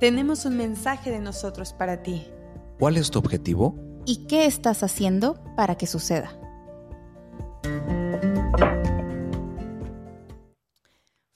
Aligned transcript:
tenemos 0.00 0.46
un 0.46 0.56
mensaje 0.56 1.10
de 1.10 1.20
nosotros 1.20 1.74
para 1.74 2.02
ti. 2.02 2.26
¿Cuál 2.78 2.96
es 2.96 3.10
tu 3.10 3.18
objetivo? 3.18 3.76
¿Y 4.06 4.26
qué 4.26 4.46
estás 4.46 4.82
haciendo 4.82 5.38
para 5.56 5.76
que 5.76 5.86
suceda? 5.86 6.32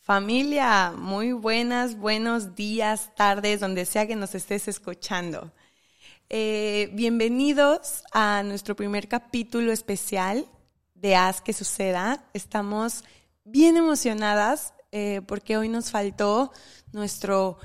Familia, 0.00 0.94
muy 0.96 1.32
buenas, 1.32 1.98
buenos 1.98 2.54
días, 2.54 3.14
tardes, 3.14 3.60
donde 3.60 3.84
sea 3.84 4.06
que 4.06 4.16
nos 4.16 4.34
estés 4.34 4.66
escuchando. 4.66 5.52
Eh, 6.30 6.88
bienvenidos 6.94 8.02
a 8.12 8.42
nuestro 8.44 8.74
primer 8.74 9.08
capítulo 9.08 9.72
especial 9.72 10.46
de 10.94 11.16
Haz 11.16 11.42
que 11.42 11.52
suceda. 11.52 12.24
Estamos 12.32 13.04
bien 13.44 13.76
emocionadas 13.76 14.72
eh, 14.90 15.20
porque 15.26 15.58
hoy 15.58 15.68
nos 15.68 15.90
faltó 15.90 16.50
nuestro 16.92 17.58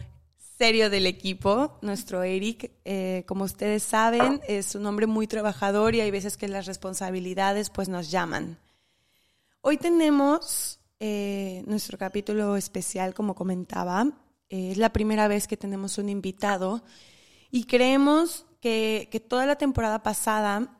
serio 0.59 0.90
del 0.90 1.08
equipo, 1.08 1.80
nuestro 1.81 2.22
Eric. 2.22 2.70
Eh, 2.84 3.23
como 3.26 3.45
ustedes 3.45 3.81
saben, 3.81 4.41
es 4.45 4.76
un 4.76 4.85
hombre 4.88 5.08
muy 5.08 5.26
trabajador 5.26 5.95
y 5.95 6.02
hay 6.02 6.12
veces 6.12 6.35
que 6.35 6.49
las 6.49 6.66
responsabilidades 6.66 7.70
pues 7.70 7.88
nos 7.88 8.12
llaman. 8.12 8.59
Hoy 9.62 9.77
tenemos 9.77 10.82
eh, 10.99 11.63
nuestro 11.66 11.98
capítulo 11.98 12.58
especial, 12.58 13.13
como 13.13 13.35
comentaba. 13.35 14.12
es 14.49 14.77
la 14.77 14.91
primera 14.91 15.30
vez 15.30 15.48
que 15.48 15.55
tenemos 15.55 15.98
un 15.98 16.09
invitado 16.09 16.84
y 17.52 17.63
creemos 17.63 18.46
que, 18.60 19.07
que 19.10 19.21
toda 19.21 19.46
la 19.46 19.55
temporada 19.55 20.04
pasada 20.04 20.77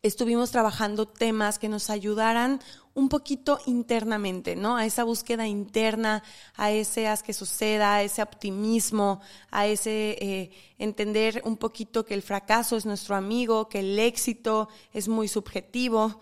estuvimos 0.00 0.52
trabajando 0.52 1.06
temas 1.06 1.58
que 1.58 1.68
nos 1.68 1.90
ayudaran 1.90 2.60
un 2.96 3.10
poquito 3.10 3.60
internamente, 3.66 4.56
¿no? 4.56 4.76
A 4.76 4.86
esa 4.86 5.04
búsqueda 5.04 5.46
interna, 5.46 6.22
a 6.56 6.72
ese 6.72 7.06
haz 7.06 7.22
que 7.22 7.34
suceda, 7.34 7.94
a 7.94 8.02
ese 8.02 8.22
optimismo, 8.22 9.20
a 9.50 9.66
ese 9.66 10.16
eh, 10.18 10.50
entender 10.78 11.42
un 11.44 11.58
poquito 11.58 12.06
que 12.06 12.14
el 12.14 12.22
fracaso 12.22 12.74
es 12.74 12.86
nuestro 12.86 13.14
amigo, 13.14 13.68
que 13.68 13.80
el 13.80 13.98
éxito 13.98 14.70
es 14.94 15.08
muy 15.08 15.28
subjetivo. 15.28 16.20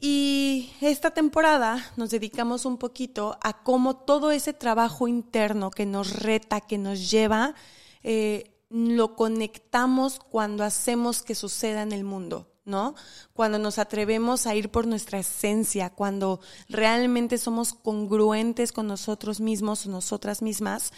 Y 0.00 0.72
esta 0.80 1.12
temporada 1.12 1.92
nos 1.96 2.10
dedicamos 2.10 2.64
un 2.64 2.76
poquito 2.76 3.38
a 3.40 3.62
cómo 3.62 3.96
todo 3.96 4.32
ese 4.32 4.54
trabajo 4.54 5.06
interno 5.06 5.70
que 5.70 5.86
nos 5.86 6.20
reta, 6.20 6.60
que 6.62 6.78
nos 6.78 7.12
lleva, 7.12 7.54
eh, 8.02 8.50
lo 8.70 9.14
conectamos 9.14 10.18
cuando 10.18 10.64
hacemos 10.64 11.22
que 11.22 11.36
suceda 11.36 11.82
en 11.82 11.92
el 11.92 12.02
mundo. 12.02 12.53
¿No? 12.64 12.94
Cuando 13.32 13.58
nos 13.58 13.78
atrevemos 13.78 14.46
a 14.46 14.54
ir 14.54 14.70
por 14.70 14.86
nuestra 14.86 15.18
esencia, 15.18 15.90
cuando 15.90 16.40
realmente 16.68 17.38
somos 17.38 17.74
congruentes 17.74 18.72
con 18.72 18.86
nosotros 18.86 19.40
mismos 19.40 19.86
o 19.86 19.90
nosotras 19.90 20.42
mismas 20.42 20.92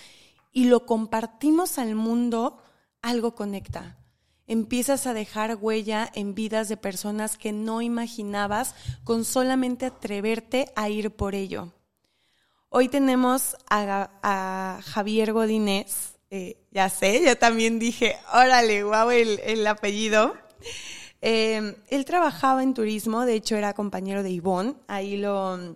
y 0.52 0.66
lo 0.66 0.86
compartimos 0.86 1.78
al 1.78 1.94
mundo, 1.94 2.62
algo 3.02 3.34
conecta. 3.34 3.98
Empiezas 4.46 5.08
a 5.08 5.14
dejar 5.14 5.58
huella 5.60 6.08
en 6.14 6.34
vidas 6.34 6.68
de 6.68 6.76
personas 6.76 7.36
que 7.36 7.52
no 7.52 7.82
imaginabas 7.82 8.74
con 9.02 9.24
solamente 9.24 9.86
atreverte 9.86 10.72
a 10.76 10.88
ir 10.88 11.10
por 11.10 11.34
ello. 11.34 11.72
Hoy 12.68 12.88
tenemos 12.88 13.56
a, 13.68 14.80
Javier 14.84 15.32
Godínez, 15.32 16.14
eh, 16.30 16.64
ya 16.70 16.88
sé, 16.90 17.22
yo 17.24 17.36
también 17.36 17.78
dije, 17.78 18.16
órale, 18.32 18.84
guau, 18.84 19.10
el, 19.10 19.40
el 19.40 19.66
apellido. 19.66 20.34
Em, 21.28 21.74
él 21.88 22.04
trabajaba 22.04 22.62
en 22.62 22.72
turismo, 22.72 23.22
de 23.26 23.34
hecho 23.34 23.56
era 23.56 23.74
compañero 23.74 24.22
de 24.22 24.30
Ivonne, 24.30 24.76
ahí 24.86 25.16
lo, 25.16 25.74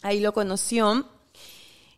ahí 0.00 0.20
lo 0.20 0.32
conoció. 0.32 1.08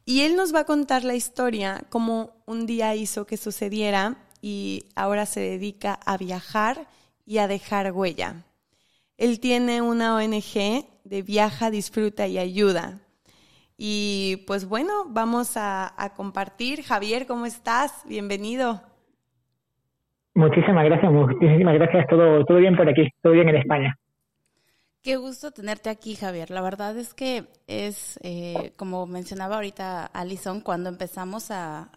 Y 0.07 0.23
él 0.23 0.37
nos 0.37 0.55
va 0.55 0.61
a 0.61 0.65
contar 0.65 1.05
la 1.05 1.15
historia, 1.15 1.85
cómo 1.91 2.33
un 2.47 2.65
día 2.65 2.95
hizo 2.95 3.27
que 3.27 3.37
sucediera 3.37 4.17
y 4.41 4.87
ahora 4.95 5.27
se 5.27 5.41
dedica 5.41 6.01
a 6.07 6.17
viajar 6.17 6.89
y 7.27 7.37
a 7.37 7.47
dejar 7.47 7.93
huella. 7.93 8.47
Él 9.19 9.39
tiene 9.39 9.83
una 9.83 10.17
ONG 10.17 10.87
de 11.05 11.23
viaja, 11.23 11.71
disfruta 11.71 12.27
y 12.27 12.39
ayuda. 12.39 13.03
Y 13.77 14.45
pues 14.47 14.65
bueno, 14.65 15.05
vamos 15.09 15.59
a, 15.59 15.93
a 16.03 16.15
compartir. 16.15 16.83
Javier, 16.85 17.27
¿cómo 17.27 17.45
estás? 17.45 17.93
Bienvenido. 18.07 18.88
Muchísimas 20.39 20.85
gracias, 20.85 21.11
muchísimas 21.11 21.75
gracias. 21.75 22.07
Todo, 22.07 22.45
todo 22.45 22.59
bien 22.59 22.77
por 22.77 22.89
aquí, 22.89 23.09
todo 23.21 23.33
bien 23.33 23.49
en 23.49 23.57
España. 23.57 23.99
Qué 25.03 25.17
gusto 25.17 25.51
tenerte 25.51 25.91
aquí, 25.91 26.15
Javier. 26.15 26.53
La 26.53 26.61
verdad 26.61 26.97
es 26.97 27.13
que 27.13 27.49
es, 27.67 28.21
eh, 28.23 28.73
como 28.77 29.09
mencionaba 29.09 29.57
ahorita 29.57 30.07
Alison, 30.07 30.61
cuando 30.61 30.91
empezamos 30.91 31.51
a, 31.51 31.91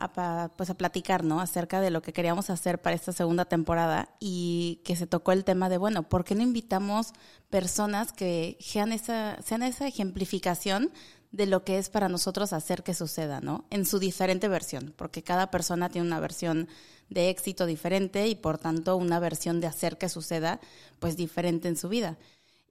pues 0.57 0.71
a 0.71 0.73
platicar, 0.73 1.23
¿no? 1.23 1.39
Acerca 1.39 1.81
de 1.81 1.91
lo 1.91 2.01
que 2.01 2.13
queríamos 2.13 2.49
hacer 2.49 2.81
para 2.81 2.95
esta 2.95 3.11
segunda 3.11 3.45
temporada 3.45 4.09
y 4.19 4.81
que 4.85 4.95
se 4.95 5.05
tocó 5.05 5.33
el 5.33 5.43
tema 5.43 5.69
de, 5.69 5.77
bueno, 5.77 6.01
¿por 6.01 6.23
qué 6.23 6.33
no 6.33 6.41
invitamos 6.41 7.13
personas 7.51 8.11
que 8.11 8.57
sean 8.59 8.91
esa, 8.91 9.39
sean 9.43 9.61
esa 9.61 9.87
ejemplificación 9.87 10.89
de 11.31 11.45
lo 11.45 11.63
que 11.63 11.77
es 11.77 11.89
para 11.89 12.09
nosotros 12.09 12.53
hacer 12.53 12.81
que 12.81 12.95
suceda, 12.95 13.39
¿no? 13.39 13.65
En 13.69 13.85
su 13.85 13.99
diferente 13.99 14.47
versión, 14.47 14.95
porque 14.97 15.21
cada 15.21 15.51
persona 15.51 15.89
tiene 15.89 16.07
una 16.07 16.19
versión 16.19 16.67
de 17.11 17.29
éxito 17.29 17.65
diferente 17.67 18.27
y 18.27 18.35
por 18.35 18.57
tanto 18.57 18.95
una 18.95 19.19
versión 19.19 19.59
de 19.59 19.67
hacer 19.67 19.97
que 19.97 20.09
suceda 20.09 20.59
pues 20.99 21.17
diferente 21.17 21.67
en 21.67 21.75
su 21.75 21.89
vida. 21.89 22.17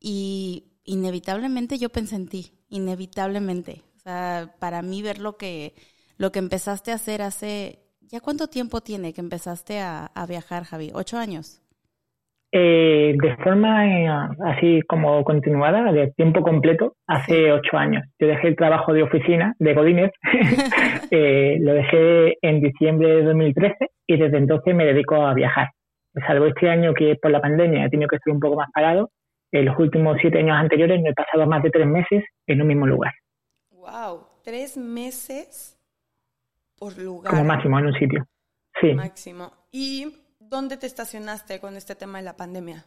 Y 0.00 0.64
inevitablemente 0.84 1.78
yo 1.78 1.90
pensé 1.90 2.16
en 2.16 2.26
ti, 2.26 2.54
inevitablemente. 2.70 3.84
O 3.96 4.00
sea, 4.00 4.56
para 4.58 4.80
mí 4.82 5.02
ver 5.02 5.18
lo 5.18 5.36
que, 5.36 5.74
lo 6.16 6.32
que 6.32 6.38
empezaste 6.38 6.90
a 6.90 6.94
hacer 6.94 7.20
hace, 7.20 7.84
¿ya 8.00 8.20
cuánto 8.20 8.48
tiempo 8.48 8.80
tiene 8.80 9.12
que 9.12 9.20
empezaste 9.20 9.78
a, 9.80 10.06
a 10.06 10.26
viajar, 10.26 10.64
Javi? 10.64 10.90
¿Ocho 10.94 11.18
años? 11.18 11.60
Eh, 12.53 13.15
de 13.16 13.37
forma 13.37 13.87
eh, 13.87 14.09
así 14.44 14.83
como 14.88 15.22
continuada, 15.22 15.93
de 15.93 16.11
tiempo 16.12 16.43
completo, 16.43 16.97
hace 17.06 17.53
ocho 17.53 17.77
años. 17.77 18.05
Yo 18.19 18.27
dejé 18.27 18.49
el 18.49 18.56
trabajo 18.56 18.93
de 18.93 19.05
oficina 19.05 19.55
de 19.61 19.75
Godínez, 19.75 20.11
eh, 21.12 21.59
lo 21.61 21.75
dejé 21.75 22.38
en 22.43 22.61
diciembre 22.61 23.09
de 23.09 23.22
2013 23.22 23.91
y 24.06 24.16
desde 24.16 24.38
entonces 24.38 24.75
me 24.75 24.84
dedico 24.84 25.15
a 25.15 25.34
viajar. 25.34 25.69
Salvo 26.27 26.47
este 26.47 26.69
año 26.69 26.93
que 26.93 27.15
por 27.22 27.31
la 27.31 27.41
pandemia 27.41 27.84
he 27.84 27.88
tenido 27.88 28.09
que 28.09 28.16
estar 28.16 28.34
un 28.34 28.41
poco 28.41 28.56
más 28.56 28.69
parado, 28.75 29.11
en 29.53 29.65
los 29.65 29.78
últimos 29.78 30.17
siete 30.21 30.38
años 30.38 30.56
anteriores 30.56 31.00
me 31.00 31.11
he 31.11 31.15
pasado 31.15 31.47
más 31.47 31.62
de 31.62 31.71
tres 31.71 31.87
meses 31.87 32.25
en 32.47 32.62
un 32.62 32.67
mismo 32.67 32.87
lugar. 32.87 33.12
¡Wow! 33.71 34.27
¿Tres 34.43 34.77
meses 34.77 35.78
por 36.77 36.99
lugar? 36.99 37.31
Como 37.31 37.44
máximo 37.44 37.78
en 37.78 37.87
un 37.87 37.94
sitio. 37.94 38.27
Sí. 38.81 38.94
Máximo. 38.94 39.53
¿Y 39.71 40.06
¿Dónde 40.50 40.77
te 40.77 40.87
estacionaste 40.87 41.61
con 41.61 41.77
este 41.77 41.94
tema 41.94 42.19
de 42.19 42.25
la 42.25 42.34
pandemia? 42.34 42.84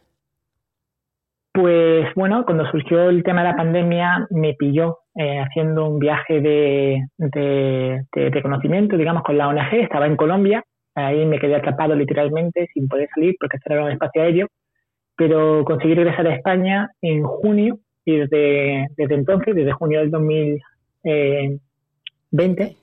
Pues 1.50 2.12
bueno, 2.14 2.44
cuando 2.44 2.70
surgió 2.70 3.08
el 3.08 3.22
tema 3.22 3.42
de 3.42 3.48
la 3.48 3.56
pandemia 3.56 4.26
me 4.28 4.52
pilló 4.52 4.98
eh, 5.14 5.40
haciendo 5.40 5.86
un 5.86 5.98
viaje 5.98 6.42
de, 6.42 7.06
de, 7.16 8.42
conocimiento, 8.42 8.98
digamos, 8.98 9.22
con 9.22 9.38
la 9.38 9.48
ONG. 9.48 9.80
Estaba 9.80 10.06
en 10.06 10.16
Colombia, 10.16 10.62
ahí 10.94 11.24
me 11.24 11.38
quedé 11.38 11.56
atrapado 11.56 11.94
literalmente 11.94 12.68
sin 12.74 12.86
poder 12.86 13.08
salir 13.14 13.34
porque 13.40 13.56
cerraron 13.60 13.86
el 13.86 13.94
espacio 13.94 14.20
aéreo, 14.20 14.48
pero 15.16 15.64
conseguí 15.64 15.94
regresar 15.94 16.26
a 16.26 16.34
España 16.34 16.90
en 17.00 17.22
junio 17.22 17.78
y 18.04 18.18
desde, 18.18 18.88
desde 18.94 19.14
entonces, 19.14 19.54
desde 19.54 19.72
junio 19.72 20.00
del 20.00 20.10
2020, 20.10 22.76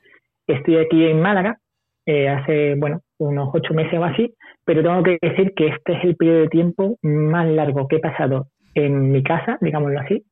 estoy 0.48 0.78
aquí 0.78 1.06
en 1.06 1.22
Málaga, 1.22 1.59
eh, 2.08 2.30
hace, 2.30 2.74
bueno, 2.78 3.02
unos 3.21 3.49
ocho 3.53 3.73
meses 3.73 3.99
o 3.99 4.03
así, 4.03 4.33
pero 4.65 4.81
tengo 4.81 5.03
que 5.03 5.17
decir 5.21 5.53
que 5.55 5.67
este 5.67 5.93
es 5.93 6.03
el 6.03 6.15
periodo 6.15 6.39
de 6.41 6.47
tiempo 6.47 6.97
más 7.01 7.47
largo 7.47 7.87
que 7.87 7.97
he 7.97 7.99
pasado 7.99 8.47
en 8.73 9.11
mi 9.11 9.23
casa, 9.23 9.57
digámoslo 9.61 9.99
así, 9.99 10.23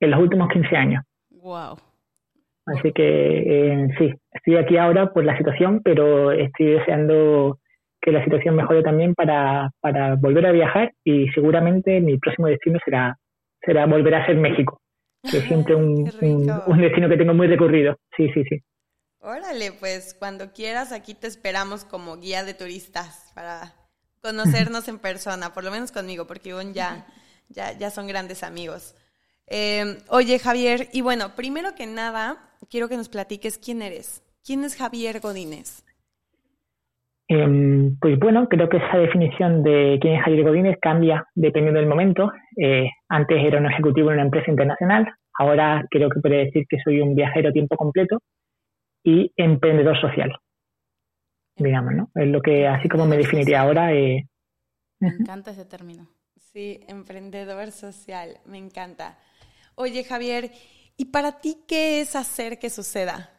en 0.00 0.10
los 0.10 0.20
últimos 0.20 0.48
15 0.48 0.76
años. 0.76 1.04
Wow. 1.30 1.76
Así 2.66 2.92
que 2.92 3.02
eh, 3.02 3.88
sí, 3.98 4.14
estoy 4.30 4.56
aquí 4.56 4.76
ahora 4.76 5.12
por 5.12 5.24
la 5.24 5.36
situación, 5.36 5.80
pero 5.82 6.32
estoy 6.32 6.66
deseando 6.66 7.58
que 8.00 8.12
la 8.12 8.22
situación 8.22 8.56
mejore 8.56 8.82
también 8.82 9.14
para, 9.14 9.70
para 9.80 10.16
volver 10.16 10.46
a 10.46 10.52
viajar 10.52 10.92
y 11.02 11.28
seguramente 11.28 12.00
mi 12.00 12.18
próximo 12.18 12.46
destino 12.46 12.78
será, 12.84 13.16
será 13.62 13.86
volver 13.86 14.14
a 14.14 14.26
ser 14.26 14.36
México, 14.36 14.80
que 15.22 15.38
es 15.38 15.44
siempre 15.44 15.74
un, 15.76 16.10
un 16.66 16.78
destino 16.78 17.08
que 17.08 17.16
tengo 17.16 17.34
muy 17.34 17.46
recorrido. 17.46 17.96
Sí, 18.16 18.30
sí, 18.34 18.44
sí. 18.44 18.60
Órale, 19.20 19.72
pues 19.72 20.14
cuando 20.14 20.52
quieras 20.52 20.92
aquí 20.92 21.14
te 21.14 21.26
esperamos 21.26 21.84
como 21.84 22.16
guía 22.18 22.44
de 22.44 22.54
turistas 22.54 23.32
para 23.34 23.74
conocernos 24.22 24.86
en 24.88 24.98
persona, 24.98 25.52
por 25.52 25.64
lo 25.64 25.72
menos 25.72 25.90
conmigo, 25.90 26.26
porque 26.26 26.50
Ivonne 26.50 26.72
ya, 26.72 27.06
ya, 27.48 27.72
ya 27.76 27.90
son 27.90 28.06
grandes 28.06 28.44
amigos. 28.44 28.94
Eh, 29.48 29.98
oye, 30.08 30.38
Javier, 30.38 30.88
y 30.92 31.00
bueno, 31.00 31.30
primero 31.34 31.74
que 31.74 31.86
nada, 31.86 32.36
quiero 32.70 32.88
que 32.88 32.96
nos 32.96 33.08
platiques 33.08 33.58
quién 33.58 33.82
eres. 33.82 34.22
¿Quién 34.44 34.62
es 34.62 34.76
Javier 34.76 35.20
Godínez? 35.20 35.84
Em, 37.26 37.98
pues 37.98 38.18
bueno, 38.18 38.48
creo 38.48 38.68
que 38.68 38.78
esa 38.78 38.98
definición 38.98 39.62
de 39.62 39.98
quién 40.00 40.14
es 40.14 40.24
Javier 40.24 40.44
Godínez 40.44 40.78
cambia 40.80 41.26
dependiendo 41.34 41.80
del 41.80 41.88
momento. 41.88 42.30
Eh, 42.56 42.88
antes 43.08 43.44
era 43.44 43.58
un 43.58 43.66
ejecutivo 43.66 44.08
en 44.08 44.14
una 44.14 44.24
empresa 44.24 44.50
internacional, 44.50 45.12
ahora 45.38 45.84
creo 45.90 46.08
que 46.08 46.20
puede 46.20 46.46
decir 46.46 46.64
que 46.68 46.78
soy 46.82 47.00
un 47.00 47.14
viajero 47.14 47.50
a 47.50 47.52
tiempo 47.52 47.76
completo 47.76 48.20
y 49.08 49.32
emprendedor 49.36 49.98
social. 49.98 50.30
digamos, 51.56 51.94
¿no? 51.94 52.10
Es 52.14 52.28
lo 52.28 52.40
que, 52.40 52.68
así 52.68 52.88
como 52.88 53.06
me 53.06 53.16
definiría 53.16 53.62
ahora. 53.62 53.92
Eh, 53.94 54.28
me 55.00 55.08
encanta 55.08 55.50
ese 55.50 55.64
término. 55.64 56.06
Sí, 56.36 56.80
emprendedor 56.88 57.70
social, 57.70 58.36
me 58.46 58.58
encanta. 58.58 59.18
Oye, 59.76 60.04
Javier, 60.04 60.50
¿y 60.96 61.06
para 61.06 61.40
ti 61.40 61.64
qué 61.66 62.00
es 62.00 62.16
hacer 62.16 62.58
que 62.58 62.68
suceda? 62.68 63.30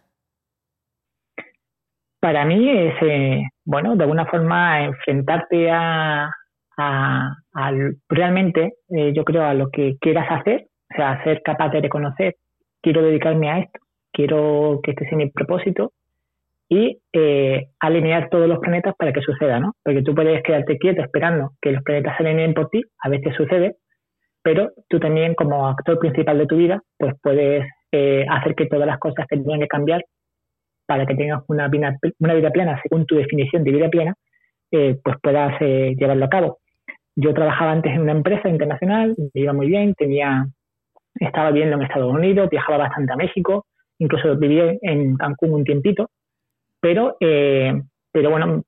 Para 2.20 2.46
mí 2.46 2.70
es, 2.70 2.96
eh, 3.02 3.44
bueno, 3.64 3.96
de 3.96 4.04
alguna 4.04 4.26
forma 4.26 4.84
enfrentarte 4.84 5.70
a, 5.72 6.30
a, 6.78 7.72
realmente, 8.10 8.74
eh, 8.90 9.14
yo 9.14 9.24
creo, 9.24 9.44
a 9.44 9.54
lo 9.54 9.70
que 9.70 9.98
quieras 10.02 10.28
hacer, 10.30 10.68
o 10.92 10.96
sea, 10.96 11.24
ser 11.24 11.42
capaz 11.44 11.70
de 11.70 11.82
reconocer, 11.82 12.36
quiero 12.82 13.02
dedicarme 13.04 13.50
a 13.50 13.60
esto, 13.60 13.80
quiero 14.12 14.80
que 14.84 14.92
este 14.92 15.08
sea 15.08 15.18
mi 15.18 15.30
propósito 15.30 15.94
y 16.70 17.00
eh, 17.14 17.70
alinear 17.80 18.30
todos 18.30 18.48
los 18.48 18.60
planetas 18.60 18.94
para 18.96 19.12
que 19.12 19.22
suceda, 19.22 19.60
¿no? 19.60 19.74
Porque 19.84 20.04
tú 20.04 20.14
puedes 20.14 20.44
quedarte 20.44 20.78
quieto 20.78 21.02
esperando 21.02 21.54
que 21.62 21.72
los 21.72 21.84
planetas 21.84 22.16
se 22.16 22.24
alineen 22.24 22.54
por 22.54 22.70
ti, 22.70 22.84
a 23.04 23.10
veces 23.10 23.36
sucede, 23.36 23.78
pero 24.44 24.72
tú 24.88 25.00
también 25.00 25.34
como 25.34 25.68
actor 25.68 25.98
principal 25.98 26.38
de 26.38 26.46
tu 26.46 26.58
vida, 26.58 26.82
pues 26.98 27.16
puedes 27.22 27.66
eh, 27.92 28.26
hacer 28.30 28.54
que 28.54 28.68
todas 28.68 28.86
las 28.86 29.00
cosas 29.00 29.26
que 29.28 29.38
tengan 29.38 29.60
que 29.60 29.68
cambiar 29.68 30.06
para 30.86 31.08
que 31.08 31.16
tengas 31.16 31.44
una 31.48 31.68
vida, 31.68 31.98
una 32.20 32.34
vida 32.36 32.52
plena 32.52 32.80
según 32.84 33.06
tu 33.06 33.16
definición 33.16 33.64
de 33.64 33.72
vida 33.72 33.90
plena, 33.90 34.14
eh, 34.72 34.96
pues 35.04 35.18
puedas 35.22 35.60
llevarlo 35.60 36.26
a 36.26 36.30
cabo. 36.30 36.60
Yo 37.16 37.34
trabajaba 37.34 37.72
antes 37.72 37.92
en 37.94 38.02
una 38.02 38.12
empresa 38.12 38.48
internacional, 38.48 39.16
me 39.18 39.42
iba 39.42 39.54
muy 39.54 39.68
bien, 39.68 39.94
tenía, 39.96 40.46
estaba 41.16 41.52
viviendo 41.52 41.76
en 41.78 41.84
Estados 41.84 42.14
Unidos, 42.14 42.50
viajaba 42.50 42.78
bastante 42.78 43.12
a 43.12 43.18
México, 43.18 43.66
incluso 44.00 44.36
viví 44.38 44.80
en 44.82 45.16
Cancún 45.16 45.54
un 45.54 45.64
tiempito, 45.64 46.10
pero, 46.80 47.18
eh, 47.20 47.74
pero 48.12 48.32
bueno, 48.32 48.64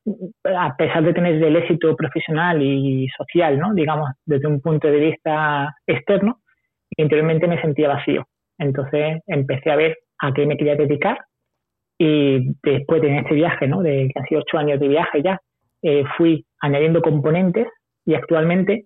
a 0.45 0.75
pesar 0.75 1.03
de 1.03 1.13
tener 1.13 1.41
el 1.41 1.55
éxito 1.55 1.95
profesional 1.95 2.61
y 2.61 3.07
social, 3.17 3.57
¿no? 3.57 3.73
digamos, 3.73 4.09
desde 4.25 4.47
un 4.47 4.61
punto 4.61 4.87
de 4.87 4.99
vista 4.99 5.73
externo, 5.87 6.39
interiormente 6.97 7.47
me 7.47 7.61
sentía 7.61 7.87
vacío. 7.87 8.27
Entonces 8.57 9.21
empecé 9.27 9.71
a 9.71 9.75
ver 9.75 9.97
a 10.19 10.33
qué 10.33 10.45
me 10.45 10.57
quería 10.57 10.75
dedicar 10.75 11.17
y 11.97 12.53
después 12.63 13.01
de 13.01 13.17
este 13.17 13.33
viaje, 13.33 13.67
¿no? 13.67 13.81
de 13.81 14.11
casi 14.13 14.35
ocho 14.35 14.57
años 14.57 14.79
de 14.79 14.87
viaje 14.87 15.21
ya, 15.23 15.39
eh, 15.81 16.03
fui 16.17 16.45
añadiendo 16.59 17.01
componentes 17.01 17.67
y 18.05 18.13
actualmente 18.13 18.85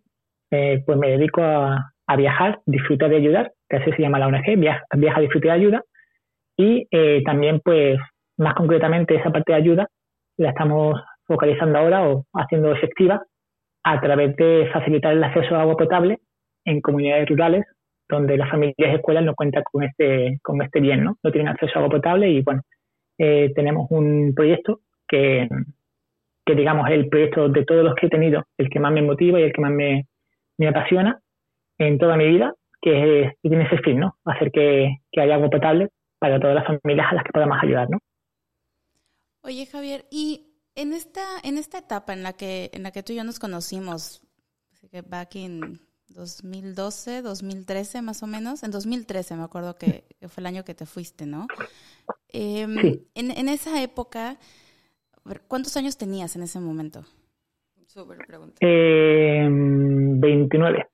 eh, 0.52 0.84
pues 0.86 0.98
me 0.98 1.10
dedico 1.10 1.42
a, 1.44 1.92
viajar, 2.18 2.60
disfrutar 2.66 3.10
de 3.10 3.18
ayudar, 3.18 3.52
que 3.68 3.78
así 3.78 3.92
se 3.92 4.02
llama 4.02 4.20
la 4.20 4.28
ONG, 4.28 4.58
viaja, 4.58 4.84
viaja 4.96 5.20
disfrutar 5.20 5.52
de 5.52 5.64
ayuda, 5.64 5.84
y 6.58 6.88
eh, 6.92 7.22
también 7.26 7.62
pues 7.64 7.98
más 8.38 8.56
concretamente 8.56 9.16
esa 9.16 9.32
parte 9.32 9.54
de 9.54 9.58
ayuda 9.58 9.88
la 10.38 10.50
estamos 10.50 11.02
focalizando 11.26 11.80
ahora 11.80 12.08
o 12.08 12.26
haciendo 12.34 12.72
efectiva 12.74 13.24
a 13.84 14.02
través 14.02 14.36
de 14.36 14.70
facilitar 14.72 15.14
el 15.14 15.24
acceso 15.24 15.56
a 15.56 15.62
agua 15.62 15.78
potable 15.78 16.20
en 16.66 16.82
comunidades 16.82 17.30
rurales 17.30 17.66
donde 18.10 18.38
las 18.38 18.50
familias 18.50 18.76
y 18.78 18.84
escuelas 18.84 19.24
no 19.24 19.36
cuentan 19.36 19.64
con 19.72 19.84
este, 19.84 20.40
con 20.44 20.62
este 20.62 20.80
bien, 20.80 21.04
¿no? 21.04 21.18
No 21.24 21.32
tienen 21.32 21.48
acceso 21.48 21.74
a 21.76 21.82
agua 21.82 21.98
potable 21.98 22.30
y 22.30 22.42
bueno, 22.42 22.62
eh, 23.18 23.52
tenemos 23.56 23.88
un 23.90 24.34
proyecto 24.36 24.82
que, 25.08 25.48
que 26.46 26.56
digamos 26.56 26.88
es 26.90 26.96
el 26.96 27.10
proyecto 27.10 27.50
de 27.50 27.66
todos 27.66 27.84
los 27.84 27.96
que 27.96 28.08
he 28.08 28.10
tenido, 28.10 28.44
el 28.58 28.70
que 28.70 28.80
más 28.80 28.92
me 28.92 29.02
motiva 29.02 29.40
y 29.40 29.44
el 29.44 29.54
que 29.54 29.62
más 29.62 29.72
me, 29.72 30.06
me 30.58 30.68
apasiona 30.68 31.20
en 31.78 31.98
toda 31.98 32.18
mi 32.18 32.28
vida, 32.28 32.54
que, 32.82 33.22
es, 33.22 33.34
tiene 33.42 33.66
ese 33.66 33.80
fin, 33.80 34.00
¿no? 34.00 34.16
Hacer 34.26 34.52
que, 34.52 34.98
que 35.12 35.22
haya 35.22 35.36
agua 35.36 35.50
potable 35.50 35.90
para 36.20 36.40
todas 36.40 36.56
las 36.56 36.66
familias 36.66 37.08
a 37.12 37.16
las 37.16 37.24
que 37.24 37.32
podamos 37.32 37.58
ayudar, 37.62 37.90
¿no? 37.90 38.00
Oye, 39.42 39.66
Javier, 39.66 40.06
y 40.10 40.56
en 40.76 40.94
esta, 40.94 41.22
en 41.44 41.58
esta 41.58 41.80
etapa 41.80 42.14
en 42.14 42.24
la 42.24 42.34
que, 42.34 42.72
en 42.74 42.84
la 42.84 42.92
que 42.92 43.04
tú 43.04 43.14
y 43.14 43.18
yo 43.18 43.24
nos 43.24 43.40
conocimos, 43.40 44.22
back 45.08 45.36
in 45.36 45.80
2012, 46.10 47.22
2013 47.22 48.02
más 48.02 48.24
o 48.24 48.28
menos, 48.28 48.64
en 48.64 48.72
2013 48.72 49.36
me 49.36 49.44
acuerdo 49.44 49.78
que, 49.78 50.06
fue 50.28 50.42
el 50.42 50.48
año 50.48 50.64
que 50.64 50.74
te 50.74 50.86
fuiste, 50.86 51.26
¿no? 51.26 51.48
Em, 52.30 52.78
en, 53.16 53.32
en, 53.32 53.50
esa 53.50 53.82
época, 53.82 54.38
¿cuántos 55.48 55.76
años 55.78 55.98
tenías 55.98 56.36
en 56.36 56.44
ese 56.44 56.60
momento? 56.60 57.06
Súper 57.88 58.18
pregunta. 58.26 58.58
Eh, 58.60 59.48
29. 59.48 60.88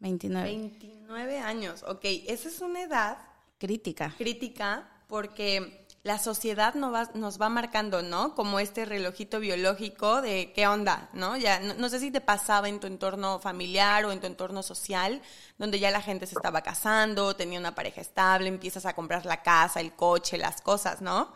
29. 0.00 0.48
29 0.48 1.38
años, 1.38 1.82
ok. 1.82 2.04
Esa 2.28 2.48
es 2.48 2.60
una 2.60 2.82
edad 2.82 3.18
crítica. 3.58 4.14
Crítica 4.18 4.88
porque 5.08 5.86
la 6.06 6.18
sociedad 6.18 6.74
nos 6.74 6.94
va, 6.94 7.02
nos 7.14 7.40
va 7.40 7.48
marcando, 7.48 8.00
¿no? 8.02 8.34
Como 8.34 8.60
este 8.60 8.84
relojito 8.84 9.40
biológico 9.40 10.22
de 10.22 10.52
qué 10.54 10.68
onda, 10.68 11.08
¿no? 11.12 11.36
Ya 11.36 11.58
no, 11.60 11.88
sé 11.88 11.98
si 11.98 12.12
te 12.12 12.20
pasaba 12.20 12.68
en 12.68 12.78
tu 12.78 12.86
entorno 12.86 13.40
familiar 13.40 14.04
o 14.04 14.12
en 14.12 14.20
tu 14.20 14.28
entorno 14.28 14.62
social, 14.62 15.20
donde 15.58 15.80
ya 15.80 15.90
la 15.90 16.00
gente 16.00 16.26
se 16.26 16.36
estaba 16.36 16.60
casando, 16.60 17.34
tenía 17.34 17.58
una 17.58 17.74
pareja 17.74 18.00
estable, 18.00 18.48
empiezas 18.48 18.86
a 18.86 18.94
comprar 18.94 19.26
la 19.26 19.42
casa, 19.42 19.80
el 19.80 19.92
coche, 19.96 20.38
las 20.38 20.62
cosas, 20.62 21.02
¿no? 21.02 21.28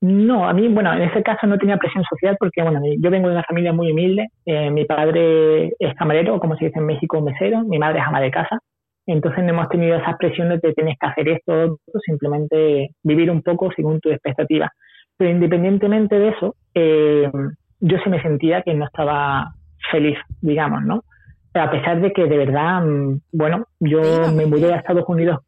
No, 0.00 0.46
a 0.46 0.52
mí, 0.52 0.68
bueno, 0.68 0.92
en 0.92 1.02
ese 1.02 1.22
caso 1.22 1.46
no 1.46 1.58
tenía 1.58 1.78
presión 1.78 2.04
social 2.04 2.36
porque, 2.38 2.62
bueno, 2.62 2.78
yo 3.00 3.10
vengo 3.10 3.28
de 3.28 3.34
una 3.34 3.44
familia 3.44 3.72
muy 3.72 3.90
humilde. 3.90 4.28
Eh, 4.44 4.70
mi 4.70 4.84
padre 4.84 5.74
es 5.78 5.94
camarero, 5.96 6.38
como 6.38 6.56
se 6.56 6.66
dice 6.66 6.78
en 6.78 6.86
México, 6.86 7.20
mesero. 7.22 7.62
Mi 7.62 7.78
madre 7.78 8.00
es 8.00 8.06
ama 8.06 8.20
de 8.20 8.30
casa. 8.30 8.60
Entonces 9.06 9.44
no 9.44 9.50
hemos 9.50 9.68
tenido 9.68 9.96
esas 9.96 10.16
presiones 10.16 10.60
de 10.62 10.72
tienes 10.72 10.96
que 10.98 11.06
hacer 11.06 11.28
esto, 11.28 11.78
simplemente 12.06 12.90
vivir 13.02 13.30
un 13.30 13.42
poco 13.42 13.70
según 13.74 14.00
tu 14.00 14.10
expectativa. 14.10 14.70
Pero 15.16 15.30
independientemente 15.30 16.18
de 16.18 16.28
eso, 16.28 16.56
eh, 16.74 17.30
yo 17.80 17.98
sí 18.02 18.10
me 18.10 18.22
sentía 18.22 18.62
que 18.62 18.74
no 18.74 18.86
estaba 18.86 19.54
feliz, 19.90 20.18
digamos, 20.40 20.82
¿no? 20.82 21.02
a 21.54 21.70
pesar 21.70 22.00
de 22.00 22.12
que 22.12 22.26
de 22.26 22.36
verdad, 22.36 22.82
mm, 22.82 23.20
bueno, 23.32 23.66
yo 23.80 24.00
me 24.34 24.46
mudé 24.46 24.72
a 24.72 24.76
Estados 24.76 25.04
Unidos, 25.08 25.38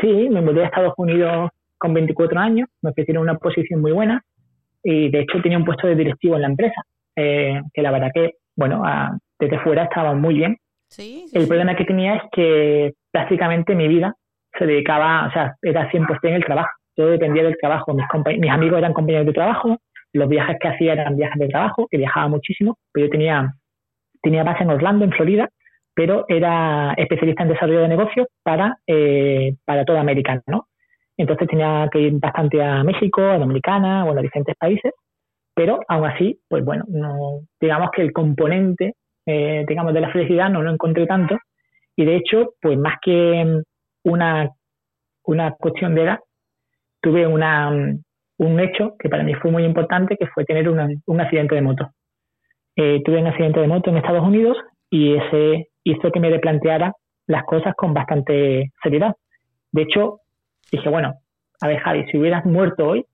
sí, 0.00 0.28
me 0.30 0.42
mudé 0.42 0.62
a 0.62 0.66
Estados 0.66 0.94
Unidos 0.96 1.50
con 1.78 1.94
24 1.94 2.38
años, 2.38 2.68
me 2.82 2.90
ofrecieron 2.90 3.22
una 3.22 3.38
posición 3.38 3.80
muy 3.80 3.92
buena 3.92 4.22
y 4.82 5.10
de 5.10 5.20
hecho 5.20 5.40
tenía 5.42 5.58
un 5.58 5.64
puesto 5.64 5.86
de 5.86 5.96
directivo 5.96 6.36
en 6.36 6.42
la 6.42 6.48
empresa, 6.48 6.82
eh, 7.16 7.60
que 7.72 7.82
la 7.82 7.90
verdad 7.90 8.10
que, 8.14 8.34
bueno, 8.56 8.82
desde 9.38 9.58
fuera 9.60 9.84
estaba 9.84 10.14
muy 10.14 10.34
bien, 10.34 10.56
el 10.98 11.46
problema 11.46 11.76
que 11.76 11.84
tenía 11.84 12.16
es 12.16 12.22
que 12.32 12.92
prácticamente 13.10 13.74
mi 13.74 13.88
vida 13.88 14.14
se 14.58 14.66
dedicaba, 14.66 15.26
o 15.28 15.32
sea, 15.32 15.54
era 15.62 15.90
100% 15.90 16.18
en 16.22 16.34
el 16.34 16.44
trabajo. 16.44 16.70
Yo 16.96 17.06
dependía 17.06 17.42
del 17.42 17.56
trabajo. 17.58 17.94
Mis, 17.94 18.04
mis 18.38 18.50
amigos 18.50 18.78
eran 18.78 18.92
compañeros 18.92 19.26
de 19.26 19.32
trabajo, 19.32 19.78
los 20.12 20.28
viajes 20.28 20.56
que 20.60 20.68
hacía 20.68 20.92
eran 20.92 21.16
viajes 21.16 21.38
de 21.38 21.48
trabajo, 21.48 21.86
que 21.90 21.98
viajaba 21.98 22.28
muchísimo, 22.28 22.76
pero 22.92 23.06
yo 23.06 23.10
tenía, 23.10 23.54
tenía 24.22 24.44
base 24.44 24.62
en 24.62 24.70
Orlando, 24.70 25.04
en 25.04 25.12
Florida, 25.12 25.48
pero 25.94 26.24
era 26.28 26.94
especialista 26.96 27.42
en 27.42 27.50
desarrollo 27.50 27.80
de 27.80 27.88
negocios 27.88 28.26
para, 28.42 28.78
eh, 28.86 29.54
para 29.64 29.84
toda 29.84 30.00
América, 30.00 30.40
¿no? 30.46 30.66
Entonces 31.16 31.48
tenía 31.48 31.88
que 31.90 32.00
ir 32.00 32.12
bastante 32.14 32.62
a 32.62 32.82
México, 32.84 33.22
a 33.22 33.38
Dominicana, 33.38 34.04
bueno, 34.04 34.20
a 34.20 34.22
diferentes 34.22 34.56
países, 34.56 34.92
pero 35.54 35.80
aún 35.88 36.06
así, 36.06 36.40
pues 36.48 36.64
bueno, 36.64 36.84
no, 36.88 37.40
digamos 37.60 37.90
que 37.94 38.02
el 38.02 38.12
componente 38.12 38.94
eh, 39.26 39.64
digamos, 39.68 39.94
de 39.94 40.00
la 40.00 40.12
felicidad 40.12 40.50
no 40.50 40.62
lo 40.62 40.72
encontré 40.72 41.06
tanto. 41.06 41.38
Y 41.96 42.04
de 42.04 42.16
hecho, 42.16 42.54
pues 42.60 42.78
más 42.78 42.96
que 43.02 43.62
una, 44.04 44.50
una 45.24 45.52
cuestión 45.52 45.94
de 45.94 46.02
edad, 46.02 46.18
tuve 47.00 47.26
una, 47.26 47.70
un 48.38 48.60
hecho 48.60 48.94
que 48.98 49.08
para 49.08 49.22
mí 49.22 49.34
fue 49.34 49.50
muy 49.50 49.64
importante, 49.64 50.16
que 50.16 50.26
fue 50.28 50.44
tener 50.44 50.68
un 50.68 51.20
accidente 51.20 51.54
de 51.54 51.62
moto. 51.62 51.90
Eh, 52.74 53.02
tuve 53.04 53.18
un 53.18 53.26
accidente 53.26 53.60
de 53.60 53.68
moto 53.68 53.90
en 53.90 53.98
Estados 53.98 54.22
Unidos 54.22 54.56
y 54.88 55.14
ese 55.14 55.68
hizo 55.84 56.10
que 56.10 56.20
me 56.20 56.30
replanteara 56.30 56.92
las 57.26 57.44
cosas 57.44 57.74
con 57.76 57.92
bastante 57.92 58.72
seriedad. 58.82 59.14
De 59.70 59.82
hecho, 59.82 60.20
dije, 60.70 60.88
bueno, 60.88 61.14
a 61.60 61.68
ver, 61.68 61.80
Javi, 61.80 62.06
si 62.10 62.18
hubieras 62.18 62.44
muerto 62.44 62.88
hoy, 62.88 63.04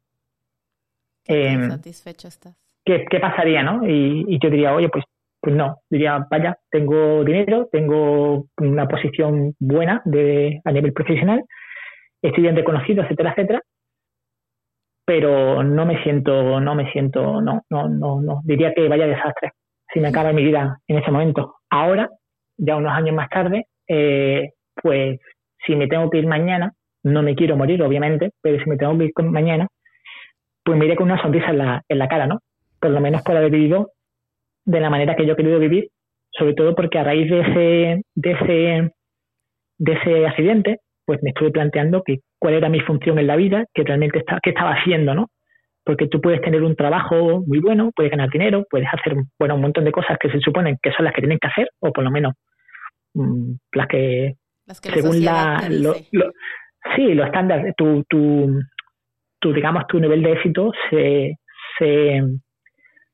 eh, 1.27 1.69
satisfecho 1.69 2.29
estás. 2.29 2.57
¿qué, 2.85 3.05
¿qué, 3.11 3.21
pasaría, 3.21 3.62
no? 3.62 3.87
Y, 3.87 4.25
y, 4.29 4.38
yo 4.43 4.49
diría, 4.49 4.75
oye, 4.75 4.88
pues 4.88 5.05
pues 5.49 5.57
no, 5.57 5.78
diría, 5.88 6.26
vaya, 6.31 6.59
tengo 6.71 7.25
dinero, 7.25 7.71
tengo 7.73 8.49
una 8.59 8.87
posición 8.87 9.55
buena 9.59 10.02
a 10.05 10.73
nivel 10.73 10.93
profesional, 10.93 11.43
estoy 12.21 12.43
bien 12.43 12.55
reconocido, 12.55 13.02
etcétera, 13.02 13.31
etcétera, 13.31 13.62
pero 15.07 15.62
no 15.62 15.87
me 15.87 16.02
siento, 16.02 16.61
no 16.61 16.75
me 16.75 16.93
siento, 16.93 17.40
no, 17.40 17.62
no, 17.71 17.88
no, 17.88 18.21
no, 18.21 18.43
diría 18.45 18.75
que 18.75 18.90
vaya 18.90 19.07
desastre 19.07 19.52
si 19.90 20.00
me 20.00 20.09
acaba 20.09 20.35
mi 20.35 20.45
vida 20.45 20.81
en 20.87 20.99
ese 20.99 21.11
momento. 21.11 21.55
Ahora, 21.71 22.11
ya 22.59 22.76
unos 22.76 22.93
años 22.93 23.17
más 23.17 23.31
tarde, 23.31 23.69
eh, 23.88 24.50
pues 24.75 25.19
si 25.67 25.76
me 25.76 25.87
tengo 25.87 26.11
que 26.11 26.19
ir 26.19 26.26
mañana, 26.26 26.75
no 27.05 27.23
me 27.23 27.35
quiero 27.35 27.57
morir, 27.57 27.83
obviamente, 27.83 28.33
pero 28.43 28.62
si 28.62 28.69
me 28.69 28.76
tengo 28.76 28.99
que 28.99 29.05
ir 29.05 29.12
mañana, 29.25 29.67
pues 30.62 30.76
me 30.76 30.85
iré 30.85 30.95
con 30.95 31.11
una 31.11 31.23
sonrisa 31.23 31.52
en 31.52 31.57
la, 31.57 31.83
en 31.88 31.99
la 31.99 32.07
cara, 32.07 32.26
¿no? 32.26 32.40
Por 32.78 32.90
lo 32.90 33.00
menos 33.00 33.23
por 33.23 33.35
haber 33.35 33.50
vivido 33.50 33.93
de 34.69 34.81
la 34.81 34.91
manera 34.91 35.17
que 35.17 35.27
yo 35.27 35.33
he 35.33 35.37
querido 35.37 35.59
vivir, 35.59 35.89
sobre 36.31 36.55
todo 36.55 36.75
porque 36.75 36.99
a 36.99 37.05
raíz 37.05 37.31
de 37.31 37.41
ese, 37.41 38.03
de 38.15 38.33
ese, 38.33 38.91
de 39.79 39.93
ese 39.93 40.27
accidente, 40.27 40.79
pues 41.07 41.21
me 41.23 41.31
estuve 41.31 41.51
planteando 41.51 42.03
que 42.05 42.19
cuál 42.39 42.55
era 42.55 42.69
mi 42.69 42.81
función 42.81 43.19
en 43.19 43.27
la 43.27 43.37
vida, 43.37 43.65
que 43.75 43.83
realmente 43.83 44.19
está, 44.19 44.39
qué 44.43 44.51
estaba 44.51 44.73
haciendo, 44.73 45.15
¿no? 45.15 45.27
porque 45.89 46.07
tú 46.07 46.21
puedes 46.21 46.43
tener 46.43 46.63
un 46.63 46.77
trabajo 46.77 47.43
muy 47.47 47.61
bueno, 47.61 47.93
puedes 47.97 48.11
ganar 48.11 48.29
dinero, 48.29 48.67
puedes 48.69 48.87
hacer 48.93 49.15
bueno, 49.39 49.55
un 49.55 49.63
montón 49.63 49.87
de 49.87 49.91
cosas 49.91 50.19
que 50.21 50.31
se 50.31 50.39
suponen 50.39 50.77
que 50.83 50.93
son 50.93 51.07
las 51.07 51.15
que 51.15 51.23
tienen 51.23 51.39
que 51.39 51.49
hacer, 51.49 51.71
o 51.81 51.91
por 51.95 52.05
lo 52.05 52.11
menos 52.11 52.35
mm, 53.15 53.53
las 53.73 53.87
que, 53.87 54.35
según 54.67 55.25
la... 55.25 55.67
Lo, 55.71 55.95
sí, 56.95 57.15
los 57.15 57.27
estándares, 57.27 57.75
tu, 57.75 58.05
tu, 58.07 58.61
tu, 59.41 59.55
digamos, 59.55 59.87
tu 59.87 59.99
nivel 59.99 60.23
de 60.23 60.33
éxito 60.33 60.73
se, 60.91 61.39
se, 61.79 62.21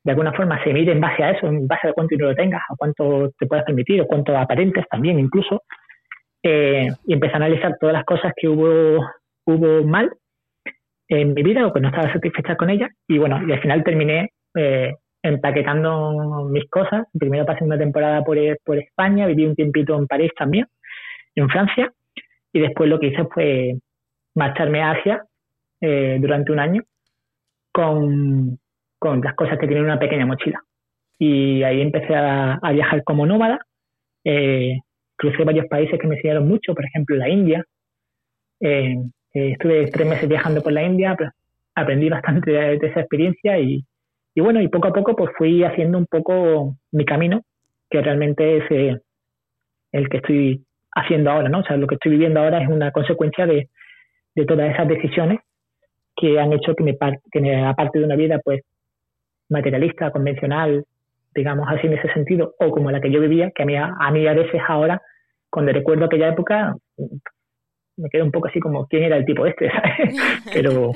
de 0.04 0.10
alguna 0.10 0.32
forma 0.32 0.62
se 0.62 0.72
mide 0.72 0.92
en 0.92 1.00
base 1.00 1.24
a 1.24 1.30
eso, 1.30 1.46
en 1.46 1.66
base 1.66 1.88
a 1.88 1.92
cuánto 1.94 2.14
dinero 2.14 2.34
tengas, 2.34 2.62
a 2.68 2.76
cuánto 2.76 3.30
te 3.38 3.46
puedas 3.46 3.64
permitir, 3.64 4.02
o 4.02 4.06
cuánto 4.06 4.36
aparentes 4.36 4.86
también 4.88 5.18
incluso, 5.18 5.62
eh, 6.42 6.88
y 7.06 7.12
empecé 7.14 7.32
a 7.32 7.36
analizar 7.36 7.76
todas 7.80 7.94
las 7.94 8.04
cosas 8.04 8.32
que 8.36 8.48
hubo, 8.48 9.02
hubo 9.46 9.82
mal 9.84 10.12
en 11.08 11.32
mi 11.32 11.42
vida 11.42 11.66
o 11.66 11.72
que 11.72 11.80
no 11.80 11.88
estaba 11.88 12.12
satisfecha 12.12 12.56
con 12.56 12.70
ella 12.70 12.88
y 13.08 13.18
bueno, 13.18 13.40
y 13.46 13.52
al 13.52 13.60
final 13.60 13.82
terminé 13.82 14.30
eh, 14.54 14.92
empaquetando 15.22 16.48
mis 16.50 16.68
cosas. 16.68 17.06
Primero 17.18 17.46
pasé 17.46 17.64
una 17.64 17.78
temporada 17.78 18.22
por, 18.22 18.36
por 18.62 18.78
España, 18.78 19.26
viví 19.26 19.46
un 19.46 19.54
tiempito 19.54 19.96
en 19.98 20.06
París 20.06 20.32
también, 20.36 20.66
en 21.34 21.48
Francia, 21.48 21.90
y 22.52 22.60
después 22.60 22.90
lo 22.90 23.00
que 23.00 23.06
hice 23.06 23.24
fue 23.32 23.76
marcharme 24.34 24.82
a 24.82 24.90
Asia 24.90 25.24
eh, 25.80 26.18
durante 26.20 26.52
un 26.52 26.58
año 26.58 26.82
con, 27.72 28.58
con, 29.04 29.20
las 29.20 29.34
cosas 29.34 29.58
que 29.58 29.66
tienen 29.66 29.84
una 29.84 29.98
pequeña 29.98 30.24
mochila. 30.24 30.62
Y 31.18 31.62
ahí 31.62 31.82
empecé 31.82 32.14
a, 32.14 32.58
viajar 32.72 33.04
como 33.04 33.26
nómada. 33.26 33.58
Eh, 34.24 34.78
crucé 35.14 35.44
varios 35.44 35.66
países 35.66 36.00
que 36.00 36.06
me 36.06 36.16
enseñaron 36.16 36.48
mucho, 36.48 36.74
por 36.74 36.86
ejemplo 36.86 37.14
la 37.16 37.28
India, 37.28 37.62
eh, 38.60 38.96
eh, 39.34 39.50
estuve 39.52 39.90
tres 39.90 40.08
meses 40.08 40.26
viajando 40.26 40.62
por 40.62 40.72
la 40.72 40.82
India, 40.82 41.14
aprendí 41.74 42.08
bastante 42.08 42.50
de, 42.50 42.74
esa 42.76 43.00
experiencia 43.00 43.58
y, 43.58 43.84
bueno, 44.36 44.62
y 44.62 44.68
poco 44.68 44.88
a 44.88 44.92
poco 44.92 45.14
pues 45.14 45.30
fui 45.36 45.62
haciendo 45.62 45.98
un 45.98 46.06
poco 46.06 46.76
mi 46.90 47.04
camino, 47.04 47.42
que 47.90 48.00
realmente 48.00 48.56
es 48.56 49.00
el 49.92 50.08
que 50.08 50.16
estoy 50.16 50.64
haciendo 50.92 51.30
ahora, 51.30 51.50
¿no? 51.50 51.60
O 51.60 51.64
sea, 51.64 51.76
lo 51.76 51.86
que 51.86 51.96
estoy 51.96 52.12
viviendo 52.12 52.40
ahora 52.40 52.62
es 52.62 52.68
una 52.68 52.90
consecuencia 52.90 53.46
de, 53.46 53.68
todas 54.46 54.72
esas 54.72 54.88
decisiones 54.88 55.40
que 56.16 56.40
han 56.40 56.52
hecho 56.54 56.74
que 56.74 56.84
me, 56.84 56.96
que 57.30 57.40
me, 57.40 57.66
aparte 57.66 57.98
de 57.98 58.06
una 58.06 58.16
vida 58.16 58.40
pues 58.42 58.62
materialista, 59.48 60.10
convencional, 60.10 60.84
digamos 61.34 61.66
así 61.68 61.86
en 61.86 61.94
ese 61.94 62.12
sentido, 62.12 62.54
o 62.58 62.70
como 62.70 62.90
la 62.90 63.00
que 63.00 63.10
yo 63.10 63.20
vivía, 63.20 63.50
que 63.54 63.62
a 63.62 63.66
mí 63.66 63.76
a, 63.76 64.10
mí 64.12 64.26
a 64.26 64.34
veces 64.34 64.60
ahora, 64.66 65.00
cuando 65.50 65.72
recuerdo 65.72 66.06
aquella 66.06 66.28
época, 66.28 66.74
me 67.96 68.08
quedo 68.10 68.24
un 68.24 68.32
poco 68.32 68.48
así 68.48 68.60
como, 68.60 68.86
¿quién 68.86 69.04
era 69.04 69.16
el 69.16 69.24
tipo 69.24 69.46
este? 69.46 69.70
pero, 70.52 70.92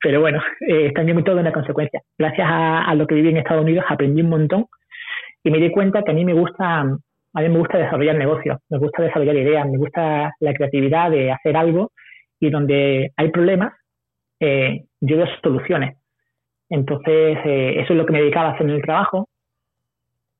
pero 0.00 0.20
bueno, 0.20 0.40
eh, 0.66 0.92
también 0.94 1.22
todo 1.24 1.40
una 1.40 1.52
consecuencia. 1.52 2.02
Gracias 2.18 2.46
a, 2.50 2.94
lo 2.94 3.06
que 3.06 3.14
viví 3.14 3.30
en 3.30 3.38
Estados 3.38 3.64
Unidos 3.64 3.84
aprendí 3.88 4.22
un 4.22 4.30
montón 4.30 4.66
y 5.42 5.50
me 5.50 5.58
di 5.58 5.70
cuenta 5.70 6.02
que 6.02 6.10
a 6.10 6.14
mí 6.14 6.24
me 6.24 6.34
gusta, 6.34 6.80
a 6.80 7.40
mí 7.40 7.48
me 7.48 7.58
gusta 7.58 7.78
desarrollar 7.78 8.16
negocios, 8.16 8.58
me 8.68 8.78
gusta 8.78 9.02
desarrollar 9.02 9.36
ideas, 9.36 9.66
me 9.68 9.78
gusta 9.78 10.32
la 10.40 10.54
creatividad 10.54 11.10
de 11.10 11.32
hacer 11.32 11.56
algo 11.56 11.92
y 12.40 12.50
donde 12.50 13.12
hay 13.16 13.30
problemas, 13.30 13.72
eh, 14.40 14.84
yo 15.00 15.16
veo 15.16 15.26
soluciones. 15.42 15.97
Entonces, 16.70 17.38
eh, 17.44 17.80
eso 17.80 17.92
es 17.92 17.98
lo 17.98 18.06
que 18.06 18.12
me 18.12 18.20
dedicaba 18.20 18.50
a 18.50 18.52
hacer 18.52 18.68
en 18.68 18.74
el 18.74 18.82
trabajo 18.82 19.28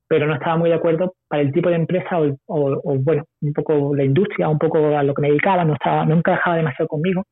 pero 0.09 0.27
no 0.27 0.35
estaba 0.35 0.57
muy 0.57 0.71
de 0.71 0.77
acuerdo 0.77 1.15
para 1.29 1.43
el 1.43 1.53
tipo 1.53 1.69
de 1.69 1.77
empresa 1.77 2.19
o, 2.47 2.99
bueno, 2.99 3.25
un 3.43 3.53
poco 3.53 3.95
la 3.95 4.05
industria, 4.05 4.49
un 4.49 4.59
poco 4.59 4.97
a 4.97 5.03
lo 5.03 5.13
que 5.15 5.23
me 5.23 5.29
dedicaba, 5.29 5.65
no 5.65 5.75
estaba, 5.75 6.07
no 6.07 6.17
encajaba 6.17 6.57
demasiado 6.57 6.89
conmigo 6.89 7.25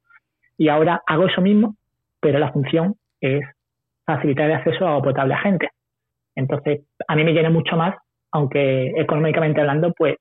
y 0.58 0.68
ahora 0.68 1.02
hago 1.06 1.26
eso 1.26 1.40
mismo, 1.40 1.74
pero 2.20 2.38
la 2.38 2.52
función 2.52 2.94
es 3.20 3.42
facilitar 4.04 4.50
el 4.50 4.56
acceso 4.56 4.86
a 4.86 4.90
agua 4.90 5.02
potable 5.02 5.34
a 5.34 5.38
gente. 5.38 5.70
Entonces, 6.34 6.82
a 7.08 7.16
mí 7.16 7.24
me 7.24 7.32
llena 7.32 7.48
mucho 7.48 7.76
más, 7.76 7.96
aunque 8.30 8.92
económicamente 8.96 9.60
hablando, 9.60 9.92
pues, 9.96 10.16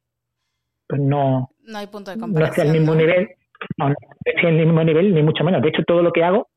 pues 0.88 1.01
no, 1.01 1.50
no 1.67 1.77
hay 1.77 1.88
punto 1.88 2.12
de 2.12 2.20
comparación. 2.20 2.39
No 2.39 2.46
estoy 2.46 2.67
al 2.67 2.79
mismo 2.79 2.96
nivel, 2.96 3.29
no, 3.77 3.89
no 3.89 3.96
estoy 4.24 4.50
al 4.50 4.65
mismo 4.65 4.84
nivel, 4.84 5.13
ni 5.13 5.24
mucho 5.24 5.44
menos. 5.44 5.62
De 5.62 5.70
hecho, 5.70 5.84
todo 5.86 6.01
lo 6.01 6.13
que 6.13 6.24
hago 6.24 6.48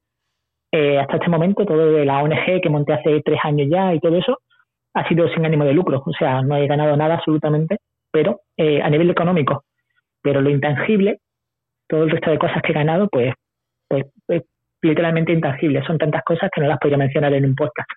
eh, 0.73 0.99
hasta 0.99 1.17
este 1.17 1.29
momento, 1.29 1.65
todo 1.65 1.93
de 1.93 2.05
la 2.05 2.23
ONG 2.23 2.61
que 2.63 2.71
monté 2.71 2.93
hace 2.93 3.23
tres 3.25 3.39
años 3.43 3.69
ya 3.71 3.95
y 3.95 4.01
todo 4.01 4.17
eso, 4.17 4.39
ha 4.95 5.09
sido 5.09 5.29
sin 5.29 5.45
ánimo 5.45 5.65
de 5.65 5.73
lucro, 5.73 6.03
o 6.05 6.13
sea, 6.13 6.43
no 6.43 6.57
he 6.57 6.67
ganado 6.67 6.97
nada 6.97 7.15
absolutamente, 7.15 7.79
pero 8.11 8.43
eh, 8.57 8.83
a 8.83 8.91
nivel 8.91 9.11
económico. 9.11 9.65
Pero 10.23 10.41
lo 10.41 10.51
intangible, 10.51 11.21
todo 11.89 12.05
el 12.05 12.11
resto 12.11 12.31
de 12.31 12.39
cosas 12.39 12.63
que 12.63 12.73
he 12.73 12.75
ganado, 12.75 13.09
pues, 13.09 13.33
pues 13.89 14.07
es 14.29 14.43
literalmente 14.83 15.33
intangible. 15.33 15.85
Son 15.87 15.99
tantas 15.99 16.23
cosas 16.25 16.51
que 16.53 16.61
no 16.61 16.69
las 16.69 16.79
podría 16.79 16.99
mencionar 16.99 17.33
en 17.35 17.45
un 17.45 17.55
podcast. 17.55 17.89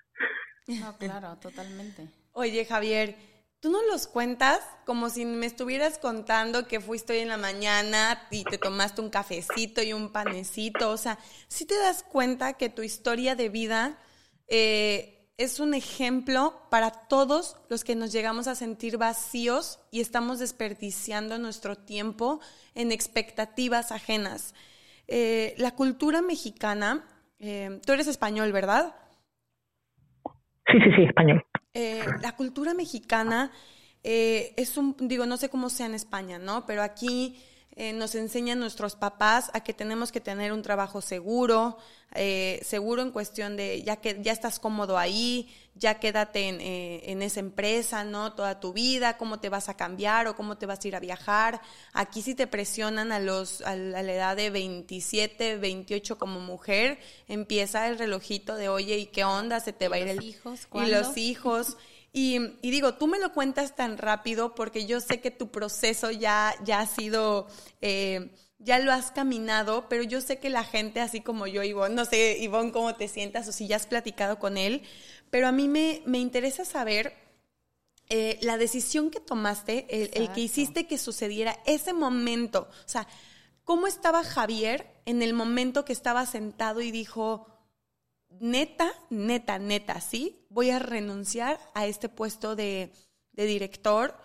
Claro, 0.99 1.35
totalmente. 1.41 2.03
Oye, 2.33 2.63
Javier, 2.65 3.15
tú 3.61 3.69
nos 3.69 3.85
los 3.85 4.07
cuentas 4.07 4.59
como 4.85 5.09
si 5.09 5.23
me 5.23 5.45
estuvieras 5.45 5.99
contando 5.99 6.67
que 6.67 6.81
fuiste 6.81 7.13
hoy 7.13 7.19
en 7.19 7.29
la 7.29 7.37
mañana 7.37 8.27
y 8.31 8.43
te 8.43 8.57
tomaste 8.57 9.01
un 9.01 9.09
cafecito 9.09 9.81
y 9.83 9.93
un 9.93 10.11
panecito. 10.11 10.89
O 10.89 10.97
sea, 10.97 11.17
si 11.47 11.65
te 11.65 11.77
das 11.77 12.03
cuenta 12.03 12.53
que 12.53 12.69
tu 12.69 12.81
historia 12.81 13.35
de 13.35 13.49
vida 13.49 13.99
eh, 14.47 15.29
es 15.37 15.59
un 15.59 15.75
ejemplo 15.75 16.67
para 16.69 16.91
todos 16.91 17.55
los 17.69 17.83
que 17.83 17.95
nos 17.95 18.11
llegamos 18.11 18.47
a 18.47 18.55
sentir 18.55 18.97
vacíos 18.97 19.79
y 19.91 20.01
estamos 20.01 20.39
desperdiciando 20.39 21.37
nuestro 21.37 21.75
tiempo 21.75 22.41
en 22.73 22.91
expectativas 22.91 23.91
ajenas. 23.91 24.55
Eh, 25.07 25.53
la 25.57 25.71
cultura 25.75 26.21
mexicana, 26.21 27.05
eh, 27.39 27.79
tú 27.85 27.93
eres 27.93 28.07
español, 28.07 28.51
¿verdad? 28.51 28.95
Sí, 30.65 30.79
sí, 30.83 30.91
sí, 30.95 31.03
español. 31.03 31.43
Eh, 31.73 32.05
la 32.21 32.35
cultura 32.35 32.73
mexicana 32.73 33.51
es 34.03 34.77
un, 34.77 34.95
digo, 34.99 35.25
no 35.27 35.37
sé 35.37 35.49
cómo 35.49 35.69
sea 35.69 35.85
en 35.85 35.93
España, 35.93 36.39
¿no? 36.39 36.65
Pero 36.65 36.81
aquí 36.81 37.35
eh, 37.75 37.93
nos 37.93 38.15
enseñan 38.15 38.59
nuestros 38.59 38.95
papás 38.95 39.49
a 39.53 39.61
que 39.61 39.73
tenemos 39.73 40.11
que 40.11 40.19
tener 40.19 40.51
un 40.51 40.61
trabajo 40.61 41.01
seguro, 41.01 41.77
eh, 42.13 42.59
seguro 42.65 43.01
en 43.01 43.11
cuestión 43.11 43.55
de 43.55 43.81
ya 43.83 43.95
que 43.95 44.19
ya 44.21 44.33
estás 44.33 44.59
cómodo 44.59 44.97
ahí, 44.97 45.49
ya 45.75 45.99
quédate 45.99 46.47
en, 46.47 46.61
eh, 46.61 47.01
en, 47.11 47.21
esa 47.21 47.39
empresa, 47.39 48.03
¿no? 48.03 48.33
Toda 48.33 48.59
tu 48.59 48.73
vida, 48.73 49.17
cómo 49.17 49.39
te 49.39 49.49
vas 49.49 49.69
a 49.69 49.77
cambiar 49.77 50.27
o 50.27 50.35
cómo 50.35 50.57
te 50.57 50.65
vas 50.65 50.83
a 50.83 50.87
ir 50.87 50.95
a 50.95 50.99
viajar. 50.99 51.61
Aquí 51.93 52.21
sí 52.21 52.35
te 52.35 52.47
presionan 52.47 53.11
a 53.11 53.19
los 53.19 53.61
a 53.61 53.75
la 53.75 54.01
edad 54.01 54.35
de 54.35 54.49
27, 54.49 55.57
28 55.57 56.17
como 56.17 56.39
mujer, 56.39 56.99
empieza 57.27 57.87
el 57.87 57.97
relojito 57.97 58.55
de, 58.55 58.69
"Oye, 58.69 58.97
¿y 58.97 59.05
qué 59.07 59.23
onda? 59.23 59.59
Se 59.59 59.73
te 59.73 59.87
va 59.87 59.95
a 59.95 59.99
ir 59.99 60.07
el 60.07 60.23
hijos, 60.23 60.67
y 60.73 60.85
los 60.87 61.15
hijos 61.17 61.77
y, 62.13 62.39
digo, 62.61 62.95
tú 62.95 63.07
me 63.07 63.19
lo 63.19 63.31
cuentas 63.31 63.75
tan 63.75 63.97
rápido 63.97 64.53
porque 64.53 64.85
yo 64.85 64.99
sé 64.99 65.21
que 65.21 65.31
tu 65.31 65.49
proceso 65.49 66.11
ya, 66.11 66.53
ya 66.63 66.81
ha 66.81 66.85
sido, 66.85 67.47
eh, 67.79 68.31
ya 68.59 68.79
lo 68.79 68.91
has 68.91 69.11
caminado, 69.11 69.87
pero 69.87 70.03
yo 70.03 70.19
sé 70.19 70.37
que 70.37 70.49
la 70.49 70.65
gente, 70.65 70.99
así 70.99 71.21
como 71.21 71.47
yo, 71.47 71.63
Ivonne, 71.63 71.95
no 71.95 72.03
sé, 72.03 72.37
Ivonne, 72.41 72.73
cómo 72.73 72.95
te 72.95 73.07
sientas 73.07 73.47
o 73.47 73.53
si 73.53 73.67
ya 73.67 73.77
has 73.77 73.87
platicado 73.87 74.39
con 74.39 74.57
él, 74.57 74.83
pero 75.31 75.47
a 75.47 75.51
mí 75.51 75.67
me, 75.67 76.03
me 76.05 76.19
interesa 76.19 76.63
saber 76.63 77.13
eh, 78.09 78.37
la 78.41 78.57
decisión 78.57 79.09
que 79.09 79.19
tomaste, 79.19 79.87
el, 79.89 80.11
el, 80.13 80.31
que 80.33 80.41
hiciste 80.41 80.85
que 80.85 80.99
sucediera 80.99 81.57
ese 81.65 81.93
momento. 81.93 82.67
O 82.85 82.89
sea, 82.89 83.07
¿cómo 83.63 83.87
estaba 83.87 84.23
Javier 84.23 85.01
en 85.05 85.23
el 85.23 85.33
momento 85.33 85.85
que 85.85 85.93
estaba 85.93 86.25
sentado 86.25 86.81
y 86.81 86.91
dijo, 86.91 87.47
neta, 88.39 88.91
neta, 89.09 89.59
neta, 89.59 90.01
sí, 90.01 90.45
voy 90.49 90.69
a 90.69 90.79
renunciar 90.79 91.59
a 91.73 91.85
este 91.85 92.09
puesto 92.09 92.55
de, 92.55 92.91
director, 93.33 94.15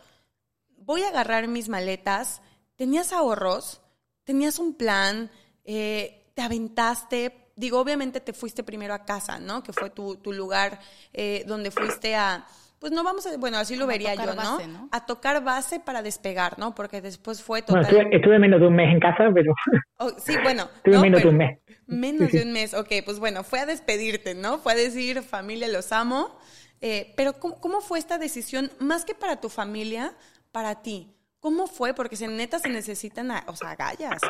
voy 0.78 1.02
a 1.02 1.08
agarrar 1.08 1.48
mis 1.48 1.68
maletas, 1.68 2.42
tenías 2.76 3.12
ahorros, 3.12 3.80
tenías 4.24 4.58
un 4.58 4.74
plan, 4.74 5.30
eh, 5.64 6.30
te 6.34 6.42
aventaste, 6.42 7.45
digo, 7.56 7.80
obviamente 7.80 8.20
te 8.20 8.32
fuiste 8.32 8.62
primero 8.62 8.94
a 8.94 9.04
casa, 9.04 9.38
¿no? 9.40 9.62
Que 9.62 9.72
fue 9.72 9.90
tu, 9.90 10.18
lugar 10.32 10.78
eh, 11.12 11.42
donde 11.46 11.70
fuiste 11.70 12.14
a, 12.14 12.46
pues 12.78 12.92
no 12.92 13.02
vamos 13.02 13.26
a, 13.26 13.36
bueno, 13.38 13.56
así 13.56 13.74
lo 13.74 13.86
vería 13.86 14.14
yo, 14.14 14.34
¿no? 14.34 14.88
A 14.92 15.06
tocar 15.06 15.42
base 15.42 15.80
para 15.80 16.02
despegar, 16.02 16.58
¿no? 16.58 16.74
Porque 16.74 17.00
después 17.00 17.42
fue 17.42 17.62
total... 17.62 17.86
Bueno, 17.90 18.10
estuve, 18.12 18.38
menos 18.38 18.60
de 18.60 18.66
un 18.66 18.76
mes 18.76 18.92
en 18.92 19.00
casa, 19.00 19.30
pero... 19.34 19.54
Oh, 19.98 20.10
sí, 20.18 20.34
bueno. 20.42 20.68
Estuve 20.76 20.98
menos 20.98 21.22
de 21.22 21.28
un 21.28 21.36
mes. 21.38 21.58
Menos 21.86 22.32
de 22.32 22.42
un 22.42 22.52
mes, 22.52 22.74
ok, 22.74 22.88
pues 23.04 23.18
bueno, 23.18 23.44
fue 23.44 23.60
a 23.60 23.66
despedirte, 23.66 24.34
¿no? 24.34 24.58
Fue 24.58 24.72
a 24.72 24.76
decir, 24.76 25.22
familia, 25.22 25.68
los 25.68 25.90
amo. 25.90 26.38
Eh, 26.82 27.14
pero 27.16 27.34
¿cómo, 27.34 27.80
fue 27.80 27.98
esta 27.98 28.18
decisión, 28.18 28.70
más 28.78 29.06
que 29.06 29.14
para 29.14 29.40
tu 29.40 29.48
familia, 29.48 30.12
para 30.52 30.82
ti? 30.82 31.14
¿Cómo 31.40 31.66
fue? 31.66 31.94
Porque 31.94 32.16
se, 32.16 32.28
neta 32.28 32.58
se 32.58 32.68
necesitan, 32.68 33.30
o 33.46 33.56
sea, 33.56 33.74
gallas. 33.74 34.20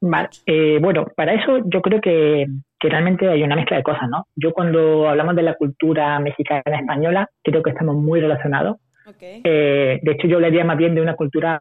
Vale. 0.00 0.28
Eh, 0.46 0.78
bueno, 0.80 1.06
para 1.14 1.34
eso 1.34 1.58
yo 1.66 1.82
creo 1.82 2.00
que, 2.00 2.46
realmente 2.82 3.28
hay 3.28 3.42
una 3.42 3.56
mezcla 3.56 3.76
de 3.76 3.82
cosas, 3.82 4.08
¿no? 4.08 4.26
Yo 4.34 4.52
cuando 4.52 5.08
hablamos 5.08 5.36
de 5.36 5.42
la 5.42 5.54
cultura 5.54 6.18
mexicana 6.18 6.62
española, 6.66 7.28
creo 7.42 7.62
que 7.62 7.70
estamos 7.70 7.96
muy 7.96 8.20
relacionados. 8.20 8.78
Eh, 9.20 10.00
de 10.02 10.12
hecho, 10.12 10.26
yo 10.28 10.36
hablaría 10.36 10.64
más 10.64 10.78
bien 10.78 10.94
de 10.94 11.02
una 11.02 11.14
cultura 11.14 11.60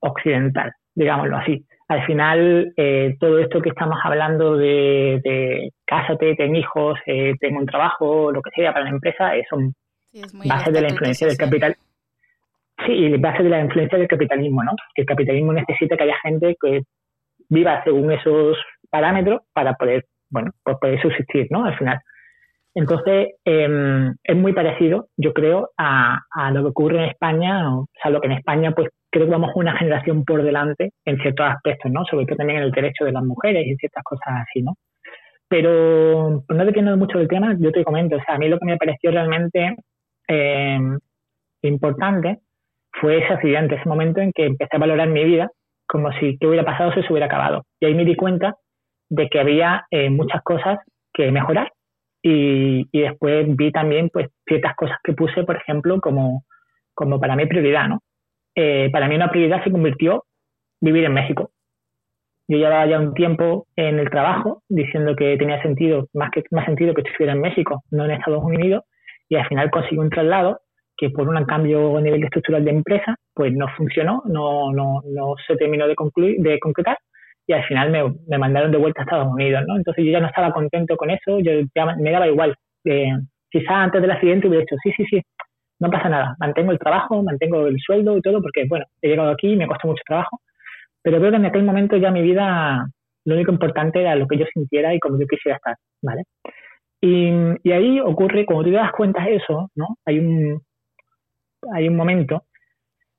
occidental, 0.00 0.72
digámoslo 0.94 1.36
así. 1.38 1.64
Al 1.88 2.06
final, 2.06 2.72
eh, 2.76 3.16
todo 3.20 3.38
esto 3.38 3.60
que 3.60 3.68
estamos 3.68 3.98
hablando 4.02 4.56
de, 4.56 5.20
de 5.22 5.70
cásate, 5.84 6.34
ten 6.34 6.56
hijos, 6.56 6.98
eh, 7.06 7.34
tengo 7.38 7.58
un 7.58 7.66
trabajo, 7.66 8.32
lo 8.32 8.40
que 8.40 8.50
sea 8.54 8.72
para 8.72 8.86
la 8.86 8.90
empresa, 8.90 9.36
eh, 9.36 9.44
son 9.48 9.74
bases 10.44 10.72
de 10.72 10.80
la 10.80 10.88
influencia 10.88 11.26
del 11.26 11.36
capital. 11.36 11.76
Sí, 12.86 12.92
y 12.92 13.16
bases 13.18 13.44
de 13.44 13.50
la 13.50 13.60
influencia 13.60 13.98
del 13.98 14.08
capitalismo, 14.08 14.64
¿no? 14.64 14.72
El 14.94 15.04
capitalismo 15.04 15.52
necesita 15.52 15.96
que 15.96 16.04
haya 16.04 16.16
gente 16.22 16.56
que 16.60 16.82
viva 17.48 17.82
según 17.84 18.12
esos 18.12 18.56
parámetros 18.90 19.42
para 19.52 19.74
poder, 19.74 20.04
bueno, 20.30 20.52
pues 20.62 20.76
poder 20.78 21.00
subsistir, 21.02 21.46
¿no? 21.50 21.64
Al 21.64 21.76
final. 21.76 22.00
Entonces, 22.74 23.34
eh, 23.44 24.12
es 24.24 24.36
muy 24.36 24.52
parecido, 24.52 25.08
yo 25.16 25.32
creo, 25.32 25.70
a, 25.78 26.20
a, 26.30 26.50
lo 26.50 26.62
que 26.62 26.68
ocurre 26.70 26.98
en 26.98 27.10
España, 27.10 27.72
o 27.72 27.86
sea, 28.02 28.10
lo 28.10 28.20
que 28.20 28.26
en 28.26 28.32
España, 28.32 28.72
pues 28.72 28.88
creo 29.10 29.26
que 29.26 29.32
vamos 29.32 29.52
una 29.54 29.76
generación 29.76 30.24
por 30.24 30.42
delante 30.42 30.90
en 31.04 31.18
ciertos 31.18 31.46
aspectos, 31.46 31.90
¿no? 31.92 32.04
Sobre 32.04 32.26
todo 32.26 32.36
también 32.36 32.58
en 32.58 32.64
el 32.64 32.72
derecho 32.72 33.04
de 33.04 33.12
las 33.12 33.22
mujeres 33.22 33.64
y 33.64 33.76
ciertas 33.76 34.02
cosas 34.02 34.42
así, 34.42 34.60
¿no? 34.62 34.74
Pero 35.48 36.42
pues 36.48 36.58
no 36.58 36.64
dependiendo 36.64 36.96
mucho 36.96 37.18
del 37.18 37.28
tema, 37.28 37.54
yo 37.58 37.70
te 37.70 37.84
comento, 37.84 38.16
o 38.16 38.22
sea, 38.26 38.34
a 38.34 38.38
mí 38.38 38.48
lo 38.48 38.58
que 38.58 38.66
me 38.66 38.76
pareció 38.76 39.12
realmente 39.12 39.76
eh, 40.26 40.78
importante 41.62 42.40
fue 42.92 43.18
ese 43.18 43.34
accidente, 43.34 43.76
ese 43.76 43.88
momento 43.88 44.20
en 44.20 44.32
que 44.32 44.46
empecé 44.46 44.76
a 44.76 44.80
valorar 44.80 45.08
mi 45.08 45.24
vida 45.24 45.48
como 45.94 46.10
si 46.14 46.36
qué 46.38 46.48
hubiera 46.48 46.64
pasado 46.64 46.92
si 46.92 47.02
se 47.02 47.12
hubiera 47.12 47.26
acabado. 47.26 47.62
Y 47.78 47.86
ahí 47.86 47.94
me 47.94 48.04
di 48.04 48.16
cuenta 48.16 48.56
de 49.08 49.28
que 49.28 49.38
había 49.38 49.86
eh, 49.92 50.10
muchas 50.10 50.42
cosas 50.42 50.80
que 51.12 51.30
mejorar 51.30 51.70
y, 52.20 52.88
después 52.92 53.46
vi 53.54 53.70
también 53.70 54.10
pues 54.12 54.26
ciertas 54.44 54.74
cosas 54.74 54.98
que 55.04 55.12
puse, 55.12 55.44
por 55.44 55.54
ejemplo, 55.54 56.00
como, 56.00 56.42
como 56.94 57.20
para 57.20 57.36
mí 57.36 57.46
prioridad, 57.46 57.86
¿no? 57.88 58.00
Eh, 58.56 58.90
para 58.90 59.06
mí 59.06 59.14
una 59.14 59.30
prioridad 59.30 59.62
se 59.62 59.70
convirtió 59.70 60.24
vivir 60.80 61.04
en 61.04 61.14
México. 61.14 61.52
Yo 62.48 62.58
llevaba 62.58 62.86
ya 62.86 62.98
un 62.98 63.14
tiempo 63.14 63.68
en 63.76 64.00
el 64.00 64.10
trabajo 64.10 64.64
diciendo 64.68 65.14
que 65.14 65.36
tenía 65.36 65.62
sentido, 65.62 66.08
más 66.12 66.32
que 66.32 66.42
más 66.50 66.64
sentido 66.66 66.92
que 66.92 67.02
estuviera 67.02 67.34
en 67.34 67.40
México, 67.40 67.84
no 67.92 68.04
en 68.04 68.10
Estados 68.10 68.42
Unidos, 68.42 68.82
y 69.28 69.36
al 69.36 69.46
final 69.46 69.70
conseguí 69.70 69.98
un 69.98 70.10
traslado 70.10 70.58
que 70.96 71.10
por 71.10 71.28
un 71.28 71.44
cambio 71.44 71.96
a 71.96 72.00
nivel 72.00 72.24
estructural 72.24 72.64
de 72.64 72.70
empresa, 72.70 73.16
pues 73.34 73.52
no 73.52 73.66
funcionó, 73.76 74.22
no, 74.26 74.72
no, 74.72 75.02
no 75.04 75.34
se 75.46 75.56
terminó 75.56 75.88
de 75.88 75.94
concluir, 75.94 76.40
de 76.40 76.58
concretar, 76.58 76.98
y 77.46 77.52
al 77.52 77.64
final 77.64 77.90
me, 77.90 78.14
me, 78.26 78.38
mandaron 78.38 78.70
de 78.72 78.78
vuelta 78.78 79.00
a 79.00 79.04
Estados 79.04 79.32
Unidos, 79.32 79.64
¿no? 79.66 79.76
Entonces 79.76 80.04
yo 80.04 80.12
ya 80.12 80.20
no 80.20 80.28
estaba 80.28 80.52
contento 80.52 80.96
con 80.96 81.10
eso, 81.10 81.40
yo 81.40 81.52
ya 81.74 81.94
me 81.96 82.10
daba 82.10 82.26
igual. 82.26 82.54
Eh, 82.84 83.10
quizá 83.50 83.82
antes 83.82 84.00
del 84.00 84.10
accidente 84.10 84.48
hubiera 84.48 84.62
dicho, 84.62 84.76
sí, 84.82 84.92
sí, 84.96 85.04
sí, 85.10 85.22
no 85.80 85.90
pasa 85.90 86.08
nada, 86.08 86.36
mantengo 86.38 86.72
el 86.72 86.78
trabajo, 86.78 87.22
mantengo 87.22 87.66
el 87.66 87.78
sueldo 87.78 88.16
y 88.16 88.22
todo, 88.22 88.40
porque, 88.40 88.64
bueno, 88.68 88.86
he 89.02 89.08
llegado 89.08 89.30
aquí, 89.30 89.52
y 89.52 89.56
me 89.56 89.66
costó 89.66 89.88
mucho 89.88 90.02
trabajo, 90.06 90.40
pero 91.02 91.18
creo 91.18 91.30
que 91.30 91.36
en 91.36 91.46
aquel 91.46 91.64
momento 91.64 91.96
ya 91.96 92.10
mi 92.10 92.22
vida, 92.22 92.86
lo 93.24 93.34
único 93.34 93.52
importante 93.52 94.00
era 94.00 94.14
lo 94.14 94.26
que 94.26 94.38
yo 94.38 94.46
sintiera 94.52 94.94
y 94.94 95.00
como 95.00 95.18
yo 95.20 95.26
quisiera 95.26 95.56
estar, 95.56 95.76
¿vale? 96.02 96.22
Y, 97.00 97.30
y 97.62 97.72
ahí 97.72 98.00
ocurre, 98.00 98.46
cuando 98.46 98.64
tú 98.64 98.70
te 98.70 98.76
das 98.76 98.92
cuenta 98.92 99.24
de 99.24 99.36
eso, 99.36 99.70
¿no? 99.74 99.88
Hay 100.06 100.18
un, 100.18 100.62
hay 101.72 101.88
un 101.88 101.96
momento 101.96 102.44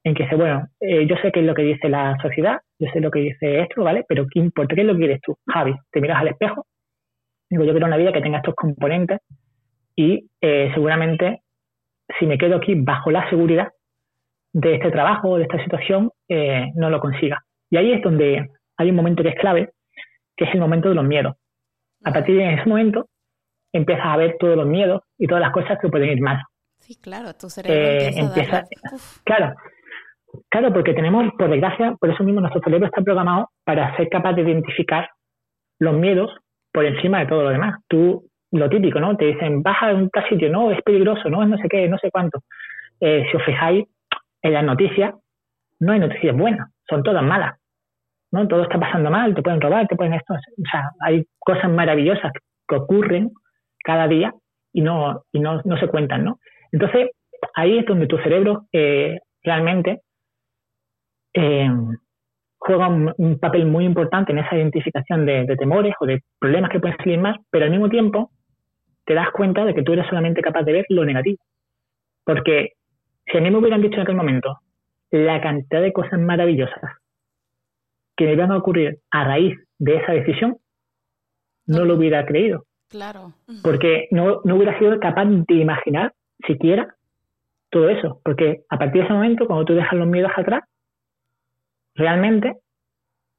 en 0.03 0.13
que 0.13 0.23
dice, 0.23 0.35
bueno, 0.35 0.67
eh, 0.79 1.07
yo 1.07 1.15
sé 1.17 1.31
qué 1.31 1.39
es 1.39 1.45
lo 1.45 1.55
que 1.55 1.63
dice 1.63 1.89
la 1.89 2.17
sociedad, 2.21 2.59
yo 2.79 2.87
sé 2.91 2.99
lo 2.99 3.09
que 3.09 3.19
dice 3.19 3.61
esto, 3.61 3.83
¿vale? 3.83 4.05
Pero 4.07 4.25
¿qué 4.31 4.39
importa? 4.39 4.75
¿Qué 4.75 4.81
es 4.81 4.87
lo 4.87 4.93
que 4.93 4.99
quieres 4.99 5.21
tú? 5.21 5.35
Javi, 5.47 5.73
te 5.91 5.99
miras 5.99 6.21
al 6.21 6.27
espejo, 6.27 6.65
digo, 7.49 7.63
yo 7.63 7.71
quiero 7.71 7.87
una 7.87 7.97
vida 7.97 8.13
que 8.13 8.21
tenga 8.21 8.37
estos 8.37 8.55
componentes 8.55 9.19
y 9.95 10.29
eh, 10.41 10.71
seguramente 10.73 11.41
si 12.19 12.27
me 12.27 12.37
quedo 12.37 12.57
aquí 12.57 12.75
bajo 12.75 13.11
la 13.11 13.27
seguridad 13.29 13.69
de 14.53 14.75
este 14.75 14.91
trabajo, 14.91 15.37
de 15.37 15.43
esta 15.43 15.61
situación, 15.63 16.11
eh, 16.29 16.71
no 16.75 16.89
lo 16.89 16.99
consiga. 16.99 17.43
Y 17.69 17.77
ahí 17.77 17.91
es 17.91 18.01
donde 18.01 18.47
hay 18.77 18.89
un 18.89 18.95
momento 18.95 19.23
que 19.23 19.29
es 19.29 19.35
clave, 19.35 19.71
que 20.37 20.45
es 20.45 20.53
el 20.53 20.59
momento 20.59 20.89
de 20.89 20.95
los 20.95 21.03
miedos. 21.03 21.35
A 22.03 22.11
partir 22.11 22.37
de 22.37 22.53
ese 22.53 22.69
momento 22.69 23.07
empiezas 23.73 24.05
a 24.05 24.17
ver 24.17 24.37
todos 24.39 24.55
los 24.55 24.67
miedos 24.67 25.01
y 25.17 25.27
todas 25.27 25.41
las 25.41 25.51
cosas 25.51 25.77
que 25.81 25.89
pueden 25.89 26.09
ir 26.09 26.21
mal. 26.21 26.41
Sí, 26.85 27.01
claro, 27.01 27.33
tu 27.33 27.49
cerebro 27.49 27.81
eh, 27.81 28.11
empieza, 28.15 28.57
a 28.59 28.65
Claro, 29.23 29.55
claro, 30.49 30.71
porque 30.71 30.93
tenemos, 30.93 31.33
por 31.35 31.49
desgracia, 31.49 31.95
por 31.99 32.11
eso 32.11 32.23
mismo 32.23 32.41
nuestro 32.41 32.61
cerebro 32.61 32.85
está 32.85 33.01
programado 33.01 33.49
para 33.63 33.97
ser 33.97 34.07
capaz 34.07 34.33
de 34.33 34.43
identificar 34.43 35.09
los 35.79 35.95
miedos 35.95 36.29
por 36.71 36.85
encima 36.85 37.21
de 37.21 37.25
todo 37.25 37.41
lo 37.41 37.49
demás. 37.49 37.81
Tú, 37.87 38.29
lo 38.51 38.69
típico, 38.69 38.99
¿no? 38.99 39.17
Te 39.17 39.25
dicen, 39.25 39.63
baja 39.63 39.87
de 39.87 39.95
un 39.95 40.11
sitio, 40.29 40.51
no, 40.51 40.69
es 40.69 40.79
peligroso, 40.83 41.27
no, 41.27 41.41
es 41.41 41.49
no 41.49 41.57
sé 41.57 41.67
qué, 41.67 41.89
no 41.89 41.97
sé 41.97 42.11
cuánto. 42.11 42.43
Eh, 42.99 43.25
si 43.31 43.35
os 43.35 43.43
fijáis 43.43 43.85
en 44.43 44.53
las 44.53 44.63
noticias, 44.63 45.15
no 45.79 45.91
hay 45.91 45.99
noticias 45.99 46.37
buenas, 46.37 46.69
son 46.87 47.01
todas 47.01 47.23
malas. 47.23 47.57
¿no? 48.31 48.47
Todo 48.47 48.61
está 48.61 48.79
pasando 48.79 49.09
mal, 49.09 49.33
te 49.33 49.41
pueden 49.41 49.59
robar, 49.59 49.87
te 49.87 49.95
pueden 49.95 50.13
esto. 50.13 50.35
O 50.35 50.69
sea, 50.69 50.91
hay 50.99 51.25
cosas 51.39 51.71
maravillosas 51.71 52.31
que 52.67 52.75
ocurren 52.75 53.31
cada 53.83 54.07
día 54.07 54.31
y 54.71 54.81
no, 54.81 55.23
y 55.31 55.39
no, 55.39 55.63
no 55.65 55.77
se 55.79 55.87
cuentan, 55.87 56.25
¿no? 56.25 56.37
Entonces, 56.75 57.11
ahí 57.53 57.77
es 57.77 57.85
donde 57.85 58.05
tu 58.05 58.17
cerebro 58.17 58.67
eh, 58.73 59.17
realmente 59.41 60.01
eh, 61.33 61.69
juega 62.57 62.89
un, 62.89 63.39
papel 63.39 63.65
muy 63.65 63.85
importante 63.85 64.33
en 64.33 64.39
esa 64.39 64.57
identificación 64.57 65.25
de, 65.25 65.55
temores 65.57 65.93
o 66.01 66.05
de 66.05 66.21
problemas 66.37 66.69
que 66.69 66.81
pueden 66.81 66.97
salir 66.97 67.17
más, 67.17 67.37
pero 67.49 67.63
al 67.63 67.71
mismo 67.71 67.87
tiempo 67.87 68.29
te 69.05 69.13
das 69.13 69.29
cuenta 69.31 69.63
de 69.63 69.73
que 69.73 69.83
tú 69.83 69.93
eres 69.93 70.05
solamente 70.07 70.41
capaz 70.41 70.63
de 70.63 70.73
ver 70.73 70.85
lo 70.89 71.05
negativo. 71.05 71.37
Porque 72.25 72.73
si 73.25 73.37
a 73.37 73.41
mí 73.41 73.49
me 73.49 73.57
hubieran 73.57 73.81
dicho 73.81 73.95
en 73.95 74.01
aquel 74.01 74.17
momento 74.17 74.57
la 75.11 75.39
cantidad 75.39 75.81
de 75.81 75.93
cosas 75.93 76.19
maravillosas 76.19 76.97
que 78.17 78.25
me 78.25 78.33
iban 78.33 78.51
a 78.51 78.57
ocurrir 78.57 78.99
a 79.11 79.23
raíz 79.23 79.57
de 79.79 79.95
esa 79.95 80.11
decisión, 80.11 80.57
no 81.67 81.85
lo 81.85 81.95
hubiera 81.95 82.25
creído. 82.25 82.65
Claro. 82.89 83.33
Porque 83.63 84.09
no, 84.11 84.41
no 84.43 84.57
hubiera 84.57 84.77
sido 84.77 84.99
capaz 84.99 85.23
de 85.25 85.53
imaginar 85.53 86.11
siquiera 86.45 86.95
todo 87.69 87.89
eso, 87.89 88.21
porque 88.23 88.61
a 88.69 88.77
partir 88.77 89.01
de 89.01 89.05
ese 89.05 89.13
momento, 89.13 89.47
cuando 89.47 89.65
tú 89.65 89.73
dejas 89.73 89.93
los 89.93 90.07
miedos 90.07 90.31
atrás, 90.35 90.63
realmente 91.95 92.57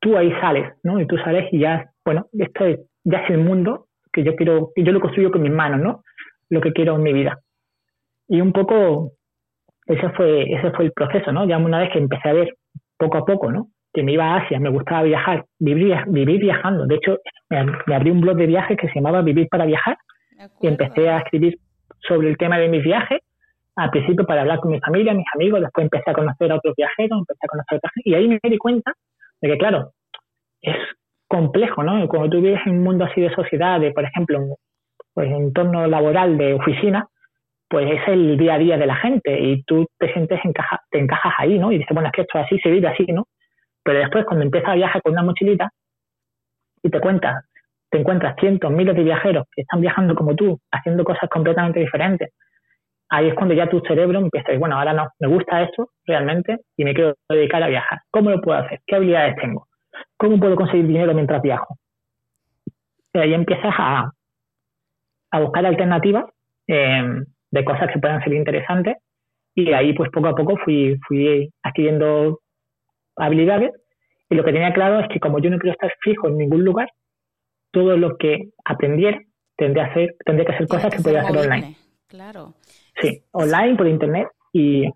tú 0.01 0.17
ahí 0.17 0.31
sales, 0.41 0.75
¿no? 0.83 1.01
Y 1.01 1.07
tú 1.07 1.17
sales 1.19 1.49
y 1.53 1.61
ya, 1.61 1.91
bueno, 2.05 2.27
esto 2.33 2.65
ya 3.05 3.19
es 3.19 3.31
el 3.31 3.39
mundo 3.39 3.87
que 4.13 4.25
yo 4.25 4.35
quiero, 4.37 4.73
que 4.75 4.83
yo 4.83 4.93
lo 4.93 5.01
construyo 5.01 5.31
con 5.31 5.43
mis 5.43 5.53
manos, 5.53 5.81
¿no? 5.81 6.03
Lo 6.49 6.61
que 6.61 6.73
quiero 6.73 6.97
en 6.97 7.03
mi 7.03 7.13
vida. 7.13 7.39
Y 8.29 8.41
un 8.41 8.53
poco 8.53 9.13
ese 9.87 10.09
fue, 10.11 10.53
ese 10.53 10.71
fue 10.73 10.87
el 10.87 10.93
proceso, 10.93 11.33
¿no? 11.33 11.47
Ya 11.47 11.59
una 11.59 11.79
vez 11.79 11.91
que 11.93 11.99
empecé 11.99 12.29
a 12.29 12.33
ver 12.33 12.57
poco 12.99 13.19
a 13.19 13.25
poco, 13.25 13.53
¿no? 13.53 13.69
Que 13.93 14.03
me 14.03 14.13
iba 14.13 14.25
a 14.25 14.39
Asia, 14.39 14.59
me 14.59 14.69
gustaba 14.69 15.03
viajar, 15.03 15.45
vivir, 15.59 15.97
vivir 16.09 16.41
viajando. 16.41 16.87
De 16.87 16.97
hecho, 16.97 17.19
me, 17.49 17.65
me 17.87 17.95
abrí 17.95 18.11
un 18.11 18.21
blog 18.21 18.37
de 18.37 18.47
viajes 18.47 18.77
que 18.77 18.89
se 18.89 18.97
llamaba 18.97 19.23
Vivir 19.23 19.49
para 19.49 19.65
Viajar 19.65 19.97
y 20.61 20.67
empecé 20.67 21.09
a 21.09 21.19
escribir 21.19 21.59
sobre 22.07 22.29
el 22.29 22.37
tema 22.37 22.59
de 22.59 22.69
mis 22.69 22.83
viajes, 22.83 23.21
al 23.77 23.91
principio 23.91 24.25
para 24.27 24.41
hablar 24.41 24.61
con 24.61 24.73
mi 24.73 24.81
familia, 24.81 25.13
mis 25.13 25.27
amigos, 25.35 25.61
después 25.61 25.85
empecé 25.85 26.11
a 26.11 26.15
conocer 26.15 26.51
a 26.51 26.57
otros 26.57 26.75
viajeros, 26.77 27.19
empecé 27.19 27.41
a 27.43 27.49
conocer 27.49 27.75
a 27.75 27.77
otra 27.77 27.91
gente, 27.95 28.11
y 28.11 28.15
ahí 28.15 28.29
me 28.29 28.41
di 28.43 28.59
cuenta 28.59 28.93
de 29.41 29.49
que, 29.51 29.59
claro, 29.59 29.93
es 30.63 30.77
complejo, 31.29 31.83
¿no? 31.83 32.09
Cuando 32.09 32.31
tú 32.31 32.43
vives 32.43 32.61
en 32.67 32.79
un 32.79 32.85
mundo 32.85 33.05
así 33.05 33.21
de 33.21 33.35
sociedad, 33.35 33.81
de, 33.81 33.93
por 33.93 34.05
ejemplo, 34.05 34.57
pues 35.13 35.31
entorno 35.31 35.87
laboral 35.87 36.39
de 36.39 36.55
oficina, 36.55 37.07
pues 37.69 37.91
es 37.91 38.09
el 38.09 38.37
día 38.39 38.55
a 38.55 38.59
día 38.59 38.79
de 38.79 38.87
la 38.87 38.97
gente 38.97 39.39
y 39.41 39.63
tú 39.65 39.87
te 39.99 40.13
sientes 40.13 40.41
encaja, 40.45 40.81
te 40.91 40.99
encajas 40.99 41.35
ahí, 41.39 41.59
¿no? 41.59 41.73
Y 41.73 41.79
dices, 41.79 41.93
bueno, 41.93 42.09
es 42.09 42.13
que 42.13 42.23
esto 42.23 42.39
así 42.39 42.59
se 42.61 42.71
vive 42.71 42.89
así, 42.89 43.05
¿no? 43.07 43.27
Pero 43.83 43.99
después 43.99 44.25
cuando 44.25 44.45
empiezas 44.45 44.71
a 44.71 44.75
viajar 44.75 45.03
con 45.03 45.13
una 45.13 45.23
mochilita 45.23 45.71
y 46.83 46.91
te 46.91 47.01
cuentas 47.01 47.45
encuentras 47.99 48.37
cientos, 48.39 48.71
miles 48.71 48.97
de 48.97 49.03
viajeros 49.03 49.47
que 49.55 49.63
están 49.63 49.81
viajando 49.81 50.15
como 50.15 50.35
tú, 50.35 50.59
haciendo 50.71 51.05
cosas 51.05 51.29
completamente 51.31 51.81
diferentes, 51.81 52.31
ahí 53.09 53.29
es 53.29 53.35
cuando 53.35 53.55
ya 53.55 53.69
tu 53.69 53.81
cerebro 53.81 54.19
empieza 54.19 54.49
a 54.49 54.51
decir, 54.51 54.61
bueno, 54.61 54.79
ahora 54.79 54.93
no, 54.93 55.09
me 55.21 55.29
gusta 55.29 55.63
esto 55.63 55.91
realmente 56.05 56.59
y 56.77 56.85
me 56.85 56.95
quiero 56.95 57.15
dedicar 57.29 57.63
a 57.63 57.69
viajar. 57.69 58.01
¿Cómo 58.11 58.31
lo 58.31 58.41
puedo 58.41 58.59
hacer? 58.59 58.81
¿Qué 58.87 58.97
habilidades 58.97 59.37
tengo? 59.37 59.69
¿Cómo 60.17 60.39
puedo 60.39 60.57
conseguir 60.57 60.87
dinero 60.87 61.15
mientras 61.15 61.43
viajo? 61.43 61.77
Y 63.15 63.19
ahí 63.19 63.35
empiezas 63.35 63.75
a, 63.79 64.11
a 65.31 65.41
buscar 65.41 65.65
alternativas 65.65 66.25
eh, 66.67 67.23
de 67.51 67.65
cosas 67.65 67.91
que 67.93 67.99
puedan 67.99 68.23
ser 68.23 68.35
interesantes 68.35 68.97
y 69.55 69.73
ahí 69.73 69.95
pues 69.95 70.11
poco 70.11 70.29
a 70.29 70.35
poco 70.35 70.57
fui, 70.59 70.99
fui 71.07 71.51
adquiriendo 71.63 72.41
habilidades 73.17 73.73
y 74.29 74.35
lo 74.35 74.45
que 74.45 74.53
tenía 74.53 74.73
claro 74.73 75.01
es 75.01 75.09
que 75.09 75.21
como 75.21 75.39
yo 75.39 75.51
no 75.51 75.59
quiero 75.59 75.73
estar 75.73 75.93
fijo 76.03 76.29
en 76.29 76.37
ningún 76.37 76.65
lugar, 76.65 76.89
todo 77.77 77.99
lo 77.99 78.17
que 78.17 78.49
aprendiera 78.65 79.21
tendría, 79.55 79.85
hacer, 79.85 80.17
tendría 80.25 80.47
que 80.47 80.55
hacer 80.55 80.67
cosas 80.67 80.97
que, 80.97 81.03
podía 81.03 81.21
hacer 81.21 81.37
online. 81.37 81.77
Claro. 82.09 82.55
Sí, 82.99 83.21
online, 83.33 83.77
por 83.77 83.87
internet 83.87 84.29
y, 84.51 84.87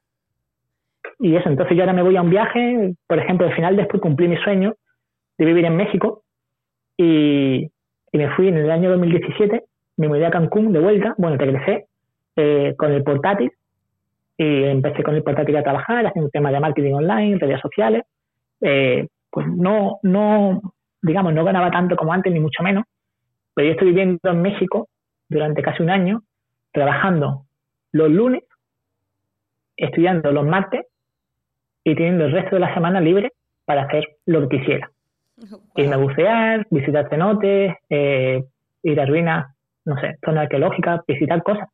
y 1.19 1.37
eso. 1.37 1.51
Entonces 1.51 1.77
yo 1.77 1.83
ahora 1.83 1.93
me 1.93 2.01
voy 2.01 2.17
a 2.17 2.23
un 2.23 2.31
viaje, 2.31 2.95
por 3.07 3.19
ejemplo, 3.19 3.47
al 3.47 3.55
final 3.55 3.77
después 3.77 4.01
cumplí 4.01 4.29
mi 4.29 4.39
sueño 4.39 4.77
de 5.37 5.45
vivir 5.45 5.67
en 5.67 5.77
México 5.77 6.23
y, 6.97 7.71
y 8.13 8.19
me 8.19 8.35
fui 8.35 8.49
en 8.49 8.57
el 8.57 8.71
año 8.71 8.89
2017, 8.89 9.63
me 9.99 10.09
mudé 10.09 10.25
a 10.25 10.31
Cancún 10.31 10.73
de 10.73 10.81
vuelta, 10.81 11.15
bueno, 11.19 11.37
regresé 11.37 11.85
eh, 12.37 12.75
con 12.79 12.93
el 12.93 13.05
portátil 13.05 13.53
y 14.39 14.65
empecé 14.65 15.03
con 15.03 15.17
el 15.17 15.23
portátil 15.23 15.55
a 15.59 15.63
trabajar, 15.63 16.07
haciendo 16.07 16.31
temas 16.31 16.55
de 16.55 16.61
marketing 16.61 16.95
online, 16.95 17.39
redes 17.39 17.61
sociales. 17.61 18.05
Eh, 18.63 19.07
pues 19.31 19.47
no, 19.49 19.99
no, 20.03 20.63
digamos, 21.03 21.33
no 21.35 21.45
ganaba 21.45 21.71
tanto 21.71 21.97
como 21.97 22.13
antes, 22.13 22.33
ni 22.33 22.41
mucho 22.41 22.63
menos, 22.63 22.85
pero 23.55 23.67
yo 23.67 23.73
estoy 23.73 23.89
viviendo 23.89 24.19
en 24.25 24.43
México 24.43 24.89
durante 25.29 25.63
casi 25.63 25.83
un 25.83 25.91
año, 25.91 26.23
trabajando 26.73 27.47
los 27.93 28.11
lunes, 28.11 28.45
estudiando 29.77 30.31
los 30.33 30.47
martes 30.47 30.87
y 31.85 31.95
teniendo 31.95 32.27
el 32.27 32.33
resto 32.33 32.57
de 32.57 32.61
la 32.61 32.75
semana 32.75 33.01
libre 33.01 33.33
para 33.65 33.83
hacer 33.85 34.17
lo 34.27 34.49
que 34.49 34.59
quisiera. 34.59 34.91
Irme 35.77 35.95
a 35.95 35.99
bucear, 35.99 36.67
visitar 36.71 37.09
cenotes, 37.09 37.75
eh, 37.89 38.45
ir 38.83 39.01
a 39.01 39.07
ruinas, 39.07 39.57
no 39.85 39.99
sé, 40.01 40.19
zonas 40.25 40.43
arqueológicas, 40.43 41.01
visitar 41.07 41.43
cosas. 41.43 41.69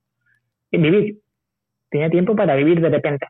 Y 0.71 0.79
vivir. 0.79 1.19
Tenía 1.91 2.11
tiempo 2.11 2.37
para 2.37 2.55
vivir 2.55 2.81
de 2.81 2.91
repente. 2.91 3.27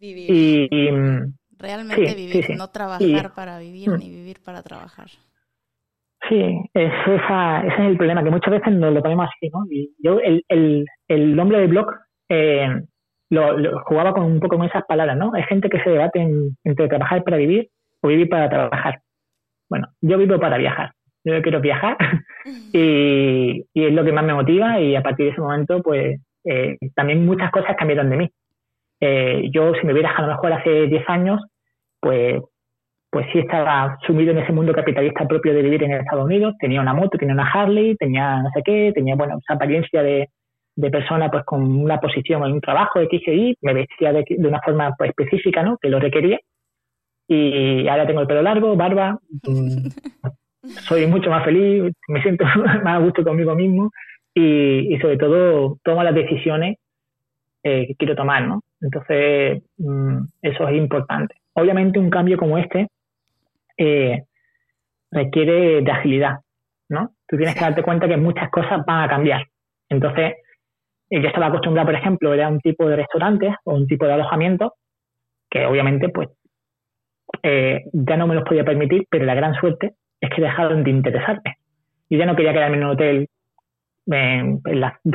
Vivir. 0.00 0.30
Y, 0.70 0.90
mm, 0.90 1.34
Realmente 1.58 2.14
vivir, 2.14 2.56
no 2.56 2.68
trabajar 2.68 3.34
para 3.34 3.58
vivir 3.58 3.90
mm. 3.90 3.98
ni 3.98 4.10
vivir 4.10 4.40
para 4.44 4.62
trabajar. 4.62 5.08
Sí, 6.28 6.60
es 6.74 6.92
esa, 7.06 7.60
ese 7.60 7.74
es 7.74 7.88
el 7.90 7.96
problema, 7.96 8.24
que 8.24 8.30
muchas 8.30 8.50
veces 8.50 8.72
nos 8.72 8.92
lo 8.92 9.02
ponemos 9.02 9.28
así, 9.28 9.48
¿no? 9.50 9.64
Y 9.70 9.94
yo, 9.98 10.18
el, 10.20 10.44
el, 10.48 10.84
el 11.08 11.36
nombre 11.36 11.58
del 11.58 11.68
blog, 11.68 11.86
eh, 12.28 12.68
lo, 13.30 13.80
jugaba 13.84 14.12
con 14.12 14.24
un 14.24 14.40
poco 14.40 14.56
con 14.56 14.66
esas 14.66 14.84
palabras, 14.86 15.16
¿no? 15.16 15.32
Hay 15.34 15.42
gente 15.44 15.68
que 15.68 15.80
se 15.82 15.90
debate 15.90 16.26
entre 16.64 16.88
trabajar 16.88 17.22
para 17.22 17.36
vivir 17.36 17.68
o 18.02 18.08
vivir 18.08 18.28
para 18.28 18.48
trabajar. 18.48 19.00
Bueno, 19.68 19.88
yo 20.00 20.18
vivo 20.18 20.38
para 20.38 20.58
viajar. 20.58 20.92
Yo 21.24 21.42
quiero 21.42 21.60
viajar 21.60 21.96
y, 22.72 23.64
es 23.74 23.92
lo 23.92 24.04
que 24.04 24.12
más 24.12 24.24
me 24.24 24.34
motiva 24.34 24.80
y 24.80 24.94
a 24.94 25.02
partir 25.02 25.26
de 25.26 25.32
ese 25.32 25.40
momento, 25.40 25.82
pues 25.82 26.20
eh, 26.44 26.76
también 26.94 27.26
muchas 27.26 27.50
cosas 27.50 27.76
cambiaron 27.76 28.10
de 28.10 28.16
mí. 28.16 28.30
Eh, 29.00 29.48
yo, 29.50 29.74
si 29.74 29.86
me 29.86 29.92
hubiera 29.92 30.10
a 30.10 30.22
lo 30.22 30.28
mejor 30.28 30.52
hace 30.52 30.86
10 30.86 31.08
años, 31.08 31.40
pues, 32.00 32.40
pues 33.16 33.28
sí 33.32 33.38
estaba 33.38 33.96
sumido 34.06 34.32
en 34.32 34.40
ese 34.40 34.52
mundo 34.52 34.74
capitalista 34.74 35.26
propio 35.26 35.54
de 35.54 35.62
vivir 35.62 35.82
en 35.82 35.92
Estados 35.92 36.26
Unidos. 36.26 36.54
Tenía 36.60 36.82
una 36.82 36.92
moto, 36.92 37.16
tenía 37.16 37.32
una 37.32 37.50
Harley, 37.50 37.96
tenía 37.96 38.42
no 38.42 38.50
sé 38.50 38.60
qué, 38.62 38.92
tenía, 38.94 39.14
bueno, 39.14 39.38
esa 39.38 39.54
apariencia 39.54 40.02
de, 40.02 40.28
de 40.74 40.90
persona 40.90 41.30
pues 41.30 41.42
con 41.46 41.62
una 41.62 41.98
posición 41.98 42.44
en 42.44 42.52
un 42.52 42.60
trabajo 42.60 43.00
XY, 43.00 43.56
me 43.62 43.72
vestía 43.72 44.12
de, 44.12 44.22
una 44.40 44.60
forma 44.60 44.94
pues, 44.98 45.14
específica, 45.16 45.62
¿no? 45.62 45.78
Que 45.78 45.88
lo 45.88 45.98
requería. 45.98 46.38
Y 47.26 47.88
ahora 47.88 48.06
tengo 48.06 48.20
el 48.20 48.26
pelo 48.26 48.42
largo, 48.42 48.76
barba, 48.76 49.18
mm, 49.48 49.88
soy 50.86 51.06
mucho 51.06 51.30
más 51.30 51.42
feliz, 51.42 51.94
me 52.08 52.20
siento 52.20 52.44
más 52.84 52.86
a 52.86 52.98
gusto 52.98 53.24
conmigo 53.24 53.54
mismo 53.54 53.92
y, 54.34 54.94
y 54.94 54.98
sobre 54.98 55.16
todo 55.16 55.78
tomo 55.82 56.02
las 56.02 56.14
decisiones 56.14 56.76
eh, 57.62 57.86
que 57.86 57.94
quiero 57.94 58.14
tomar, 58.14 58.46
¿no? 58.46 58.60
Entonces, 58.82 59.62
mm, 59.78 60.18
eso 60.42 60.68
es 60.68 60.76
importante. 60.76 61.34
Obviamente 61.54 61.98
un 61.98 62.10
cambio 62.10 62.36
como 62.36 62.58
este 62.58 62.88
eh, 63.76 64.24
requiere 65.10 65.82
de 65.82 65.90
agilidad, 65.90 66.38
¿no? 66.88 67.10
Tú 67.26 67.36
tienes 67.36 67.54
que 67.54 67.60
darte 67.60 67.82
cuenta 67.82 68.08
que 68.08 68.16
muchas 68.16 68.50
cosas 68.50 68.84
van 68.86 69.04
a 69.04 69.08
cambiar. 69.08 69.46
Entonces, 69.88 70.34
yo 71.10 71.26
estaba 71.26 71.46
acostumbrado, 71.46 71.86
por 71.86 71.94
ejemplo, 71.94 72.32
a 72.32 72.48
un 72.48 72.60
tipo 72.60 72.88
de 72.88 72.96
restaurantes 72.96 73.54
o 73.64 73.74
un 73.74 73.86
tipo 73.86 74.06
de 74.06 74.12
alojamiento 74.12 74.74
que 75.48 75.64
obviamente 75.64 76.08
pues 76.08 76.28
eh, 77.42 77.84
ya 77.92 78.16
no 78.16 78.26
me 78.26 78.34
los 78.34 78.44
podía 78.44 78.64
permitir, 78.64 79.06
pero 79.08 79.24
la 79.24 79.34
gran 79.34 79.54
suerte 79.54 79.94
es 80.20 80.30
que 80.30 80.42
dejaron 80.42 80.82
de 80.82 80.90
interesarme. 80.90 81.56
Yo 82.10 82.18
ya 82.18 82.26
no 82.26 82.36
quería 82.36 82.52
quedarme 82.52 82.76
en 82.76 82.84
un 82.84 82.90
hotel 82.90 83.28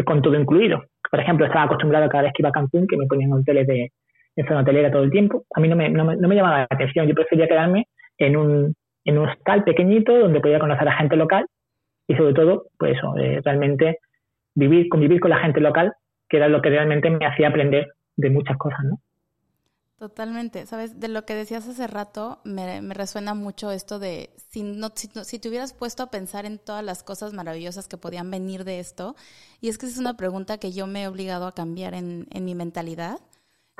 con 0.05 0.21
todo 0.21 0.35
incluido. 0.35 0.83
Por 1.09 1.19
ejemplo, 1.19 1.45
estaba 1.45 1.65
acostumbrado 1.65 2.09
cada 2.09 2.23
vez 2.23 2.33
que 2.33 2.41
iba 2.41 2.49
a 2.49 2.53
Cancún 2.53 2.87
que 2.87 2.97
me 2.97 3.07
ponían 3.07 3.33
hoteles 3.33 3.67
de, 3.67 3.91
en 4.35 4.47
zona 4.47 4.61
hotelera 4.61 4.91
todo 4.91 5.03
el 5.03 5.11
tiempo. 5.11 5.45
A 5.55 5.59
mí 5.59 5.67
no 5.67 5.75
me, 5.75 5.89
no 5.89 6.05
me, 6.05 6.15
no 6.15 6.27
me 6.27 6.35
llamaba 6.35 6.59
la 6.59 6.67
atención. 6.69 7.07
Yo 7.07 7.15
prefería 7.15 7.47
quedarme 7.47 7.87
en 8.25 8.37
un, 8.37 8.75
en 9.05 9.17
un 9.17 9.29
hostal 9.29 9.63
pequeñito 9.63 10.17
donde 10.17 10.39
podía 10.39 10.59
conocer 10.59 10.87
a 10.87 10.97
gente 10.97 11.15
local 11.15 11.45
y 12.07 12.15
sobre 12.15 12.33
todo, 12.33 12.67
pues 12.77 12.97
eso, 12.97 13.17
eh, 13.17 13.41
realmente 13.43 13.99
vivir, 14.55 14.89
convivir 14.89 15.19
con 15.19 15.31
la 15.31 15.39
gente 15.39 15.61
local, 15.61 15.93
que 16.29 16.37
era 16.37 16.47
lo 16.47 16.61
que 16.61 16.69
realmente 16.69 17.09
me 17.09 17.25
hacía 17.25 17.49
aprender 17.49 17.87
de 18.17 18.29
muchas 18.29 18.57
cosas, 18.57 18.79
¿no? 18.83 18.99
Totalmente. 19.97 20.65
Sabes, 20.65 20.99
de 20.99 21.09
lo 21.09 21.25
que 21.25 21.35
decías 21.35 21.69
hace 21.69 21.85
rato, 21.85 22.39
me, 22.43 22.81
resuena 22.93 23.35
mucho 23.35 23.69
esto 23.69 23.99
de 23.99 24.31
si, 24.49 24.63
no, 24.63 24.89
si, 24.95 25.39
te 25.39 25.47
hubieras 25.47 25.73
puesto 25.73 26.01
a 26.01 26.09
pensar 26.09 26.47
en 26.47 26.57
todas 26.57 26.83
las 26.83 27.03
cosas 27.03 27.33
maravillosas 27.33 27.87
que 27.87 27.97
podían 27.97 28.31
venir 28.31 28.63
de 28.63 28.79
esto. 28.79 29.15
Y 29.61 29.69
es 29.69 29.77
que 29.77 29.85
es 29.85 29.99
una 29.99 30.17
pregunta 30.17 30.57
que 30.57 30.71
yo 30.71 30.87
me 30.87 31.03
he 31.03 31.07
obligado 31.07 31.45
a 31.45 31.53
cambiar 31.53 31.93
en, 31.93 32.25
en 32.31 32.45
mi 32.45 32.55
mentalidad, 32.55 33.19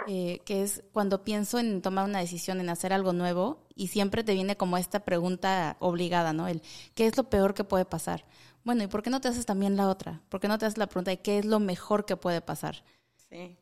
eh, 0.08 0.40
que 0.46 0.64
es 0.64 0.84
cuando 0.92 1.24
pienso 1.24 1.60
en 1.60 1.82
tomar 1.82 2.06
una 2.06 2.20
decisión, 2.20 2.60
en 2.60 2.70
hacer 2.70 2.94
algo 2.94 3.14
nuevo, 3.14 3.68
y 3.76 3.88
siempre 3.88 4.24
te 4.24 4.34
viene 4.34 4.58
como 4.58 4.78
esta 4.78 5.02
pregunta 5.02 5.78
obligada, 5.80 6.34
¿no? 6.34 6.48
El, 6.48 6.62
¿qué 6.96 7.08
es 7.08 7.18
lo 7.18 7.30
peor 7.30 7.54
que 7.54 7.64
puede 7.64 7.86
pasar? 7.86 8.26
Bueno, 8.64 8.84
¿y 8.84 8.88
por 8.88 9.02
qué 9.02 9.10
no 9.10 9.22
te 9.22 9.28
haces 9.28 9.46
también 9.46 9.76
la 9.76 9.90
otra? 9.90 10.22
¿Por 10.30 10.40
qué 10.40 10.48
no 10.48 10.58
te 10.58 10.66
haces 10.66 10.78
la 10.78 10.88
pregunta 10.88 11.12
de 11.12 11.22
qué 11.22 11.40
es 11.40 11.46
lo 11.46 11.60
mejor 11.60 12.06
que 12.06 12.18
puede 12.18 12.42
pasar? 12.42 12.84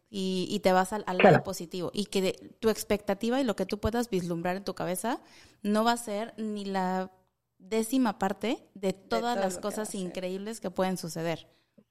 Y, 0.10 0.60
te 0.64 0.72
vas 0.72 0.94
al, 0.94 1.06
lado 1.06 1.44
positivo. 1.44 1.92
Y 1.94 2.06
que 2.06 2.56
tu 2.60 2.70
expectativa 2.70 3.40
y 3.40 3.44
lo 3.44 3.56
que 3.56 3.68
tú 3.68 3.80
puedas 3.80 4.10
vislumbrar 4.10 4.56
en 4.56 4.64
tu 4.64 4.74
cabeza 4.74 5.22
no 5.62 5.84
va 5.84 5.92
a 5.92 5.98
ser 5.98 6.34
ni 6.38 6.66
la 6.66 7.12
décima 7.60 8.18
parte 8.18 8.68
de 8.74 8.94
todas 8.94 9.38
las 9.38 9.60
cosas 9.60 9.94
increíbles 9.94 10.60
que 10.60 10.72
pueden 10.72 10.98
suceder. 10.98 11.48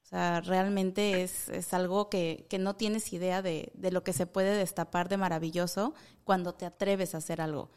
O 0.09 0.15
sea, 0.15 0.41
realmente 0.41 1.21
es, 1.21 1.49
es 1.49 1.71
algo 1.71 2.09
que, 2.09 2.47
que, 2.49 2.57
no 2.57 2.75
tienes 2.75 3.13
idea 3.13 3.43
de, 3.43 3.71
de, 3.75 3.91
lo 3.91 4.03
que 4.03 4.11
se 4.11 4.25
puede 4.25 4.57
destapar 4.57 5.07
de 5.07 5.17
maravilloso 5.17 5.93
cuando 6.23 6.53
te 6.53 6.65
atreves 6.65 7.13
a 7.13 7.19
hacer 7.19 7.41
algo. 7.41 7.69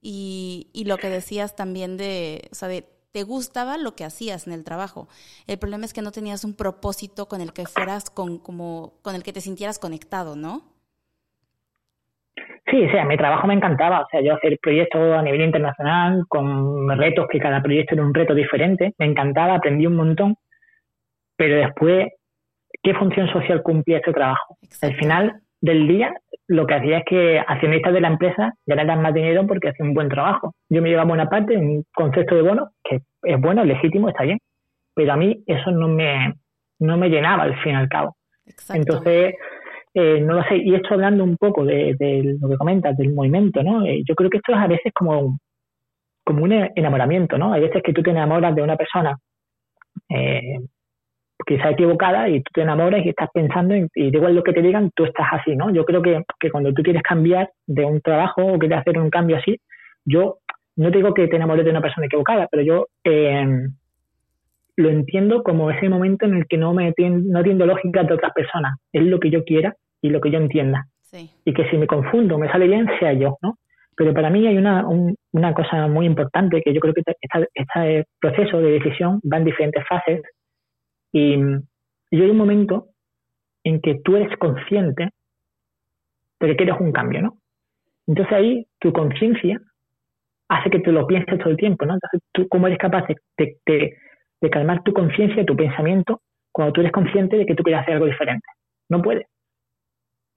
Y, 0.00 0.70
y 0.72 0.86
lo 0.86 0.96
que 0.96 1.10
decías 1.10 1.54
también 1.54 1.98
de, 1.98 2.48
o 2.50 2.54
sea, 2.54 2.68
de 2.68 2.86
te 3.12 3.24
gustaba 3.24 3.76
lo 3.76 3.94
que 3.94 4.04
hacías 4.04 4.46
en 4.46 4.54
el 4.54 4.64
trabajo. 4.64 5.06
El 5.46 5.58
problema 5.58 5.84
es 5.84 5.92
que 5.92 6.00
no 6.00 6.12
tenías 6.12 6.44
un 6.44 6.56
propósito 6.56 7.26
con 7.26 7.42
el 7.42 7.52
que 7.52 7.66
fueras 7.66 8.08
con, 8.08 8.38
como, 8.38 8.94
con 9.02 9.14
el 9.14 9.22
que 9.22 9.34
te 9.34 9.42
sintieras 9.42 9.78
conectado, 9.78 10.34
¿no? 10.34 10.62
Sí, 12.70 12.86
o 12.86 12.90
sea, 12.90 13.04
mi 13.04 13.18
trabajo 13.18 13.46
me 13.46 13.54
encantaba. 13.54 14.00
O 14.00 14.06
sea, 14.10 14.22
yo 14.22 14.32
hacer 14.32 14.58
proyectos 14.62 15.14
a 15.14 15.20
nivel 15.20 15.42
internacional 15.42 16.24
con 16.26 16.88
retos 16.98 17.26
que 17.30 17.38
cada 17.38 17.62
proyecto 17.62 17.96
era 17.96 18.02
un 18.02 18.14
reto 18.14 18.34
diferente. 18.34 18.94
Me 18.96 19.04
encantaba, 19.04 19.56
aprendí 19.56 19.86
un 19.86 19.96
montón. 19.96 20.36
Pero 21.36 21.56
después, 21.56 22.08
¿qué 22.82 22.94
función 22.94 23.28
social 23.28 23.62
cumplía 23.62 23.98
este 23.98 24.12
trabajo? 24.12 24.56
Al 24.82 24.94
final 24.96 25.40
del 25.60 25.88
día, 25.88 26.14
lo 26.48 26.66
que 26.66 26.74
hacía 26.74 26.98
es 26.98 27.04
que 27.04 27.38
accionistas 27.38 27.92
de 27.92 28.00
la 28.00 28.08
empresa 28.08 28.54
ganaran 28.66 29.02
más 29.02 29.14
dinero 29.14 29.46
porque 29.46 29.68
hacían 29.68 29.88
un 29.88 29.94
buen 29.94 30.08
trabajo. 30.08 30.54
Yo 30.68 30.82
me 30.82 30.88
llevaba 30.88 31.12
una 31.12 31.28
parte, 31.28 31.56
un 31.56 31.84
concepto 31.94 32.34
de 32.36 32.42
bono, 32.42 32.70
que 32.84 33.00
es 33.22 33.40
bueno, 33.40 33.62
es 33.62 33.68
legítimo, 33.68 34.08
está 34.08 34.24
bien, 34.24 34.38
pero 34.94 35.12
a 35.12 35.16
mí 35.16 35.42
eso 35.46 35.70
no 35.70 35.88
me, 35.88 36.34
no 36.78 36.96
me 36.96 37.08
llenaba 37.08 37.44
al 37.44 37.60
fin 37.62 37.72
y 37.72 37.76
al 37.76 37.88
cabo. 37.88 38.16
Entonces, 38.72 39.34
eh, 39.94 40.20
no 40.20 40.34
lo 40.34 40.44
sé, 40.44 40.56
y 40.58 40.74
esto 40.74 40.94
hablando 40.94 41.24
un 41.24 41.36
poco 41.36 41.64
de, 41.64 41.96
lo 42.40 42.48
que 42.48 42.56
comentas, 42.56 42.96
del 42.96 43.12
movimiento, 43.12 43.62
¿no? 43.62 43.84
Eh, 43.84 44.02
yo 44.06 44.14
creo 44.14 44.30
que 44.30 44.36
esto 44.38 44.52
es 44.52 44.58
a 44.58 44.66
veces 44.66 44.92
como, 44.94 45.38
como 46.24 46.44
un 46.44 46.52
enamoramiento, 46.52 47.38
¿no? 47.38 47.52
Hay 47.52 47.62
veces 47.62 47.82
que 47.82 47.92
tú 47.92 48.02
te 48.02 48.10
enamoras 48.10 48.54
de 48.54 48.62
una 48.62 48.76
persona 48.76 49.16
eh, 50.08 50.60
quizá 51.46 51.70
equivocada 51.70 52.28
y 52.28 52.42
tú 52.42 52.50
te 52.52 52.62
enamoras 52.62 53.04
y 53.04 53.10
estás 53.10 53.28
pensando 53.32 53.76
y, 53.76 53.86
y 53.94 54.10
da 54.10 54.18
igual 54.18 54.34
lo 54.34 54.42
que 54.42 54.52
te 54.52 54.62
digan, 54.62 54.90
tú 54.94 55.04
estás 55.04 55.26
así, 55.30 55.54
¿no? 55.54 55.72
Yo 55.72 55.84
creo 55.84 56.02
que, 56.02 56.22
que 56.40 56.50
cuando 56.50 56.72
tú 56.72 56.82
quieres 56.82 57.02
cambiar 57.02 57.50
de 57.66 57.84
un 57.84 58.00
trabajo 58.00 58.44
o 58.44 58.58
quieres 58.58 58.78
hacer 58.78 58.98
un 58.98 59.10
cambio 59.10 59.36
así, 59.36 59.58
yo 60.04 60.38
no 60.76 60.90
digo 60.90 61.14
que 61.14 61.28
te 61.28 61.36
enamores 61.36 61.64
de 61.64 61.70
una 61.70 61.80
persona 61.80 62.06
equivocada, 62.06 62.48
pero 62.50 62.62
yo 62.62 62.86
eh, 63.04 63.46
lo 64.76 64.90
entiendo 64.90 65.42
como 65.42 65.70
ese 65.70 65.88
momento 65.88 66.26
en 66.26 66.34
el 66.34 66.46
que 66.46 66.58
no 66.58 66.74
me 66.74 66.92
no 66.98 67.38
atiendo 67.38 67.66
lógica 67.66 68.02
de 68.02 68.14
otras 68.14 68.32
personas. 68.32 68.76
Es 68.92 69.02
lo 69.02 69.18
que 69.18 69.30
yo 69.30 69.44
quiera 69.44 69.74
y 70.02 70.10
lo 70.10 70.20
que 70.20 70.30
yo 70.30 70.38
entienda. 70.38 70.86
Y 71.46 71.54
que 71.54 71.68
si 71.70 71.78
me 71.78 71.86
confundo, 71.86 72.38
me 72.38 72.50
sale 72.50 72.66
bien, 72.66 72.86
sea 73.00 73.14
yo, 73.14 73.38
¿no? 73.40 73.54
Pero 73.96 74.12
para 74.12 74.28
mí 74.28 74.46
hay 74.46 74.58
una, 74.58 74.84
una 75.32 75.54
cosa 75.54 75.86
muy 75.86 76.04
importante 76.04 76.60
que 76.62 76.74
yo 76.74 76.80
creo 76.80 76.92
que 76.92 77.02
este 77.54 78.04
proceso 78.20 78.60
de 78.60 78.72
decisión 78.72 79.20
va 79.32 79.38
en 79.38 79.44
diferentes 79.44 79.82
fases 79.88 80.20
y, 81.16 81.34
y 82.10 82.22
hay 82.22 82.30
un 82.30 82.36
momento 82.36 82.88
en 83.64 83.80
que 83.80 84.00
tú 84.04 84.16
eres 84.16 84.36
consciente 84.38 85.10
de 86.40 86.46
que 86.48 86.56
quieres 86.56 86.76
un 86.78 86.92
cambio, 86.92 87.22
¿no? 87.22 87.38
Entonces 88.06 88.32
ahí 88.34 88.66
tu 88.78 88.92
conciencia 88.92 89.58
hace 90.48 90.70
que 90.70 90.80
tú 90.80 90.92
lo 90.92 91.06
pienses 91.06 91.38
todo 91.38 91.50
el 91.50 91.56
tiempo, 91.56 91.86
¿no? 91.86 91.94
Entonces 91.94 92.20
tú 92.32 92.46
cómo 92.48 92.66
eres 92.66 92.78
capaz 92.78 93.06
de, 93.08 93.56
de, 93.66 94.50
calmar 94.50 94.82
tu 94.84 94.92
conciencia, 94.92 95.44
tu 95.44 95.56
pensamiento, 95.56 96.20
cuando 96.52 96.74
tú 96.74 96.80
eres 96.82 96.92
consciente 96.92 97.36
de 97.36 97.46
que 97.46 97.54
tú 97.54 97.62
quieres 97.62 97.82
hacer 97.82 97.94
algo 97.94 98.06
diferente. 98.06 98.46
No 98.88 99.00
puedes. 99.02 99.26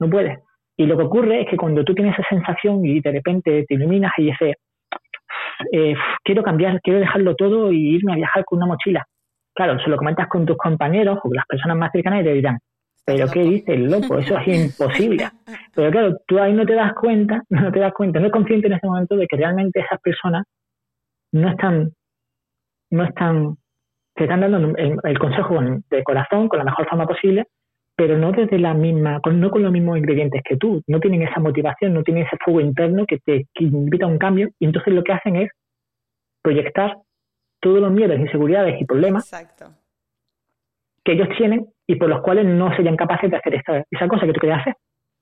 No 0.00 0.08
puedes. 0.08 0.38
Y 0.76 0.86
lo 0.86 0.96
que 0.96 1.04
ocurre 1.04 1.42
es 1.42 1.48
que 1.48 1.56
cuando 1.56 1.84
tú 1.84 1.94
tienes 1.94 2.18
esa 2.18 2.26
sensación 2.28 2.84
y 2.84 3.00
de 3.00 3.12
repente 3.12 3.64
te 3.68 3.74
iluminas 3.74 4.12
y 4.16 4.24
dices, 4.24 4.56
eh, 5.72 5.94
quiero 6.24 6.42
cambiar, 6.42 6.80
quiero 6.80 6.98
dejarlo 6.98 7.36
todo 7.36 7.70
y 7.70 7.96
irme 7.96 8.14
a 8.14 8.16
viajar 8.16 8.44
con 8.44 8.56
una 8.56 8.66
mochila, 8.66 9.06
claro, 9.64 9.78
se 9.78 9.90
lo 9.90 9.98
comentas 9.98 10.26
con 10.28 10.46
tus 10.46 10.56
compañeros 10.56 11.18
o 11.18 11.28
con 11.28 11.34
las 11.34 11.44
personas 11.46 11.76
más 11.76 11.92
cercanas 11.92 12.22
y 12.22 12.24
te 12.24 12.32
dirán, 12.32 12.58
pero 13.04 13.26
¿qué 13.28 13.40
dices, 13.40 13.78
loco? 13.78 14.18
Eso 14.18 14.38
es 14.38 14.48
imposible. 14.48 15.28
Pero 15.74 15.90
claro, 15.90 16.16
tú 16.26 16.38
ahí 16.38 16.52
no 16.52 16.64
te 16.64 16.74
das 16.74 16.94
cuenta, 16.94 17.42
no 17.50 17.70
te 17.70 17.80
das 17.80 17.92
cuenta, 17.92 18.20
no 18.20 18.26
es 18.26 18.32
consciente 18.32 18.68
en 18.68 18.74
ese 18.74 18.86
momento 18.86 19.16
de 19.16 19.26
que 19.26 19.36
realmente 19.36 19.80
esas 19.80 20.00
personas 20.00 20.44
no 21.32 21.50
están, 21.50 21.90
no 22.90 23.04
están, 23.04 23.56
te 24.14 24.24
están 24.24 24.40
dando 24.40 24.74
el, 24.76 25.18
consejo 25.18 25.58
de 25.90 26.04
corazón, 26.04 26.48
con 26.48 26.58
la 26.58 26.64
mejor 26.64 26.88
forma 26.88 27.06
posible, 27.06 27.44
pero 27.96 28.16
no 28.16 28.32
desde 28.32 28.58
la 28.58 28.72
misma, 28.72 29.20
con, 29.20 29.40
no 29.40 29.50
con 29.50 29.62
los 29.62 29.72
mismos 29.72 29.98
ingredientes 29.98 30.42
que 30.42 30.56
tú, 30.56 30.82
no 30.86 31.00
tienen 31.00 31.22
esa 31.22 31.40
motivación, 31.40 31.92
no 31.92 32.02
tienen 32.02 32.24
ese 32.24 32.38
fuego 32.42 32.60
interno 32.60 33.04
que 33.06 33.18
te 33.18 33.46
invita 33.58 34.06
a 34.06 34.08
un 34.08 34.18
cambio, 34.18 34.48
y 34.58 34.64
entonces 34.64 34.94
lo 34.94 35.02
que 35.02 35.12
hacen 35.12 35.36
es 35.36 35.50
proyectar 36.42 36.96
todos 37.60 37.80
los 37.80 37.92
miedos, 37.92 38.18
inseguridades 38.18 38.80
y 38.80 38.84
problemas 38.84 39.30
que 41.04 41.12
ellos 41.12 41.28
tienen 41.36 41.66
y 41.86 41.96
por 41.96 42.08
los 42.08 42.20
cuales 42.22 42.46
no 42.46 42.74
serían 42.76 42.96
capaces 42.96 43.30
de 43.30 43.36
hacer 43.36 43.54
esa, 43.54 43.84
esa 43.90 44.08
cosa 44.08 44.26
que 44.26 44.32
tú 44.32 44.40
querías 44.40 44.60
hacer. 44.60 44.74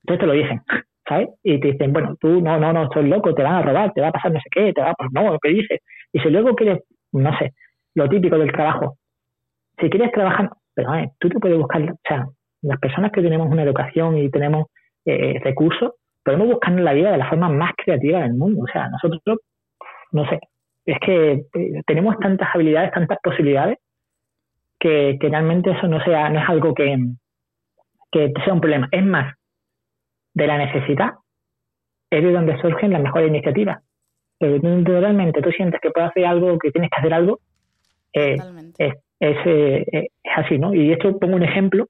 Entonces 0.03 0.19
te 0.19 0.25
lo 0.25 0.33
dicen, 0.33 0.61
¿sabes? 1.07 1.29
Y 1.43 1.59
te 1.59 1.71
dicen, 1.71 1.93
bueno, 1.93 2.15
tú 2.19 2.41
no, 2.41 2.59
no, 2.59 2.73
no, 2.73 2.83
estás 2.83 3.03
loco, 3.03 3.33
te 3.33 3.43
van 3.43 3.55
a 3.55 3.61
robar, 3.61 3.91
te 3.93 4.01
va 4.01 4.09
a 4.09 4.11
pasar 4.11 4.31
no 4.31 4.39
sé 4.39 4.49
qué, 4.51 4.73
te 4.73 4.81
va, 4.81 4.93
pues 4.97 5.09
no, 5.11 5.31
lo 5.31 5.39
que 5.39 5.49
dices. 5.49 5.79
Y 6.13 6.19
si 6.19 6.29
luego 6.29 6.55
quieres, 6.55 6.83
no 7.11 7.37
sé, 7.37 7.53
lo 7.95 8.07
típico 8.07 8.37
del 8.37 8.51
trabajo, 8.51 8.97
si 9.79 9.89
quieres 9.89 10.11
trabajar, 10.11 10.49
pero 10.73 10.93
eh, 10.95 11.11
tú 11.19 11.29
te 11.29 11.39
puedes 11.39 11.57
buscar, 11.57 11.81
o 11.81 11.99
sea, 12.07 12.27
las 12.61 12.79
personas 12.79 13.11
que 13.11 13.21
tenemos 13.21 13.49
una 13.49 13.63
educación 13.63 14.17
y 14.17 14.29
tenemos 14.29 14.67
eh, 15.05 15.39
recursos, 15.43 15.93
podemos 16.23 16.47
buscar 16.47 16.73
la 16.79 16.93
vida 16.93 17.11
de 17.11 17.17
la 17.17 17.29
forma 17.29 17.49
más 17.49 17.71
creativa 17.77 18.21
del 18.21 18.33
mundo. 18.33 18.63
O 18.63 18.71
sea, 18.71 18.89
nosotros, 18.89 19.39
no 20.11 20.29
sé, 20.29 20.39
es 20.91 20.99
que 20.99 21.31
eh, 21.53 21.81
tenemos 21.85 22.17
tantas 22.19 22.49
habilidades, 22.53 22.91
tantas 22.91 23.19
posibilidades, 23.21 23.77
que, 24.79 25.17
realmente 25.21 25.71
eso 25.71 25.87
no 25.87 26.03
sea, 26.03 26.29
no 26.29 26.39
es 26.39 26.49
algo 26.49 26.73
que, 26.73 26.97
que 28.11 28.33
sea 28.43 28.53
un 28.53 28.61
problema. 28.61 28.87
Es 28.91 29.05
más, 29.05 29.35
de 30.33 30.47
la 30.47 30.57
necesidad 30.57 31.11
es 32.09 32.23
de 32.23 32.31
donde 32.31 32.59
surgen 32.59 32.91
las 32.91 33.01
mejores 33.01 33.29
iniciativas. 33.29 33.79
Pero 34.39 34.59
realmente 35.01 35.41
tú 35.41 35.51
sientes 35.51 35.81
que 35.81 35.91
puedes 35.91 36.09
hacer 36.09 36.25
algo, 36.25 36.57
que 36.57 36.71
tienes 36.71 36.89
que 36.89 36.97
hacer 36.97 37.13
algo, 37.13 37.39
eh, 38.13 38.37
es, 38.77 38.95
eh, 39.19 39.85
es, 39.91 40.07
así, 40.35 40.57
¿no? 40.57 40.73
Y 40.73 40.91
esto 40.91 41.19
pongo 41.19 41.35
un 41.35 41.43
ejemplo 41.43 41.87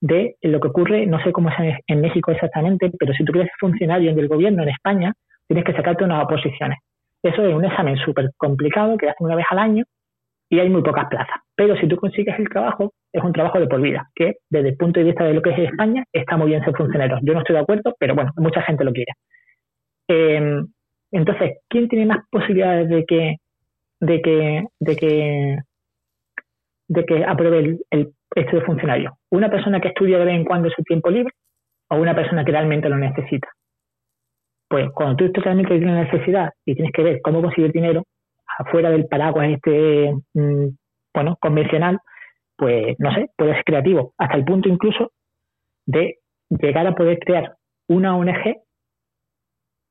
de 0.00 0.34
lo 0.42 0.60
que 0.60 0.68
ocurre, 0.68 1.06
no 1.06 1.22
sé 1.22 1.30
cómo 1.30 1.48
es 1.48 1.78
en, 1.86 2.00
México 2.00 2.32
exactamente, 2.32 2.90
pero 2.98 3.14
si 3.14 3.24
tú 3.24 3.32
quieres 3.32 3.50
ser 3.50 3.58
funcionario 3.60 4.14
del 4.14 4.26
gobierno 4.26 4.64
en 4.64 4.70
España, 4.70 5.14
tienes 5.46 5.64
que 5.64 5.74
sacarte 5.74 6.04
unas 6.04 6.24
oposiciones. 6.24 6.78
Eso 7.22 7.44
es 7.44 7.54
un 7.54 7.64
examen 7.64 7.96
súper 7.96 8.30
complicado 8.36 8.96
que 8.96 9.08
hacen 9.08 9.26
una 9.26 9.36
vez 9.36 9.46
al 9.50 9.58
año 9.58 9.84
y 10.50 10.58
hay 10.58 10.68
muy 10.68 10.82
pocas 10.82 11.06
plazas. 11.08 11.36
Pero 11.54 11.76
si 11.76 11.86
tú 11.88 11.96
consigues 11.96 12.38
el 12.38 12.48
trabajo, 12.48 12.92
es 13.12 13.22
un 13.22 13.32
trabajo 13.32 13.58
de 13.58 13.68
por 13.68 13.80
vida, 13.80 14.10
que 14.14 14.36
desde 14.50 14.70
el 14.70 14.76
punto 14.76 15.00
de 15.00 15.06
vista 15.06 15.24
de 15.24 15.34
lo 15.34 15.42
que 15.42 15.50
es 15.50 15.58
España, 15.70 16.04
está 16.12 16.36
muy 16.36 16.48
bien 16.48 16.64
ser 16.64 16.76
funcionario. 16.76 17.18
Yo 17.22 17.32
no 17.32 17.40
estoy 17.40 17.54
de 17.54 17.62
acuerdo, 17.62 17.94
pero 17.98 18.14
bueno, 18.14 18.32
mucha 18.36 18.60
gente 18.62 18.84
lo 18.84 18.92
quiere. 18.92 19.12
Em, 20.08 20.66
entonces, 21.10 21.58
¿quién 21.68 21.88
tiene 21.88 22.06
más 22.06 22.26
posibilidades 22.30 22.88
de 22.88 23.04
que, 23.06 23.36
de 24.00 24.20
que, 24.20 24.64
de 24.80 24.96
que, 24.96 25.58
de 26.88 27.04
que 27.06 27.24
apruebe 27.24 27.58
el, 27.58 27.78
el 27.90 28.12
de 28.34 28.60
funcionario? 28.62 29.16
¿Una 29.30 29.50
persona 29.50 29.80
que 29.80 29.88
estudia 29.88 30.18
de 30.18 30.24
vez 30.24 30.34
en 30.34 30.44
cuando 30.44 30.68
su 30.70 30.82
tiempo 30.82 31.10
libre 31.10 31.32
o 31.88 31.96
una 31.96 32.14
persona 32.14 32.44
que 32.44 32.52
realmente 32.52 32.88
lo 32.88 32.98
necesita? 32.98 33.48
Pues 34.72 34.88
cuando 34.94 35.30
tú 35.30 35.40
realmente 35.42 35.78
tienes 35.78 36.10
necesidad 36.10 36.48
y 36.64 36.74
tienes 36.74 36.94
que 36.94 37.02
ver 37.02 37.20
cómo 37.22 37.42
conseguir 37.42 37.72
dinero, 37.72 38.04
afuera 38.58 38.88
del 38.88 39.06
paraguas 39.06 39.50
este, 39.50 40.14
mm, 40.32 40.68
bueno, 41.12 41.36
convencional, 41.42 41.98
pues 42.56 42.96
no 42.98 43.12
sé, 43.12 43.28
puede 43.36 43.52
ser 43.52 43.64
creativo, 43.64 44.14
hasta 44.16 44.34
el 44.34 44.46
punto 44.46 44.70
incluso 44.70 45.12
de 45.84 46.14
llegar 46.48 46.86
a 46.86 46.94
poder 46.94 47.18
crear 47.18 47.54
una 47.86 48.16
ONG 48.16 48.62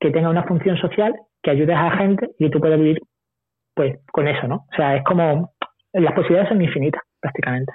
que 0.00 0.10
tenga 0.10 0.30
una 0.30 0.48
función 0.48 0.76
social, 0.76 1.14
que 1.44 1.52
ayude 1.52 1.74
a 1.74 1.84
la 1.84 1.96
gente 1.98 2.30
y 2.40 2.50
tú 2.50 2.58
puedas 2.58 2.80
vivir 2.80 2.98
pues 3.76 4.00
con 4.10 4.26
eso, 4.26 4.48
¿no? 4.48 4.66
O 4.68 4.76
sea, 4.76 4.96
es 4.96 5.04
como 5.04 5.52
las 5.92 6.12
posibilidades 6.12 6.48
son 6.48 6.60
infinitas 6.60 7.02
prácticamente. 7.20 7.72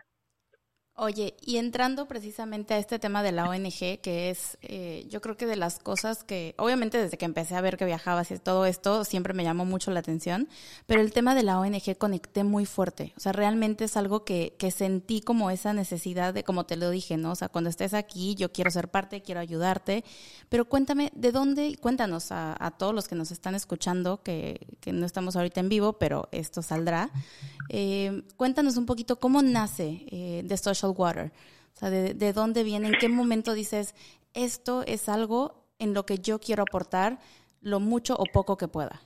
Oye, 1.00 1.36
y 1.46 1.58
entrando 1.58 2.08
precisamente 2.08 2.74
a 2.74 2.80
este 2.80 2.98
tema 2.98 3.22
de 3.22 3.32
la 3.32 3.48
ONG, 3.48 4.02
que 4.02 4.32
es, 4.32 4.58
eh, 4.64 5.06
yo 5.12 5.22
creo 5.22 5.38
que 5.38 5.46
de 5.46 5.56
las 5.56 5.78
cosas 5.78 6.24
que, 6.24 6.56
obviamente 6.58 6.98
desde 6.98 7.20
que 7.20 7.26
empecé 7.26 7.54
a 7.56 7.62
ver 7.62 7.78
que 7.78 7.86
viajabas 7.86 8.32
y 8.32 8.40
todo 8.40 8.66
esto, 8.66 9.04
siempre 9.04 9.36
me 9.36 9.44
llamó 9.44 9.64
mucho 9.64 9.92
la 9.92 10.00
atención, 10.00 10.50
pero 10.88 11.02
el 11.02 11.14
tema 11.14 11.36
de 11.36 11.44
la 11.44 11.60
ONG 11.60 12.00
conecté 12.00 12.44
muy 12.44 12.66
fuerte. 12.66 13.14
O 13.16 13.20
sea, 13.20 13.32
realmente 13.32 13.84
es 13.84 13.96
algo 13.96 14.26
que, 14.26 14.56
que 14.58 14.72
sentí 14.72 15.22
como 15.22 15.52
esa 15.52 15.72
necesidad 15.72 16.34
de, 16.34 16.44
como 16.44 16.66
te 16.66 16.78
lo 16.78 16.90
dije, 16.90 17.16
¿no? 17.16 17.34
O 17.34 17.36
sea, 17.36 17.50
cuando 17.50 17.70
estés 17.70 17.94
aquí, 17.94 18.34
yo 18.34 18.52
quiero 18.52 18.72
ser 18.72 18.90
parte, 18.90 19.22
quiero 19.22 19.40
ayudarte, 19.40 20.04
pero 20.50 20.66
cuéntame, 20.66 21.12
¿de 21.14 21.32
dónde? 21.32 21.78
Cuéntanos 21.80 22.32
a, 22.32 22.74
todos 22.80 22.96
los 22.96 23.08
que 23.08 23.14
nos 23.14 23.30
están 23.30 23.54
escuchando, 23.54 24.24
que, 24.24 24.66
que, 24.82 24.94
no 24.94 25.06
estamos 25.06 25.36
ahorita 25.36 25.60
en 25.60 25.70
vivo, 25.70 25.94
pero 25.94 26.28
esto 26.32 26.64
saldrá. 26.64 27.12
Eh, 27.70 28.24
cuéntanos 28.36 28.78
un 28.78 28.88
poquito 28.88 29.20
cómo 29.20 29.44
nace 29.44 30.06
eh, 30.10 30.44
The 30.48 30.58
Social 30.58 30.87
Water? 30.92 31.32
O 31.74 31.80
sea, 31.80 31.90
de, 31.90 32.34
dónde 32.34 32.64
viene? 32.64 32.88
¿En 32.88 32.94
qué 32.94 33.08
momento 33.08 33.54
dices, 33.54 33.94
esto 34.34 34.84
es 34.88 35.10
algo 35.10 35.64
en 35.80 35.94
lo 35.94 36.06
que 36.06 36.18
yo 36.18 36.40
quiero 36.40 36.64
aportar 36.64 37.18
lo 37.62 37.80
mucho 37.80 38.16
o 38.16 38.24
poco 38.34 38.58
que 38.58 38.68
pueda? 38.68 39.00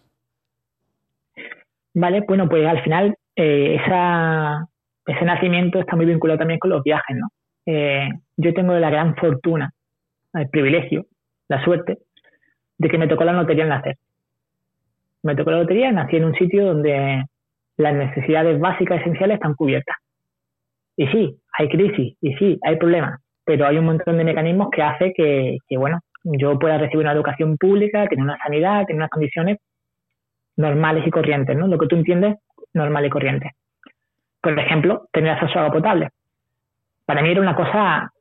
Vale, 1.94 2.22
bueno, 2.28 2.48
pues 2.48 2.66
al 2.66 2.82
final 2.84 3.16
eh, 3.36 3.76
esa, 3.76 4.68
ese 5.06 5.26
nacimiento 5.26 5.80
está 5.80 5.96
muy 5.96 6.06
vinculado 6.06 6.40
también 6.40 6.60
con 6.60 6.70
los 6.70 6.84
viajes, 6.84 7.18
¿no? 7.18 7.28
Eh, 7.66 8.08
yo 8.38 8.54
tengo 8.54 8.74
la 8.74 8.90
gran 8.90 9.16
fortuna, 9.16 9.72
el 10.34 10.50
privilegio, 10.50 11.06
la 11.48 11.64
suerte, 11.64 12.00
de 12.78 12.90
que 12.90 12.98
me 12.98 13.08
tocó 13.08 13.24
la 13.24 13.34
lotería 13.34 13.64
en 13.64 13.70
nacer. 13.70 13.98
Me 15.24 15.36
tocó 15.36 15.52
la 15.52 15.60
lotería, 15.60 15.92
nací 15.92 16.16
en 16.16 16.26
un 16.26 16.36
sitio 16.36 16.66
donde 16.66 17.26
las 17.78 17.94
necesidades 17.94 18.60
básicas 18.60 19.02
esenciales 19.02 19.36
están 19.36 19.56
cubiertas. 19.56 19.98
Y 20.98 21.08
sí, 21.08 21.38
hay 21.58 21.70
crisis, 21.70 22.18
y 22.22 22.34
sí, 22.36 22.60
hay 22.64 22.76
problemas, 22.78 23.20
pero 23.46 23.66
hay 23.66 23.78
un 23.78 23.86
montón 23.86 24.18
de 24.18 24.24
mecanismos 24.24 24.70
que 24.72 24.82
hace 24.82 25.14
que, 25.14 25.58
bueno, 25.78 26.00
yo 26.24 26.60
pueda 26.60 26.78
recibir 26.78 27.06
una 27.06 27.14
educación 27.14 27.58
pública, 27.58 28.08
tener 28.08 28.24
una 28.24 28.38
sanidad, 28.38 28.86
tener 28.86 28.98
unas 28.98 29.10
condiciones 29.10 29.58
normales 30.58 31.08
y 31.08 31.10
corrientes, 31.10 31.58
¿no? 31.58 31.68
Lo 31.68 31.78
que 31.78 31.88
tú 31.88 31.96
entiendes, 31.96 32.38
normal 32.74 33.06
y 33.06 33.10
corriente. 33.10 33.52
Por 34.42 34.58
ejemplo, 34.60 35.08
tener 35.12 35.32
acceso 35.32 35.58
a 35.58 35.64
agua 35.64 35.74
potable. 35.74 36.10
Para 37.06 37.22
mí 37.22 37.32
era 37.32 37.42
una 37.42 37.56
cosa, 37.56 38.12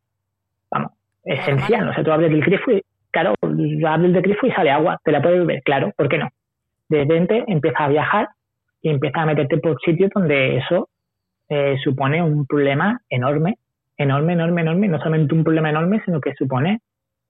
vamos, 0.70 0.92
esencial. 1.24 1.88
O 1.88 1.94
sea, 1.94 2.04
tú 2.04 2.12
abres 2.12 2.30
el 2.30 2.40
grifo 2.40 2.70
y, 2.70 2.82
claro, 3.10 3.34
abres 3.42 4.14
el 4.14 4.22
grifo 4.22 4.46
y 4.46 4.52
sale 4.52 4.70
agua, 4.70 4.98
te 5.04 5.12
la 5.12 5.20
puedes 5.20 5.40
beber, 5.40 5.62
claro, 5.62 5.92
¿por 5.96 6.08
qué 6.08 6.18
no? 6.18 6.28
De 6.88 6.98
repente 6.98 7.44
empiezas 7.46 7.80
a 7.80 7.88
viajar 7.88 8.28
y 8.82 8.90
empiezas 8.90 9.22
a 9.22 9.26
meterte 9.26 9.58
por 9.58 9.78
sitios 9.80 10.10
donde 10.14 10.56
eso 10.56 10.88
eh, 11.52 11.76
supone 11.82 12.22
un 12.22 12.46
problema 12.46 13.00
enorme, 13.10 13.58
enorme, 13.96 14.34
enorme, 14.34 14.60
enorme, 14.60 14.86
no 14.86 14.98
solamente 14.98 15.34
un 15.34 15.42
problema 15.42 15.70
enorme, 15.70 16.00
sino 16.04 16.20
que 16.20 16.32
supone, 16.34 16.80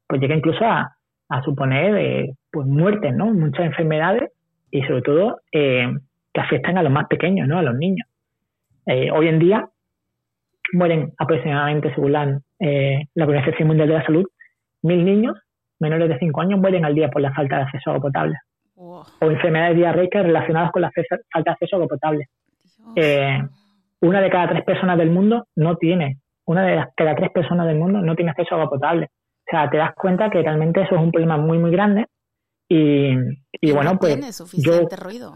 pues 0.06 0.20
llega 0.20 0.36
incluso 0.36 0.62
a, 0.62 0.94
suponer 1.42 1.96
eh, 1.96 2.34
pues 2.50 2.66
muertes, 2.66 3.14
¿no? 3.14 3.32
Muchas 3.32 3.64
enfermedades 3.64 4.30
y 4.70 4.82
sobre 4.82 5.00
todo 5.00 5.40
eh, 5.52 5.90
que 6.34 6.40
afectan 6.40 6.76
a 6.76 6.82
los 6.82 6.92
más 6.92 7.06
pequeños, 7.06 7.48
¿no? 7.48 7.58
A 7.58 7.62
los 7.62 7.76
niños. 7.76 8.06
hoy 8.86 9.28
en 9.28 9.38
día 9.38 9.68
mueren 10.74 11.12
aproximadamente, 11.16 11.94
según 11.94 12.12
la, 12.12 12.40
la 13.14 13.24
Organización 13.24 13.68
Mundial 13.68 13.88
de 13.88 13.94
la 13.94 14.04
Salud, 14.04 14.26
mil 14.82 15.02
niños 15.02 15.38
menores 15.78 16.10
de 16.10 16.18
5 16.18 16.40
años 16.42 16.60
mueren 16.60 16.84
al 16.84 16.94
día 16.94 17.08
por 17.08 17.22
la 17.22 17.32
falta 17.32 17.56
de 17.56 17.62
acceso 17.62 17.88
a 17.88 17.94
agua 17.94 18.08
potable. 18.08 18.36
O 18.74 19.06
enfermedades 19.20 19.76
diarreicas 19.76 20.24
relacionadas 20.24 20.72
con 20.72 20.82
la 20.82 20.90
falta 20.90 21.50
de 21.50 21.50
acceso 21.52 21.76
a 21.76 21.78
agua 21.78 21.88
potable 21.88 22.28
una 24.00 24.20
de 24.20 24.30
cada 24.30 24.48
tres 24.48 24.64
personas 24.64 24.98
del 24.98 25.10
mundo 25.10 25.46
no 25.56 25.76
tiene, 25.76 26.18
una 26.46 26.64
de 26.64 26.84
cada 26.96 27.14
tres 27.14 27.30
personas 27.30 27.66
del 27.66 27.78
mundo 27.78 28.00
no 28.00 28.14
tiene 28.14 28.30
acceso 28.30 28.54
a 28.54 28.58
agua 28.58 28.70
potable. 28.70 29.06
O 29.06 29.50
sea, 29.50 29.68
te 29.68 29.78
das 29.78 29.94
cuenta 29.94 30.30
que 30.30 30.42
realmente 30.42 30.82
eso 30.82 30.94
es 30.94 31.00
un 31.00 31.12
problema 31.12 31.36
muy, 31.36 31.58
muy 31.58 31.70
grande. 31.70 32.06
Y, 32.68 33.14
y, 33.60 33.72
bueno, 33.72 33.96
pues. 33.98 34.14
Tiene 34.14 34.32
suficiente 34.32 34.96
ruido. 34.96 35.34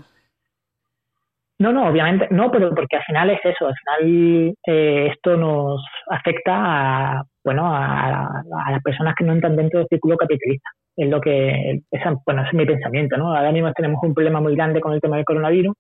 No, 1.59 1.73
no, 1.73 1.89
obviamente, 1.89 2.27
no, 2.31 2.51
pero 2.51 2.75
porque 2.75 2.97
al 2.97 3.05
final 3.05 3.31
es 3.31 3.41
eso, 3.45 3.69
al 3.69 3.75
final 3.77 4.55
eh, 4.67 5.09
esto 5.13 5.37
nos 5.37 5.81
afecta 6.09 6.53
a, 6.53 7.25
bueno, 7.45 7.73
a, 7.73 8.43
las 8.71 8.83
personas 8.83 9.15
que 9.17 9.25
no 9.25 9.33
entran 9.33 9.55
dentro 9.55 9.79
del 9.79 9.89
círculo 9.89 10.17
capitalista. 10.17 10.69
Es 10.97 11.09
lo 11.09 11.21
que, 11.21 11.81
bueno, 12.27 12.43
ese 12.43 12.51
es 12.51 12.55
mi 12.55 12.67
pensamiento, 12.67 13.17
¿no? 13.17 13.35
Ahora 13.35 13.53
mismo 13.53 13.73
tenemos 13.73 14.03
un 14.03 14.15
problema 14.15 14.41
muy 14.41 14.57
grande 14.57 14.81
con 14.81 14.93
el 14.93 15.01
tema 15.01 15.17
del 15.17 15.25
coronavirus 15.25 15.75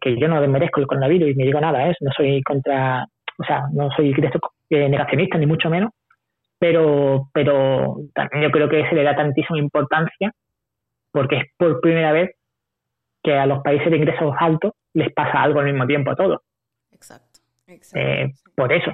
que 0.00 0.16
yo 0.18 0.28
no 0.28 0.40
desmerezco 0.40 0.80
el 0.80 0.86
coronavirus 0.86 1.30
y 1.30 1.34
me 1.34 1.44
digo 1.44 1.60
nada, 1.60 1.88
¿eh? 1.88 1.94
no 2.00 2.10
soy 2.16 2.40
contra, 2.42 3.04
o 3.38 3.44
sea, 3.44 3.64
no 3.72 3.90
soy 3.90 4.14
eh, 4.70 4.88
negacionista 4.88 5.38
ni 5.38 5.46
mucho 5.46 5.68
menos, 5.68 5.90
pero, 6.58 7.28
pero 7.32 7.96
también 8.14 8.44
yo 8.44 8.50
creo 8.50 8.68
que 8.68 8.88
se 8.88 8.94
le 8.94 9.02
da 9.02 9.16
tantísima 9.16 9.58
importancia 9.58 10.30
porque 11.10 11.38
es 11.38 11.44
por 11.56 11.80
primera 11.80 12.12
vez 12.12 12.30
que 13.22 13.36
a 13.36 13.46
los 13.46 13.62
países 13.62 13.90
de 13.90 13.96
ingresos 13.96 14.34
altos 14.38 14.72
les 14.94 15.12
pasa 15.12 15.42
algo 15.42 15.60
al 15.60 15.66
mismo 15.66 15.86
tiempo 15.86 16.12
a 16.12 16.16
todos. 16.16 16.40
Exacto. 16.92 17.40
Eh, 17.94 18.30
por 18.54 18.72
eso. 18.72 18.92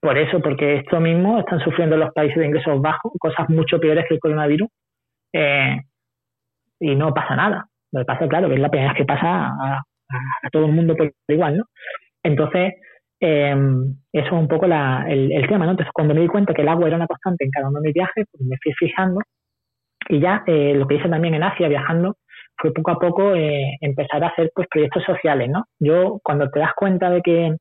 por 0.00 0.16
eso, 0.16 0.40
porque 0.40 0.76
esto 0.76 1.00
mismo 1.00 1.40
están 1.40 1.60
sufriendo 1.60 1.96
los 1.96 2.12
países 2.12 2.38
de 2.38 2.46
ingresos 2.46 2.80
bajos 2.80 3.12
cosas 3.18 3.48
mucho 3.50 3.78
peores 3.78 4.06
que 4.08 4.14
el 4.14 4.20
coronavirus 4.20 4.68
eh, 5.32 5.76
y 6.78 6.94
no 6.94 7.12
pasa 7.12 7.36
nada. 7.36 7.66
Lo 7.92 8.00
que 8.00 8.06
pasa, 8.06 8.28
claro, 8.28 8.48
que 8.48 8.54
es 8.54 8.60
la 8.60 8.70
primera 8.70 8.92
vez 8.92 8.98
que 8.98 9.04
pasa 9.04 9.46
a, 9.46 9.82
todo 10.52 10.66
el 10.66 10.72
mundo 10.72 10.96
por 10.96 11.12
igual, 11.28 11.58
¿no? 11.58 11.64
Entonces, 12.22 12.74
eh, 13.20 13.54
eso 14.12 14.26
es 14.26 14.32
un 14.32 14.48
poco 14.48 14.66
el, 14.66 15.46
tema, 15.48 15.66
¿no? 15.66 15.72
Entonces, 15.72 15.92
cuando 15.92 16.14
me 16.14 16.22
di 16.22 16.28
cuenta 16.28 16.54
que 16.54 16.62
el 16.62 16.68
agua 16.68 16.88
era 16.88 16.96
una 16.96 17.06
constante 17.06 17.44
en 17.44 17.50
cada 17.50 17.68
uno 17.68 17.80
de 17.80 17.88
mis 17.88 17.94
viajes, 17.94 18.26
pues 18.30 18.42
me 18.46 18.56
fui 18.62 18.72
fijando 18.74 19.20
y 20.08 20.20
ya 20.20 20.42
eh, 20.46 20.74
lo 20.74 20.86
que 20.86 20.96
hice 20.96 21.08
también 21.08 21.34
en 21.34 21.42
Asia 21.42 21.68
viajando 21.68 22.16
fue 22.56 22.72
poco 22.72 22.90
a 22.90 22.98
poco 22.98 23.34
eh, 23.34 23.76
empezar 23.80 24.24
a 24.24 24.28
hacer 24.28 24.50
pues 24.54 24.68
proyectos 24.68 25.04
sociales, 25.04 25.48
¿no? 25.50 25.64
Yo 25.78 26.18
cuando 26.22 26.50
te 26.50 26.60
das 26.60 26.72
cuenta 26.74 27.10
de 27.10 27.22
que 27.22 27.56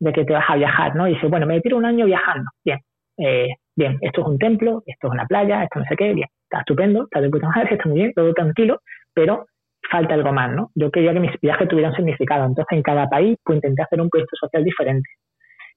de 0.00 0.12
que 0.12 0.24
te 0.24 0.32
vas 0.32 0.44
a 0.48 0.56
viajar, 0.56 0.96
¿no? 0.96 1.06
Y 1.06 1.14
dices, 1.14 1.30
bueno, 1.30 1.46
me 1.46 1.60
tiro 1.60 1.76
un 1.76 1.84
año 1.84 2.04
viajando, 2.06 2.50
bien, 2.64 2.80
eh, 3.18 3.54
bien, 3.76 3.98
esto 4.00 4.22
es 4.22 4.26
un 4.26 4.38
templo, 4.38 4.82
esto 4.84 5.06
es 5.06 5.12
una 5.12 5.26
playa, 5.26 5.62
esto 5.62 5.78
no 5.78 5.84
sé 5.84 5.94
qué, 5.96 6.12
bien, 6.12 6.28
está 6.42 6.58
estupendo, 6.58 7.04
está 7.04 7.20
de 7.20 7.30
puta 7.30 7.48
madre, 7.48 7.68
está 7.76 7.88
muy 7.88 8.00
bien, 8.00 8.12
todo 8.12 8.32
tranquilo, 8.34 8.80
pero 9.14 9.46
falta 9.90 10.14
algo 10.14 10.32
más, 10.32 10.50
¿no? 10.52 10.70
Yo 10.74 10.90
quería 10.90 11.12
que 11.12 11.20
mis 11.20 11.40
viajes 11.40 11.68
tuvieran 11.68 11.94
significado, 11.94 12.44
entonces 12.44 12.76
en 12.76 12.82
cada 12.82 13.08
país 13.08 13.38
pues 13.44 13.56
intenté 13.56 13.82
hacer 13.82 14.00
un 14.00 14.08
proyecto 14.08 14.36
social 14.36 14.64
diferente. 14.64 15.08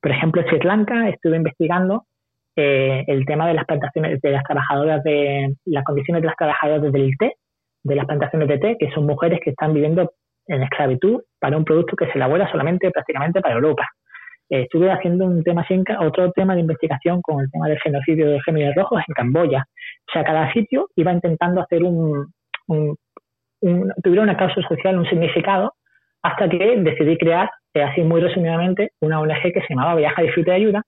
Por 0.02 0.12
ejemplo, 0.12 0.42
en 0.42 0.48
Sri 0.48 0.60
Lanka 0.60 1.10
estuve 1.10 1.38
investigando 1.38 2.06
eh, 2.56 3.04
el 3.08 3.26
tema 3.26 3.48
de 3.48 3.54
las 3.54 3.66
plantaciones 3.66 4.22
de 4.22 4.32
las 4.32 4.44
trabajadoras 4.44 5.04
de 5.04 5.56
las 5.66 5.84
condiciones 5.84 6.22
de 6.22 6.28
las 6.28 6.38
trabajadoras 6.38 6.92
del 6.92 7.12
té, 7.18 7.34
de 7.84 7.96
las 7.96 8.06
plantaciones 8.06 8.48
de 8.48 8.58
té, 8.60 8.78
que 8.80 8.92
son 8.92 9.06
mujeres 9.06 9.40
que 9.44 9.50
están 9.50 9.74
viviendo 9.74 10.12
en 10.48 10.64
esclavitud 10.64 11.22
para 11.40 11.58
un 11.58 11.66
producto 11.66 11.96
que 11.96 12.06
se 12.06 12.14
elabora 12.14 12.50
solamente 12.52 12.92
prácticamente 12.92 13.42
para 13.42 13.56
Europa. 13.56 13.88
Eh, 14.50 14.62
estuve 14.64 14.92
haciendo 14.92 15.26
un 15.26 15.44
tema 15.44 15.66
otro 16.00 16.32
tema 16.32 16.54
de 16.54 16.62
investigación 16.62 17.22
con 17.22 17.42
el 17.42 17.52
tema 17.52 17.68
del 17.68 17.80
genocidio 17.80 18.30
de 18.30 18.42
géminis 18.42 18.76
rojos 18.76 19.02
en 19.08 19.14
Camboya. 19.14 19.66
O 20.08 20.12
sea, 20.14 20.24
cada 20.24 20.52
sitio 20.54 20.88
iba 20.96 21.12
intentando 21.12 21.62
hacer 21.62 21.84
un, 21.84 22.28
tuviera 24.04 24.24
una 24.24 24.38
causa 24.38 24.62
social, 24.68 24.98
un 24.98 25.06
significado, 25.06 25.74
hasta 26.22 26.50
que 26.50 26.78
decidí 26.78 27.18
crear, 27.18 27.50
eh, 27.74 27.84
así 27.84 28.02
muy 28.02 28.22
resumidamente, 28.22 28.92
una 29.02 29.20
ONG 29.20 29.54
que 29.54 29.62
se 29.62 29.68
llamaba 29.70 29.96
Viaja, 29.96 30.22
Disfrute 30.22 30.52
y 30.52 30.54
Ayuda, 30.54 30.82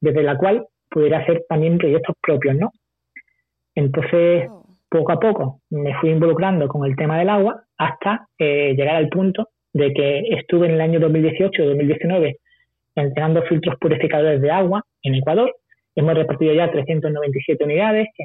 desde 0.00 0.22
la 0.22 0.36
cual 0.36 0.66
pudiera 0.90 1.18
hacer 1.18 1.44
también 1.48 1.78
proyectos 1.78 2.14
propios, 2.20 2.56
¿no? 2.56 2.70
Entonces, 3.74 4.50
poco 4.88 5.12
a 5.12 5.20
poco 5.20 5.60
me 5.70 5.94
fui 5.94 6.10
involucrando 6.10 6.68
con 6.68 6.84
el 6.84 6.94
tema 6.96 7.18
del 7.18 7.30
agua 7.30 7.64
hasta 7.78 8.28
eh, 8.38 8.74
llegar 8.76 8.96
al 8.96 9.08
punto 9.08 9.48
de 9.72 9.92
que 9.94 10.18
estuve 10.36 10.66
en 10.66 10.74
el 10.74 10.80
año 10.82 11.00
2018-2019 11.00 12.36
entregando 12.94 13.42
filtros 13.44 13.76
purificadores 13.80 14.40
de 14.42 14.50
agua 14.50 14.84
en 15.02 15.14
Ecuador. 15.14 15.54
Hemos 15.94 16.14
repartido 16.14 16.52
ya 16.54 16.70
397 16.70 17.64
unidades 17.64 18.08
que 18.14 18.24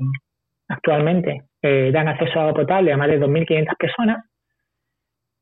actualmente 0.67 1.43
eh, 1.61 1.91
dan 1.91 2.07
acceso 2.07 2.39
a 2.39 2.43
agua 2.43 2.61
potable 2.61 2.91
a 2.91 2.97
más 2.97 3.09
de 3.09 3.19
2.500 3.19 3.77
personas 3.77 4.25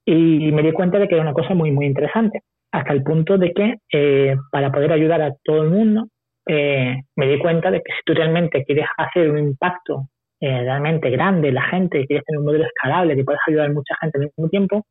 y 0.06 0.52
me 0.52 0.62
di 0.62 0.72
cuenta 0.72 1.00
de 1.00 1.08
que 1.08 1.16
era 1.16 1.24
una 1.24 1.34
cosa 1.34 1.56
muy, 1.56 1.72
muy 1.72 1.88
interesante, 1.88 2.42
hasta 2.72 2.94
el 2.94 3.02
punto 3.02 3.38
de 3.40 3.54
que 3.54 3.76
eh, 3.92 4.36
para 4.52 4.72
poder 4.72 4.92
ayudar 4.92 5.22
a 5.22 5.34
todo 5.44 5.64
el 5.64 5.72
mundo, 5.72 6.08
eh, 6.48 6.96
me 7.16 7.28
di 7.28 7.40
cuenta 7.40 7.72
de 7.72 7.82
que 7.82 7.92
si 7.92 8.00
tú 8.06 8.14
realmente 8.14 8.64
quieres 8.66 8.86
hacer 8.98 9.32
un 9.32 9.40
impacto 9.40 10.10
realmente 10.40 11.10
grande 11.10 11.48
en 11.48 11.56
la 11.56 11.64
gente, 11.64 12.06
quieres 12.06 12.24
tener 12.24 12.38
un 12.38 12.46
modelo 12.46 12.66
escalable 12.66 13.16
que 13.16 13.24
puedas 13.24 13.42
ayudar 13.48 13.68
a 13.68 13.74
mucha 13.74 13.96
gente 14.00 14.20
al 14.20 14.26
mismo 14.26 14.48
tiempo, 14.48 14.86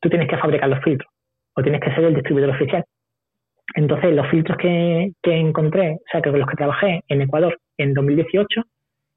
tú 0.00 0.08
tienes 0.08 0.28
que 0.28 0.36
fabricar 0.36 0.68
los 0.68 0.82
filtros 0.82 1.08
o 1.54 1.62
tienes 1.62 1.80
que 1.80 1.94
ser 1.94 2.02
el 2.02 2.14
distribuidor 2.14 2.50
oficial. 2.50 2.84
Entonces, 3.74 4.14
los 4.14 4.28
filtros 4.28 4.56
que, 4.58 5.12
encontré, 5.22 5.92
o 5.94 6.10
sea, 6.10 6.22
que 6.22 6.30
con 6.30 6.40
los 6.40 6.48
que 6.48 6.56
trabajé 6.56 7.02
en 7.08 7.22
Ecuador 7.22 7.58
en 7.78 7.94
2018 7.94 8.62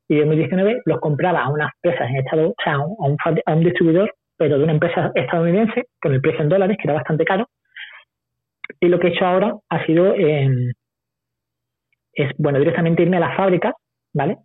y 0.09 0.17
2019, 0.17 0.81
los 0.85 0.99
compraba 0.99 1.41
a 1.41 1.49
unas 1.49 1.71
empresas 1.75 2.09
en 2.09 2.15
Estados 2.17 2.49
o 2.49 2.55
sea, 2.63 2.73
a 2.73 2.79
un, 2.79 3.17
a 3.45 3.53
un 3.53 3.63
distribuidor, 3.63 4.11
pero 4.37 4.57
de 4.57 4.63
una 4.63 4.73
empresa 4.73 5.11
estadounidense, 5.13 5.85
con 6.01 6.13
el 6.13 6.21
precio 6.21 6.41
en 6.41 6.49
dólares, 6.49 6.77
que 6.77 6.87
era 6.87 6.95
bastante 6.95 7.23
caro. 7.25 7.47
Y 8.79 8.87
lo 8.87 8.99
que 8.99 9.07
he 9.07 9.09
hecho 9.11 9.25
ahora 9.25 9.53
ha 9.69 9.85
sido, 9.85 10.15
em, 10.15 10.71
es, 12.13 12.31
bueno, 12.39 12.57
directamente 12.57 13.03
irme 13.03 13.17
a 13.17 13.19
las 13.19 13.37
fábricas, 13.37 13.73
¿vale? 14.13 14.37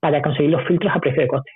Para 0.00 0.20
conseguir 0.22 0.50
los 0.50 0.66
filtros 0.66 0.92
a 0.92 0.98
precio 0.98 1.22
de 1.22 1.28
coste. 1.28 1.52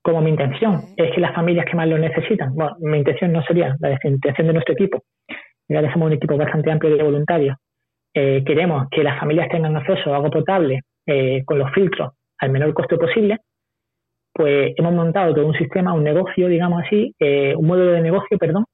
Como 0.00 0.20
mi 0.20 0.30
intención 0.30 0.80
es 0.96 1.12
que 1.12 1.20
las 1.20 1.34
familias 1.34 1.66
que 1.66 1.76
más 1.76 1.88
lo 1.88 1.98
necesitan, 1.98 2.54
bueno, 2.54 2.76
mi 2.78 2.98
intención 2.98 3.32
no 3.32 3.42
sería 3.42 3.74
la 3.80 3.98
intención 4.04 4.46
de 4.46 4.52
nuestro 4.52 4.74
equipo, 4.74 5.02
ya 5.68 5.82
que 5.82 5.92
somos 5.92 6.06
un 6.06 6.12
equipo 6.12 6.36
bastante 6.36 6.70
amplio 6.70 6.96
de 6.96 7.02
voluntarios, 7.02 7.56
eh, 8.14 8.44
queremos 8.46 8.86
que 8.90 9.02
las 9.02 9.18
familias 9.18 9.48
tengan 9.48 9.76
acceso 9.76 10.12
a 10.12 10.16
agua 10.16 10.30
potable 10.30 10.82
eh, 11.06 11.42
con 11.44 11.58
los 11.58 11.70
filtros 11.72 12.12
al 12.38 12.50
menor 12.50 12.74
costo 12.74 12.98
posible, 12.98 13.38
pues 14.32 14.72
hemos 14.76 14.92
montado 14.92 15.34
todo 15.34 15.46
un 15.46 15.54
sistema, 15.54 15.94
un 15.94 16.04
negocio, 16.04 16.48
digamos 16.48 16.82
así, 16.84 17.14
eh, 17.18 17.54
un 17.56 17.66
modelo 17.66 17.92
de 17.92 18.00
negocio, 18.00 18.38
perdón, 18.38 18.64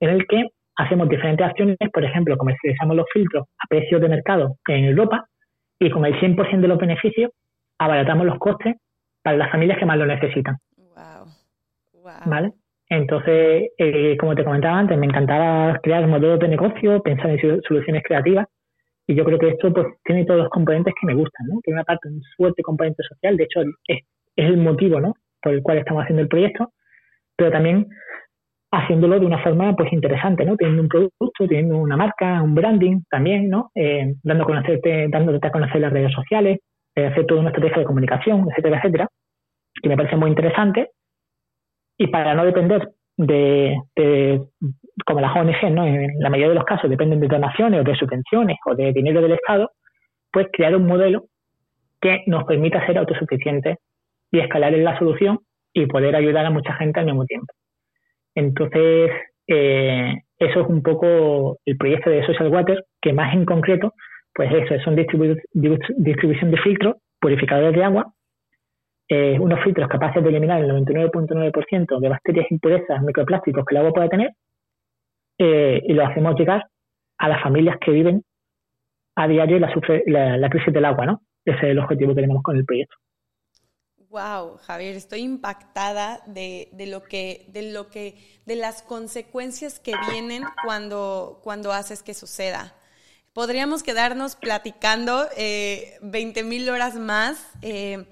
en 0.00 0.10
el 0.10 0.26
que 0.26 0.48
hacemos 0.76 1.08
diferentes 1.08 1.46
acciones, 1.46 1.76
por 1.92 2.04
ejemplo, 2.04 2.36
comercializamos 2.36 2.96
los 2.96 3.06
filtros 3.12 3.46
a 3.58 3.66
precios 3.68 4.00
de 4.00 4.08
mercado 4.08 4.56
en 4.66 4.84
Europa 4.84 5.26
y 5.78 5.90
con 5.90 6.04
el 6.06 6.18
100% 6.18 6.60
de 6.60 6.68
los 6.68 6.78
beneficios 6.78 7.30
abaratamos 7.78 8.26
los 8.26 8.38
costes 8.38 8.76
para 9.22 9.36
las 9.36 9.50
familias 9.50 9.78
que 9.78 9.86
más 9.86 9.98
lo 9.98 10.06
necesitan. 10.06 10.56
¿Vale? 12.26 12.52
Entonces, 12.88 13.70
eh, 13.78 14.16
como 14.18 14.34
te 14.34 14.44
comentaba 14.44 14.78
antes, 14.78 14.98
me 14.98 15.06
encantaba 15.06 15.78
crear 15.82 16.06
modelos 16.06 16.40
de 16.40 16.48
negocio, 16.48 17.02
pensar 17.02 17.30
en 17.30 17.62
soluciones 17.62 18.02
creativas 18.04 18.46
y 19.06 19.14
yo 19.14 19.24
creo 19.24 19.38
que 19.38 19.48
esto 19.48 19.72
pues 19.72 19.86
tiene 20.04 20.24
todos 20.24 20.40
los 20.40 20.50
componentes 20.50 20.94
que 21.00 21.06
me 21.06 21.14
gustan, 21.14 21.46
¿no? 21.48 21.60
Tiene 21.62 21.78
una 21.78 21.84
parte, 21.84 22.08
un 22.08 22.22
fuerte 22.36 22.62
componente 22.62 23.02
social, 23.02 23.36
de 23.36 23.44
hecho 23.44 23.62
es, 23.86 24.00
el 24.36 24.56
motivo, 24.56 25.00
¿no? 25.00 25.14
Por 25.42 25.54
el 25.54 25.62
cual 25.62 25.78
estamos 25.78 26.02
haciendo 26.02 26.22
el 26.22 26.28
proyecto, 26.28 26.72
pero 27.36 27.50
también 27.50 27.88
haciéndolo 28.70 29.20
de 29.20 29.26
una 29.26 29.42
forma 29.42 29.74
pues 29.76 29.92
interesante, 29.92 30.44
¿no? 30.44 30.56
Teniendo 30.56 30.82
un 30.82 30.88
producto, 30.88 31.46
teniendo 31.46 31.76
una 31.76 31.96
marca, 31.96 32.40
un 32.42 32.54
branding 32.54 33.02
también, 33.10 33.50
¿no? 33.50 33.70
Eh, 33.74 34.14
dando 34.22 34.44
a 34.44 34.46
conocerte, 34.46 35.08
dándote 35.08 35.46
a 35.46 35.52
conocer 35.52 35.80
las 35.80 35.92
redes 35.92 36.12
sociales, 36.12 36.60
eh, 36.94 37.06
hacer 37.06 37.26
toda 37.26 37.40
una 37.40 37.50
estrategia 37.50 37.80
de 37.80 37.84
comunicación, 37.84 38.46
etcétera, 38.50 38.78
etcétera, 38.78 39.08
que 39.82 39.88
me 39.88 39.96
parece 39.96 40.16
muy 40.16 40.30
interesante 40.30 40.90
y 41.98 42.06
para 42.06 42.34
no 42.34 42.44
depender 42.44 42.88
de, 43.26 44.40
como 45.06 45.20
las 45.20 45.36
ONG, 45.36 45.70
¿no? 45.70 45.86
en 45.86 46.10
la 46.18 46.30
mayoría 46.30 46.50
de 46.50 46.54
los 46.54 46.64
casos 46.64 46.90
dependen 46.90 47.20
de 47.20 47.28
donaciones 47.28 47.80
o 47.80 47.84
de 47.84 47.96
subvenciones 47.96 48.58
o 48.66 48.74
de 48.74 48.92
dinero 48.92 49.20
del 49.22 49.32
Estado, 49.32 49.70
pues 50.30 50.48
crear 50.52 50.74
un 50.76 50.86
modelo 50.86 51.26
que 52.00 52.22
nos 52.26 52.44
permita 52.44 52.84
ser 52.86 52.98
autosuficientes 52.98 53.78
y 54.30 54.40
escalar 54.40 54.74
en 54.74 54.84
la 54.84 54.98
solución 54.98 55.40
y 55.72 55.86
poder 55.86 56.16
ayudar 56.16 56.46
a 56.46 56.50
mucha 56.50 56.74
gente 56.74 57.00
al 57.00 57.06
mismo 57.06 57.24
tiempo. 57.24 57.52
Entonces, 58.34 59.10
eh, 59.46 60.14
eso 60.38 60.60
es 60.60 60.66
un 60.66 60.82
poco 60.82 61.58
el 61.64 61.76
proyecto 61.76 62.10
de 62.10 62.26
Social 62.26 62.48
Water, 62.48 62.84
que 63.00 63.12
más 63.12 63.34
en 63.34 63.44
concreto, 63.44 63.94
pues 64.34 64.50
eso, 64.52 64.74
es 64.74 64.86
una 64.86 64.96
distribución 64.96 66.50
de 66.50 66.58
filtros, 66.58 66.96
purificadores 67.20 67.74
de 67.74 67.84
agua, 67.84 68.12
eh, 69.08 69.38
unos 69.38 69.62
filtros 69.62 69.88
capaces 69.88 70.22
de 70.22 70.28
eliminar 70.28 70.62
el 70.62 70.70
99.9% 70.70 71.98
de 71.98 72.08
bacterias 72.08 72.46
impurezas, 72.50 73.02
microplásticos 73.02 73.64
que 73.64 73.74
el 73.74 73.80
agua 73.80 73.92
puede 73.92 74.08
tener, 74.08 74.30
eh, 75.38 75.82
y 75.84 75.92
lo 75.92 76.06
hacemos 76.06 76.34
llegar 76.38 76.66
a 77.18 77.28
las 77.28 77.42
familias 77.42 77.76
que 77.80 77.90
viven 77.90 78.22
a 79.16 79.28
diario 79.28 79.58
la, 79.58 79.72
la, 80.06 80.36
la 80.36 80.50
crisis 80.50 80.72
del 80.72 80.84
agua, 80.84 81.06
¿no? 81.06 81.22
Ese 81.44 81.58
es 81.58 81.64
el 81.64 81.78
objetivo 81.78 82.10
que 82.10 82.22
tenemos 82.22 82.42
con 82.42 82.56
el 82.56 82.64
proyecto. 82.64 82.96
Wow, 84.12 84.58
Javier, 84.58 84.94
estoy 84.94 85.20
impactada 85.20 86.20
de, 86.26 86.68
de, 86.72 86.86
lo 86.86 87.02
que, 87.02 87.46
de 87.48 87.72
lo 87.72 87.88
que, 87.88 88.18
de 88.44 88.56
las 88.56 88.82
consecuencias 88.82 89.80
que 89.80 89.94
vienen 90.10 90.42
cuando, 90.64 91.40
cuando 91.42 91.72
haces 91.72 92.02
que 92.02 92.12
suceda. 92.12 92.74
Podríamos 93.32 93.82
quedarnos 93.82 94.36
platicando 94.36 95.24
eh, 95.38 95.94
20 96.02 96.44
mil 96.44 96.68
horas 96.68 96.96
más. 96.96 97.50
Eh, 97.62 98.04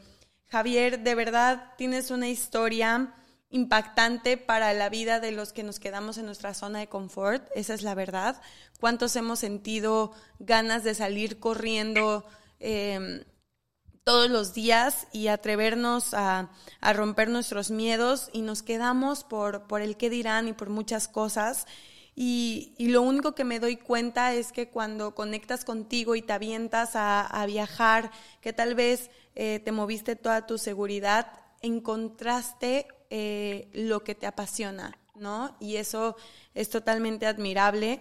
Javier, 0.51 1.01
de 1.01 1.15
verdad 1.15 1.75
tienes 1.79 2.11
una 2.11 2.29
historia 2.29 3.15
impactante 3.51 4.37
para 4.37 4.73
la 4.75 4.89
vida 4.89 5.21
de 5.21 5.31
los 5.31 5.53
que 5.53 5.63
nos 5.63 5.79
quedamos 5.79 6.19
en 6.19 6.27
nuestra 6.27 6.55
zona 6.55 6.81
de 6.81 6.89
confort, 6.89 7.49
esa 7.55 7.75
es 7.75 7.83
la 7.83 7.95
verdad. 7.95 8.41
¿Cuántos 8.81 9.15
hemos 9.15 9.39
sentido 9.39 10.13
ganas 10.41 10.83
de 10.83 10.95
salir 10.95 11.39
corriendo 11.39 12.25
em, 12.59 13.23
todos 14.03 14.29
los 14.29 14.53
días 14.53 15.07
y 15.13 15.29
atrevernos 15.29 16.15
a, 16.15 16.51
romper 16.95 17.29
nuestros 17.29 17.71
miedos 17.71 18.29
y 18.33 18.43
nos 18.43 18.63
quedamos 18.63 19.23
por, 19.23 19.69
por 19.69 19.83
el 19.83 19.97
qué 19.97 20.11
dirán 20.11 20.49
y 20.49 20.53
por 20.53 20.69
muchas 20.69 21.07
cosas? 21.07 21.67
Y, 22.17 22.75
lo 22.79 23.03
único 23.03 23.35
que 23.35 23.45
me 23.45 23.61
doy 23.61 23.77
cuenta 23.77 24.35
es 24.35 24.53
que 24.53 24.69
cuando 24.69 25.15
conectas 25.15 25.65
contigo 25.65 26.17
y 26.17 26.23
te 26.23 26.33
avientas 26.33 26.91
a, 26.95 27.45
viajar, 27.47 28.11
que 28.41 28.53
tal 28.53 28.75
vez 28.75 29.11
eh, 29.35 29.61
te 29.65 29.73
moviste 29.73 30.17
toda 30.17 30.47
tu 30.47 30.59
seguridad, 30.59 31.33
encontraste 31.63 32.89
eh, 33.11 33.69
lo 33.73 34.03
que 34.03 34.15
te 34.15 34.27
apasiona, 34.27 34.99
¿no? 35.15 35.57
Y 35.61 35.77
eso 35.77 36.17
es 36.55 36.69
totalmente 36.69 37.27
admirable. 37.27 38.01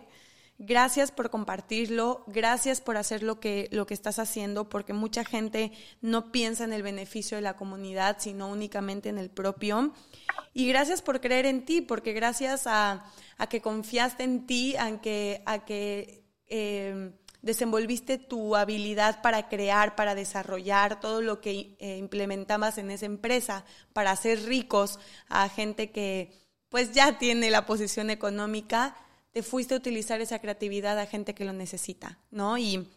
Gracias 0.61 1.11
por 1.11 1.29
compartirlo, 1.29 2.25
gracias 2.27 2.81
por 2.81 2.97
hacer 2.97 3.23
lo 3.23 3.39
que, 3.39 3.69
lo 3.71 3.87
que 3.87 3.93
estás 3.93 4.19
haciendo, 4.19 4.67
porque 4.67 4.91
mucha 4.91 5.23
gente 5.23 5.71
no 6.01 6.33
piensa 6.33 6.65
en 6.65 6.73
el 6.73 6.83
beneficio 6.83 7.37
de 7.37 7.41
la 7.41 7.55
comunidad, 7.55 8.17
sino 8.19 8.49
únicamente 8.49 9.07
en 9.07 9.17
el 9.17 9.29
propio. 9.29 9.93
Y 10.53 10.67
gracias 10.67 11.01
por 11.01 11.21
creer 11.21 11.45
en 11.45 11.63
ti, 11.63 11.79
porque 11.79 12.11
gracias 12.11 12.67
a, 12.67 13.05
que 13.49 13.61
confiaste 13.61 14.25
en 14.25 14.45
ti, 14.45 14.75
a 14.75 14.99
que, 14.99 15.43
a 15.45 15.63
que 15.63 16.25
eh, 16.47 17.13
desenvolviste 17.41 18.17
tu 18.17 18.57
habilidad 18.57 19.21
para 19.21 19.47
crear, 19.47 19.95
para 19.95 20.13
desarrollar 20.13 20.99
todo 20.99 21.21
lo 21.21 21.39
que 21.39 21.77
eh, 21.79 21.95
implementabas 21.95 22.77
en 22.77 22.91
esa 22.91 23.05
empresa, 23.05 23.63
para 23.93 24.11
hacer 24.11 24.43
ricos 24.43 24.99
a 25.29 25.47
gente 25.47 25.91
que 25.91 26.33
pues 26.67 26.91
ya 26.91 27.17
tiene 27.17 27.49
la 27.49 27.65
posición 27.65 28.09
económica, 28.09 28.97
te 29.31 29.43
fuiste 29.43 29.73
a 29.73 29.77
utilizar 29.77 30.21
esa 30.21 30.39
creatividad 30.39 30.97
a 30.99 31.05
gente 31.05 31.33
que 31.33 31.45
lo 31.45 31.53
necesita, 31.53 32.19
¿no? 32.31 32.57
Y, 32.57 32.87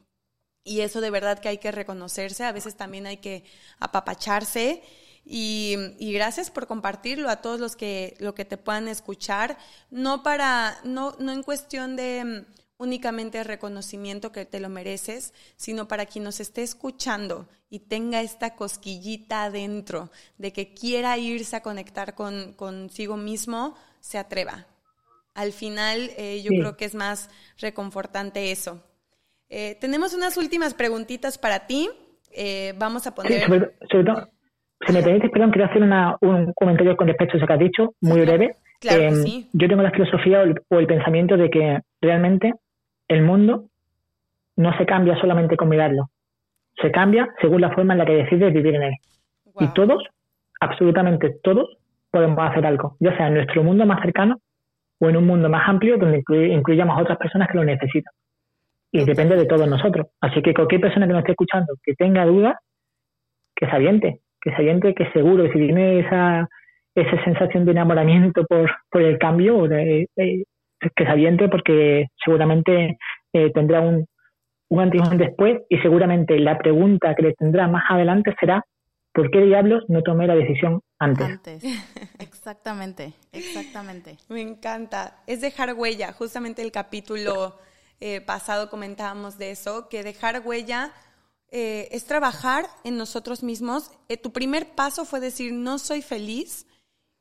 y 0.65 0.81
eso 0.81 1.01
de 1.01 1.11
verdad 1.11 1.39
que 1.39 1.49
hay 1.49 1.59
que 1.59 1.73
reconocerse, 1.73 2.45
a 2.45 2.53
veces 2.53 2.77
también 2.77 3.07
hay 3.07 3.19
que 3.19 3.45
apapacharse. 3.79 4.83
Y, 5.25 5.77
gracias 6.01 6.51
por 6.51 6.67
compartirlo 6.67 7.29
a 7.29 7.37
todos 7.37 7.61
los 7.61 7.77
que, 7.77 8.17
lo 8.19 8.35
que 8.35 8.45
te 8.45 8.57
puedan 8.57 8.89
escuchar, 8.89 9.57
no 9.91 10.25
para, 10.25 10.81
no, 10.83 11.15
no 11.21 11.31
en 11.33 11.45
cuestión 11.45 11.95
de 11.95 12.45
únicamente 12.77 13.45
reconocimiento 13.45 14.33
que 14.33 14.45
te 14.45 14.59
lo 14.59 14.69
mereces, 14.69 15.33
sino 15.57 15.87
para 15.87 16.07
quien 16.07 16.25
nos 16.25 16.41
esté 16.41 16.65
escuchando 16.65 17.49
y 17.71 17.79
tenga 17.79 18.21
esta 18.21 18.57
cosquillita 18.57 19.45
adentro 19.45 20.11
de 20.39 20.53
que 20.53 20.75
quiera 20.75 21.17
irse 21.17 21.55
a 21.55 21.63
conectar 21.63 22.17
con 22.17 22.55
consigo 22.55 23.17
mismo, 23.17 23.77
se 24.01 24.19
atreva. 24.19 24.67
Al 25.35 25.53
final, 25.53 26.11
eh, 26.19 26.43
yo 26.43 26.51
creo 26.51 26.77
que 26.77 26.85
es 26.85 26.95
más 26.95 27.31
reconfortante 27.59 28.53
eso. 28.53 28.83
Eh, 29.49 29.77
tenemos 29.81 30.15
unas 30.15 30.37
últimas 30.37 30.75
preguntitas 30.75 31.39
para 31.39 31.67
ti. 31.67 31.89
Eh, 32.35 32.75
vamos 32.79 33.07
a 33.07 33.15
poner. 33.15 33.43
sobre, 33.43 34.05
todo, 34.05 34.29
si 34.87 34.93
me 34.93 35.03
permites, 35.03 35.31
perdón, 35.31 35.51
quiero 35.51 35.69
hacer 35.69 35.83
un 35.83 36.53
comentario 36.55 36.97
con 36.97 37.07
respecto 37.07 37.35
a 37.35 37.39
eso 37.39 37.47
que 37.47 37.53
has 37.53 37.59
dicho, 37.59 37.95
muy 38.01 38.21
breve. 38.21 38.57
Claro 38.81 39.03
em, 39.03 39.15
sí. 39.15 39.49
Yo 39.53 39.69
tengo 39.69 39.83
la 39.83 39.91
filosofía 39.91 40.43
o 40.69 40.79
el, 40.79 40.87
pensamiento 40.87 41.37
de 41.37 41.51
que 41.51 41.79
realmente 42.01 42.53
el 43.09 43.23
mundo 43.23 43.69
no 44.57 44.77
se 44.77 44.85
cambia 44.85 45.17
solamente 45.21 45.57
con 45.57 45.69
mirarlo, 45.69 46.11
se 46.81 46.91
cambia 46.91 47.29
según 47.41 47.61
la 47.61 47.71
forma 47.71 47.95
en 47.95 47.99
la 47.99 48.07
que 48.07 48.25
decides 48.25 48.53
vivir 48.53 48.75
en 48.75 48.83
él. 48.83 48.95
Y 49.61 49.69
todos, 49.69 50.03
absolutamente 50.61 51.37
todos, 51.43 51.69
podemos 52.11 52.39
hacer 52.41 52.67
algo, 52.67 52.97
ya 53.01 53.17
sea 53.17 53.29
en 53.29 53.35
nuestro 53.35 53.63
mundo 53.63 53.87
más 53.87 54.03
cercano 54.03 54.41
o 55.03 55.11
en 55.11 55.17
un 55.17 55.27
mundo 55.27 55.49
más 55.49 55.69
amplio 55.69 55.99
donde 55.99 56.23
incluyamos 56.29 56.97
a 56.97 57.03
otras 57.03 57.19
personas 57.19 57.49
que 57.49 57.59
lo 57.59 57.65
necesitan. 57.65 58.13
Y 58.93 59.05
depende 59.05 59.35
de 59.37 59.47
todos 59.47 59.67
nosotros. 59.69 60.07
Así 60.21 60.41
que 60.43 60.55
cualquier 60.55 60.81
persona 60.81 61.07
que 61.07 61.13
nos 61.13 61.21
esté 61.21 61.33
escuchando, 61.33 61.75
que 61.83 61.95
tenga 61.95 62.25
dudas, 62.25 62.55
que 63.57 63.67
se 63.67 63.73
aviente, 63.73 64.21
que 64.41 64.51
se 64.51 64.57
aviente, 64.57 64.95
que 64.95 65.11
seguro, 65.11 65.51
si 65.51 65.59
tiene 65.59 66.01
esa, 66.01 66.49
esa 66.95 67.25
sensación 67.25 67.65
de 67.65 67.73
enamoramiento 67.73 68.45
por, 68.47 68.71
por 68.91 69.03
el 69.03 69.19
cambio, 69.19 69.67
de, 69.67 70.07
que 70.15 71.05
se 71.05 71.11
aviente 71.11 71.49
porque 71.49 72.07
seguramente 72.25 72.99
eh, 73.33 73.51
tendrá 73.53 73.81
un, 73.81 74.07
un 74.69 74.81
antes 74.81 75.01
y 75.01 75.13
un 75.13 75.19
después 75.19 75.63
y 75.69 75.79
seguramente 75.79 76.39
la 76.39 76.59
pregunta 76.59 77.17
que 77.17 77.23
le 77.23 77.35
tendrá 77.35 77.67
más 77.67 77.85
adelante 77.89 78.37
será 78.39 78.63
¿por 79.13 79.31
qué 79.31 79.41
diablos 79.41 79.85
no 79.89 80.03
tomé 80.03 80.27
la 80.27 80.35
decisión 80.35 80.81
antes? 81.05 81.27
Antes, 81.27 81.63
exactamente, 82.19 83.15
exactamente. 83.33 84.19
Me 84.29 84.41
encanta, 84.41 85.23
es 85.27 85.41
dejar 85.41 85.75
huella, 85.75 86.13
justamente 86.13 86.63
el 86.63 86.73
capítulo 86.73 87.59
eh, 88.01 88.21
pasado 88.21 88.71
comentábamos 88.71 89.39
de 89.39 89.51
eso, 89.51 89.89
que 89.89 90.03
dejar 90.03 90.43
huella 90.45 90.93
eh, 91.49 91.89
es 91.93 92.05
trabajar 92.05 92.69
en 92.85 92.97
nosotros 92.97 93.43
mismos. 93.43 93.91
tu 94.23 94.33
primer 94.33 94.75
paso 94.75 95.05
fue 95.05 95.21
decir, 95.21 95.53
no 95.53 95.79
soy 95.79 96.03
feliz, 96.03 96.67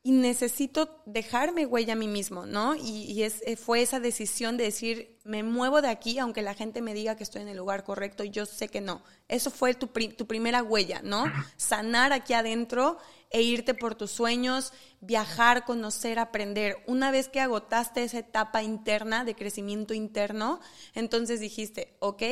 y 0.04 0.10
necesito 0.10 1.00
dejarme 1.06 1.64
huella 1.64 1.92
a 1.92 1.96
mí 1.96 2.08
mismo, 2.08 2.44
¿no? 2.44 2.74
Y, 2.74 3.22
es, 3.22 3.40
eh, 3.46 3.56
fue 3.56 3.82
esa 3.82 4.00
decisión 4.00 4.56
de 4.56 4.64
decir, 4.64 5.16
me 5.24 5.44
muevo 5.44 5.80
de 5.80 5.88
aquí, 5.88 6.18
aunque 6.18 6.42
la 6.42 6.54
gente 6.54 6.82
me 6.82 6.92
diga 6.92 7.16
que 7.16 7.22
estoy 7.22 7.42
en 7.42 7.48
el 7.48 7.56
lugar 7.56 7.84
correcto, 7.84 8.24
y 8.24 8.30
yo 8.30 8.44
sé 8.44 8.66
que 8.66 8.80
no. 8.80 9.02
Eso 9.28 9.50
fue 9.50 9.74
tu, 9.74 9.86
tu 9.86 10.26
primera 10.26 10.62
huella, 10.62 11.00
¿no? 11.04 11.24
Sanar 11.56 12.12
aquí 12.12 12.32
adentro 12.32 12.98
e 13.32 13.42
irte 13.42 13.74
por 13.74 13.94
tus 13.94 14.10
sueños, 14.10 14.72
viajar, 15.00 15.64
conocer, 15.64 16.18
aprender. 16.18 16.76
Una 16.86 17.10
vez 17.10 17.28
que 17.28 17.40
agotaste 17.40 18.04
esa 18.04 18.18
etapa 18.18 18.62
interna 18.62 19.24
de 19.24 19.34
crecimiento 19.34 19.94
interno, 19.94 20.60
entonces 20.94 21.40
dijiste, 21.40 21.96
ok, 21.98 22.22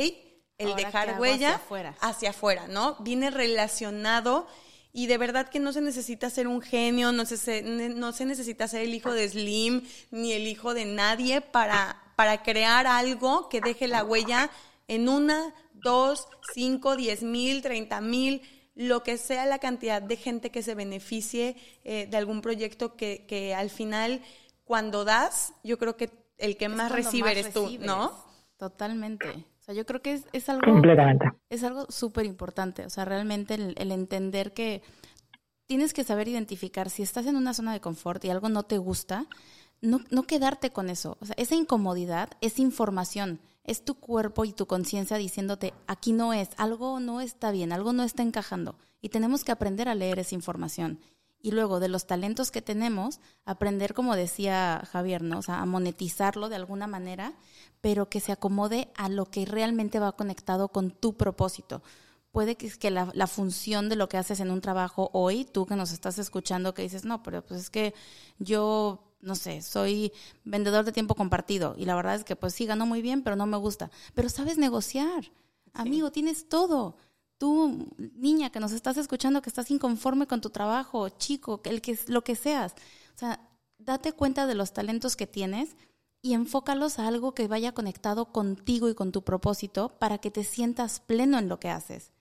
el 0.59 0.76
dejar 0.76 1.18
huella 1.18 1.55
hacia 1.55 1.57
afuera. 1.57 1.96
hacia 2.01 2.30
afuera, 2.30 2.66
¿no? 2.68 2.96
Viene 3.01 3.30
relacionado 3.30 4.46
y 4.92 5.07
de 5.07 5.18
verdad 5.18 5.48
que 5.48 5.59
no 5.59 5.72
se 5.72 5.80
necesita 5.80 6.28
ser 6.30 6.48
un 6.48 6.61
genio, 6.61 7.12
no 7.12 7.24
se, 7.24 7.62
no 7.62 8.12
se 8.12 8.24
necesita 8.24 8.68
ser 8.68 8.82
el 8.82 8.94
hijo 8.94 9.12
de 9.12 9.28
Slim 9.28 9.82
ni 10.11 10.32
el 10.32 10.46
hijo 10.46 10.74
de 10.74 10.84
nadie 10.84 11.40
para, 11.40 12.03
para 12.16 12.42
crear 12.42 12.86
algo 12.86 13.48
que 13.48 13.61
deje 13.61 13.88
la 13.88 14.05
huella 14.05 14.51
en 14.88 15.09
una, 15.09 15.55
dos, 15.72 16.26
cinco, 16.53 16.96
diez 16.96 17.22
mil, 17.22 17.62
treinta 17.62 18.01
mil, 18.01 18.42
lo 18.75 19.03
que 19.03 19.18
sea 19.18 19.47
la 19.47 19.59
cantidad 19.59 20.01
de 20.01 20.16
gente 20.16 20.51
que 20.51 20.62
se 20.62 20.75
beneficie 20.75 21.57
eh, 21.85 22.07
de 22.07 22.16
algún 22.16 22.41
proyecto 22.41 22.97
que, 22.97 23.27
que, 23.27 23.55
al 23.55 23.71
final, 23.71 24.23
cuando 24.64 25.05
das, 25.05 25.55
yo 25.62 25.79
creo 25.79 25.97
que 25.97 26.11
el 26.39 26.57
que 26.57 26.68
más 26.68 26.91
recibe 26.91 27.33
eres 27.33 27.53
tú, 27.53 27.77
¿no? 27.81 28.12
Totalmente 28.57 29.45
yo 29.73 29.87
creo 29.87 30.03
que 30.03 30.14
es, 30.14 30.27
es 30.33 30.49
algo... 30.49 30.62
Es 31.49 31.64
algo 31.64 31.87
súper 31.89 32.27
importante. 32.27 32.85
O 32.85 32.91
sea, 32.91 33.05
realmente 33.05 33.55
el, 33.55 33.93
entender 33.93 34.53
que 34.53 34.83
tienes 35.66 35.93
que 35.93 36.05
saber 36.05 36.29
identificar 36.29 36.91
si 36.91 37.03
estás 37.03 37.27
en 37.27 37.37
una 37.37 37.55
zona 37.55 37.73
de 37.73 37.81
confort 37.81 38.25
y 38.25 38.31
algo 38.31 38.49
no 38.49 38.64
te 38.64 38.79
gusta, 38.79 39.27
no, 39.81 40.01
no 40.11 40.25
quedarte 40.25 40.71
con 40.71 40.91
eso. 40.91 41.16
O 41.21 41.27
sea, 41.27 41.35
esa 41.39 41.55
incomodidad 41.55 42.31
es 42.41 42.59
información. 42.59 43.41
Es 43.64 43.84
tu 43.84 43.94
cuerpo 43.94 44.44
y 44.44 44.52
tu 44.52 44.66
conciencia 44.66 45.16
diciéndote, 45.16 45.74
aquí 45.86 46.12
no 46.12 46.32
es, 46.32 46.48
algo 46.56 47.00
no 47.00 47.20
está 47.20 47.50
bien, 47.50 47.72
algo 47.72 47.92
no 47.92 48.02
está 48.02 48.22
encajando. 48.22 48.76
Y 49.00 49.11
tenemos 49.11 49.44
que 49.44 49.52
aprender 49.52 49.88
a 49.88 49.94
leer 49.94 50.18
esa 50.18 50.34
información 50.34 51.00
y 51.42 51.52
luego 51.52 51.80
de 51.80 51.88
los 51.88 52.06
talentos 52.06 52.50
que 52.50 52.62
tenemos, 52.62 53.20
aprender, 53.44 53.94
como 53.94 54.14
decía 54.14 54.82
Javier, 54.90 55.22
¿no? 55.22 55.38
O 55.38 55.42
sea, 55.42 55.61
a 55.61 55.66
monetizarlo 55.66 56.48
de 56.48 56.56
alguna 56.56 56.86
manera, 56.86 57.32
pero 57.80 58.08
que 58.08 58.20
se 58.20 58.32
acomode 58.32 58.90
a 58.96 59.08
lo 59.08 59.26
que 59.26 59.46
realmente 59.46 59.98
va 59.98 60.12
conectado 60.12 60.68
con 60.68 60.90
tu 60.90 61.16
propósito. 61.16 61.82
Puede 62.30 62.56
que, 62.56 62.90
la, 62.90 63.11
la 63.14 63.26
función 63.26 63.88
de 63.88 63.96
lo 63.96 64.08
que 64.08 64.18
haces 64.18 64.40
en 64.40 64.50
un 64.50 64.61
trabajo 64.61 65.11
hoy, 65.12 65.44
tú 65.44 65.66
que 65.66 65.76
nos 65.76 65.92
estás 65.92 66.18
escuchando, 66.18 66.74
que 66.74 66.82
dices, 66.82 67.04
no, 67.04 67.22
pero 67.22 67.42
pues 67.42 67.61
es 67.61 67.70
que 67.70 67.94
yo 68.38 69.09
no 69.21 69.35
sé, 69.35 69.62
soy 69.62 70.12
vendedor 70.45 70.85
de 70.85 70.93
tiempo 70.93 71.14
compartido 71.14 71.75
y 71.77 71.85
la 71.85 71.95
verdad 71.95 72.14
es 72.14 72.25
que 72.25 72.37
pues 72.37 72.55
sí 72.55 72.66
gano 72.66 72.87
muy 72.87 73.03
bien, 73.03 73.23
pero 73.23 73.37
no 73.37 73.47
me 73.47 73.57
gusta. 73.57 73.91
Pero 74.14 74.29
sabes 74.29 74.59
negociar. 74.59 75.31
Amigo, 75.73 76.11
tienes 76.11 76.49
todo 76.49 76.97
tú, 77.41 77.89
niña 77.97 78.51
que 78.51 78.61
nos 78.61 78.73
estás 78.73 78.99
escuchando, 78.99 79.41
que 79.41 79.49
estás 79.49 79.71
inconforme 79.71 80.27
con 80.27 80.43
tu 80.43 80.51
trabajo, 80.51 81.09
chico, 81.09 81.62
el 81.64 81.81
que, 81.81 81.99
lo 82.07 82.23
que 82.23 82.37
seas. 82.37 82.75
O 83.14 83.18
sea, 83.18 83.41
date 83.79 84.12
cuenta 84.12 84.47
de 84.47 84.55
los 84.55 84.75
talentos 84.75 85.16
que 85.16 85.27
tienes 85.27 85.75
y 86.21 86.35
enfócalos 86.35 86.99
a 86.99 87.09
algo 87.09 87.33
que 87.33 87.49
vaya 87.49 87.73
conectado 87.73 88.27
contigo 88.27 88.91
y 88.91 88.95
con 88.95 89.11
tu 89.11 89.23
propósito 89.23 89.89
para 89.99 90.18
que 90.18 90.31
te 90.31 90.45
sientas 90.45 91.01
pleno 91.01 91.39
en 91.39 91.49
lo 91.49 91.59
que 91.59 91.71
haces. 91.71 92.12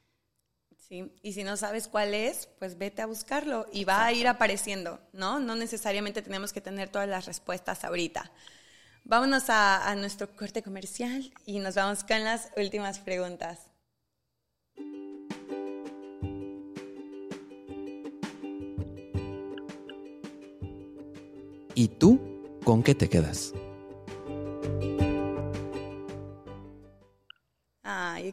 Sí, 0.90 1.14
y 1.22 1.34
si 1.34 1.44
no 1.44 1.56
sabes 1.56 1.88
cuál 1.88 2.16
es, 2.16 2.50
pues 2.58 2.80
vete 2.80 3.04
a 3.04 3.06
buscarlo 3.06 3.68
y 3.72 3.86
va 3.86 4.04
a 4.04 4.12
ir 4.12 4.28
apareciendo, 4.28 5.00
¿no? 5.14 5.40
No 5.40 5.56
necesariamente 5.56 6.24
tenemos 6.24 6.52
que 6.52 6.62
tener 6.62 6.90
todas 6.90 7.08
las 7.08 7.28
respuestas 7.28 7.84
ahorita. 7.84 8.32
Vámonos 9.04 9.52
a, 9.52 9.88
a 9.88 9.94
nuestro 9.94 10.36
corte 10.36 10.64
comercial 10.64 11.32
y 11.46 11.60
nos 11.60 11.76
vamos 11.76 12.04
con 12.04 12.24
las 12.24 12.50
últimas 12.58 12.98
preguntas. 12.98 13.60
¿Y 21.76 21.88
tú 21.88 22.20
con 22.66 22.82
qué 22.82 22.96
te 22.96 23.10
quedas? 23.10 23.54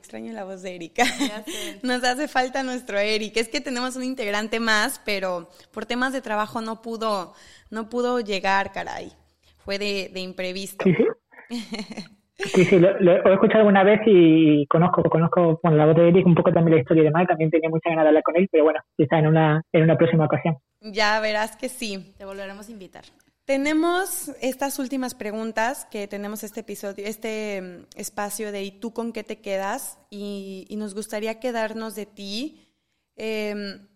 Extraño 0.07 0.32
la 0.32 0.44
voz 0.44 0.62
de 0.62 0.76
Erika. 0.76 1.02
Nos 1.82 2.04
hace 2.04 2.28
falta 2.28 2.62
nuestro 2.62 2.96
Eric. 2.96 3.36
Es 3.36 3.48
que 3.48 3.61
tenemos 3.61 3.96
un 3.96 4.04
integrante 4.04 4.61
más, 4.61 5.02
pero 5.04 5.48
por 5.72 5.84
temas 5.84 6.12
de 6.12 6.20
trabajo 6.20 6.61
no 6.61 6.80
pudo, 6.80 7.34
no 7.70 7.88
pudo 7.88 8.20
llegar, 8.20 8.70
caray. 8.70 9.11
Fue 9.59 9.78
de, 9.78 10.09
imprevisto. 10.14 10.84
Sí, 10.84 10.94
sí. 10.94 12.78
lo, 12.78 13.30
he 13.30 13.32
escuchado 13.34 13.61
alguna 13.61 13.82
vez 13.82 14.00
y 14.07 14.64
conozco, 14.66 15.02
conozco 15.11 15.59
con 15.61 15.76
la 15.76 15.86
voz 15.86 15.96
de 15.96 16.09
Eric 16.09 16.24
un 16.24 16.36
poco 16.36 16.52
también 16.52 16.76
la 16.76 16.82
historia 16.82 17.02
de 17.02 17.11
Mike, 17.11 17.26
también 17.26 17.50
tenía 17.50 17.68
mucha 17.68 17.90
ganas 17.90 18.04
de 18.04 18.09
hablar 18.09 18.22
con 18.22 18.36
él, 18.36 18.48
pero 18.52 18.62
bueno, 18.62 18.80
quizá 18.96 19.18
en 19.18 19.26
una, 19.26 19.62
en 19.72 19.82
una 19.82 19.96
próxima 19.96 20.26
ocasión. 20.26 20.57
Ya 20.80 21.18
verás 21.18 21.57
que 21.57 21.68
sí. 21.68 22.14
Te 22.16 22.24
volveremos 22.24 22.68
a 22.68 22.72
invitar. 22.72 23.02
Tenemos 23.47 24.32
estas 24.40 24.80
últimas 24.80 25.14
preguntas 25.14 25.86
que 25.88 26.09
tenemos 26.09 26.42
este 26.42 26.61
episodio, 26.61 27.07
este 27.07 27.62
mm, 27.62 27.86
espacio 27.94 28.51
de 28.51 28.64
¿y 28.64 28.72
tú 28.72 28.92
con 28.92 29.12
qué 29.12 29.22
te 29.22 29.40
quedas? 29.40 29.99
Y, 30.11 30.66
nos 30.76 30.94
gustaría 30.94 31.38
quedarnos 31.38 31.94
de 31.94 32.07
ti. 32.07 32.66
Em, 33.14 33.86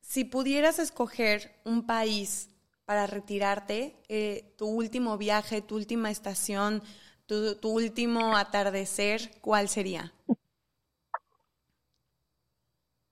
si 0.00 0.22
pudieras 0.22 0.78
escoger 0.78 1.60
un 1.64 1.86
país 1.86 2.50
para 2.84 3.08
retirarte, 3.08 3.96
eh, 4.08 4.54
tu 4.56 4.68
último 4.68 5.18
viaje, 5.18 5.60
tu 5.60 5.74
última 5.74 6.12
estación, 6.12 6.80
tu, 7.26 7.56
tu 7.56 7.70
último 7.70 8.36
atardecer, 8.36 9.32
¿cuál 9.40 9.68
sería? 9.68 10.12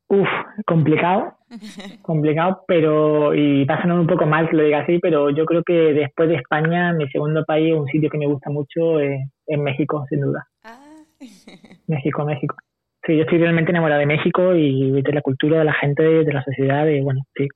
Uf, 0.09 0.29
complicado, 0.67 1.37
complicado, 2.03 2.65
pero, 2.69 3.35
y 3.35 3.65
pasando 3.65 3.97
un 3.97 4.07
poco 4.07 4.25
mal 4.25 4.49
que 4.49 4.57
lo 4.57 4.63
diga 4.63 4.81
así, 4.81 4.99
pero 5.01 5.31
yo 5.31 5.45
creo 5.45 5.63
que 5.65 5.73
después 5.73 6.29
de 6.29 6.37
España, 6.37 6.93
mi 6.93 7.09
segundo 7.09 7.45
país, 7.45 7.75
un 7.75 7.87
sitio 7.89 8.09
que 8.09 8.19
me 8.19 8.27
gusta 8.27 8.51
mucho 8.51 9.01
es, 9.01 9.21
México, 9.47 10.05
sin 10.09 10.21
duda. 10.21 10.47
Ah. 10.63 10.79
México, 11.89 12.25
México. 12.25 12.57
Sí, 13.05 13.17
yo 13.17 13.23
estoy 13.23 13.39
realmente 13.39 13.71
enamorada 13.71 14.01
de 14.01 14.07
México 14.07 14.55
y 14.55 15.03
de 15.03 15.13
la 15.13 15.23
cultura, 15.23 15.59
de 15.59 15.65
la 15.65 15.75
gente, 15.75 16.03
de 16.03 16.33
la 16.33 16.43
sociedad, 16.43 16.87
y 16.87 17.01
bueno, 17.01 17.23
sí. 17.37 17.49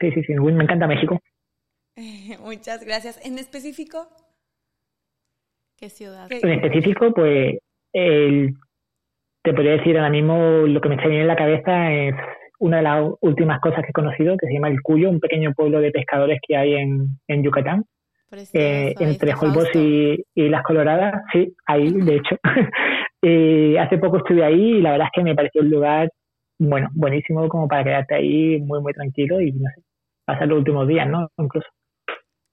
Sí, 0.00 0.10
sí, 0.12 0.22
sí, 0.24 0.34
me 0.34 0.64
encanta 0.64 0.86
México. 0.86 1.18
Muchas 2.42 2.84
gracias. 2.84 3.24
¿En 3.24 3.38
específico? 3.38 4.08
¿Qué 5.76 5.88
ciudad? 5.88 6.30
En 6.30 6.50
específico, 6.50 7.12
pues, 7.12 7.58
el, 7.92 8.54
te 9.42 9.52
podría 9.52 9.72
decir 9.72 9.96
ahora 9.96 10.10
mismo 10.10 10.36
lo 10.66 10.80
que 10.80 10.88
me 10.88 10.96
está 10.96 11.08
viendo 11.08 11.22
en 11.22 11.28
la 11.28 11.36
cabeza 11.36 11.92
es 11.92 12.14
una 12.58 12.78
de 12.78 12.82
las 12.82 13.10
últimas 13.22 13.60
cosas 13.60 13.82
que 13.82 13.90
he 13.90 13.92
conocido, 13.92 14.36
que 14.36 14.46
se 14.46 14.52
llama 14.52 14.68
El 14.68 14.82
Cuyo, 14.82 15.08
un 15.08 15.18
pequeño 15.18 15.54
pueblo 15.54 15.80
de 15.80 15.90
pescadores 15.90 16.38
que 16.46 16.56
hay 16.56 16.74
en, 16.74 17.18
en 17.26 17.42
Yucatán. 17.42 17.84
Eh, 18.52 18.94
entre 19.00 19.34
Holbox 19.34 19.74
y, 19.74 20.24
y, 20.34 20.48
Las 20.48 20.62
Coloradas, 20.62 21.24
sí, 21.32 21.52
ahí, 21.66 21.90
de 21.90 22.16
hecho. 22.16 22.36
y 23.22 23.76
hace 23.78 23.98
poco 23.98 24.18
estuve 24.18 24.44
ahí 24.44 24.76
y 24.76 24.80
la 24.80 24.92
verdad 24.92 25.08
es 25.08 25.12
que 25.14 25.24
me 25.24 25.34
pareció 25.34 25.62
un 25.62 25.70
lugar, 25.70 26.10
bueno, 26.58 26.88
buenísimo 26.92 27.48
como 27.48 27.66
para 27.66 27.82
quedarte 27.82 28.14
ahí 28.14 28.60
muy, 28.60 28.80
muy 28.80 28.92
tranquilo 28.92 29.40
y, 29.40 29.52
no 29.52 29.68
sé, 29.74 29.82
pasar 30.24 30.46
los 30.46 30.58
últimos 30.58 30.86
días, 30.86 31.08
¿no? 31.08 31.28
Incluso. 31.38 31.66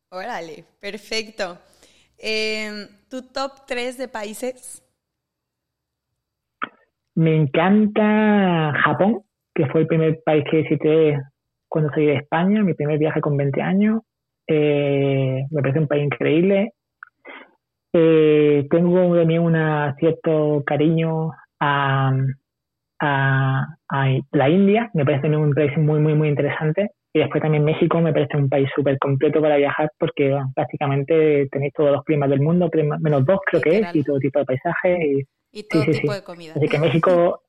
Órale, 0.09 0.63
perfecto. 0.79 1.59
Eh, 2.17 2.88
¿Tu 3.09 3.21
top 3.31 3.51
3 3.67 3.97
de 3.99 4.07
países? 4.07 4.86
Me 7.18 7.36
encanta 7.36 8.74
Japón, 8.84 9.22
que 9.55 9.65
fue 9.65 9.82
el 9.82 9.88
primer 9.88 10.20
país 10.24 10.43
que 10.51 10.57
visité 10.57 11.20
cuando 11.68 11.89
salí 11.89 12.05
de 12.05 12.18
España, 12.18 12.61
mi 12.61 12.76
primer 12.76 12.99
viaje 12.99 13.22
con 13.22 13.36
20 13.36 13.59
años. 13.59 14.01
Eh, 14.47 15.43
me 15.49 15.61
parece 15.61 15.80
un 15.80 15.88
país 15.88 16.03
increíble. 16.03 16.74
Eh, 17.91 18.68
tengo 18.70 19.15
también 19.15 19.41
un 19.41 19.55
cierto 19.97 20.61
cariño 20.63 21.32
a, 21.59 22.11
a, 22.99 23.68
la 24.32 24.49
India, 24.49 24.91
me 24.93 25.03
parece 25.03 25.28
un 25.36 25.55
país 25.55 25.76
muy, 25.76 25.99
muy, 25.99 26.13
muy 26.13 26.28
interesante. 26.28 26.91
Y 27.13 27.20
después 27.20 27.41
también 27.41 27.65
México 27.65 27.99
me 27.99 28.13
parece 28.13 28.38
un 28.38 28.47
país 28.47 28.70
súper 28.76 28.99
completo 28.99 29.41
para 29.41 29.57
viajar 29.57 29.89
porque 29.97 30.38
prácticamente 30.53 31.47
tenéis 31.51 31.74
todos 31.74 31.93
los 31.93 32.03
climas 32.03 32.30
del 32.30 32.41
mundo, 32.41 32.70
menos 32.99 33.26
dos 33.26 33.39
creo 33.43 33.61
que 33.63 33.80
es, 33.80 33.95
y 33.95 34.03
todo 34.03 34.20
tipo 34.20 34.38
de 34.38 34.45
paisajes. 34.45 35.26
Y, 35.58 35.64
todo 35.64 35.84
tipo 35.86 36.14
de 36.14 36.24
comida. 36.24 36.53
Así 36.55 36.68
que 36.68 36.78
México, 36.78 37.41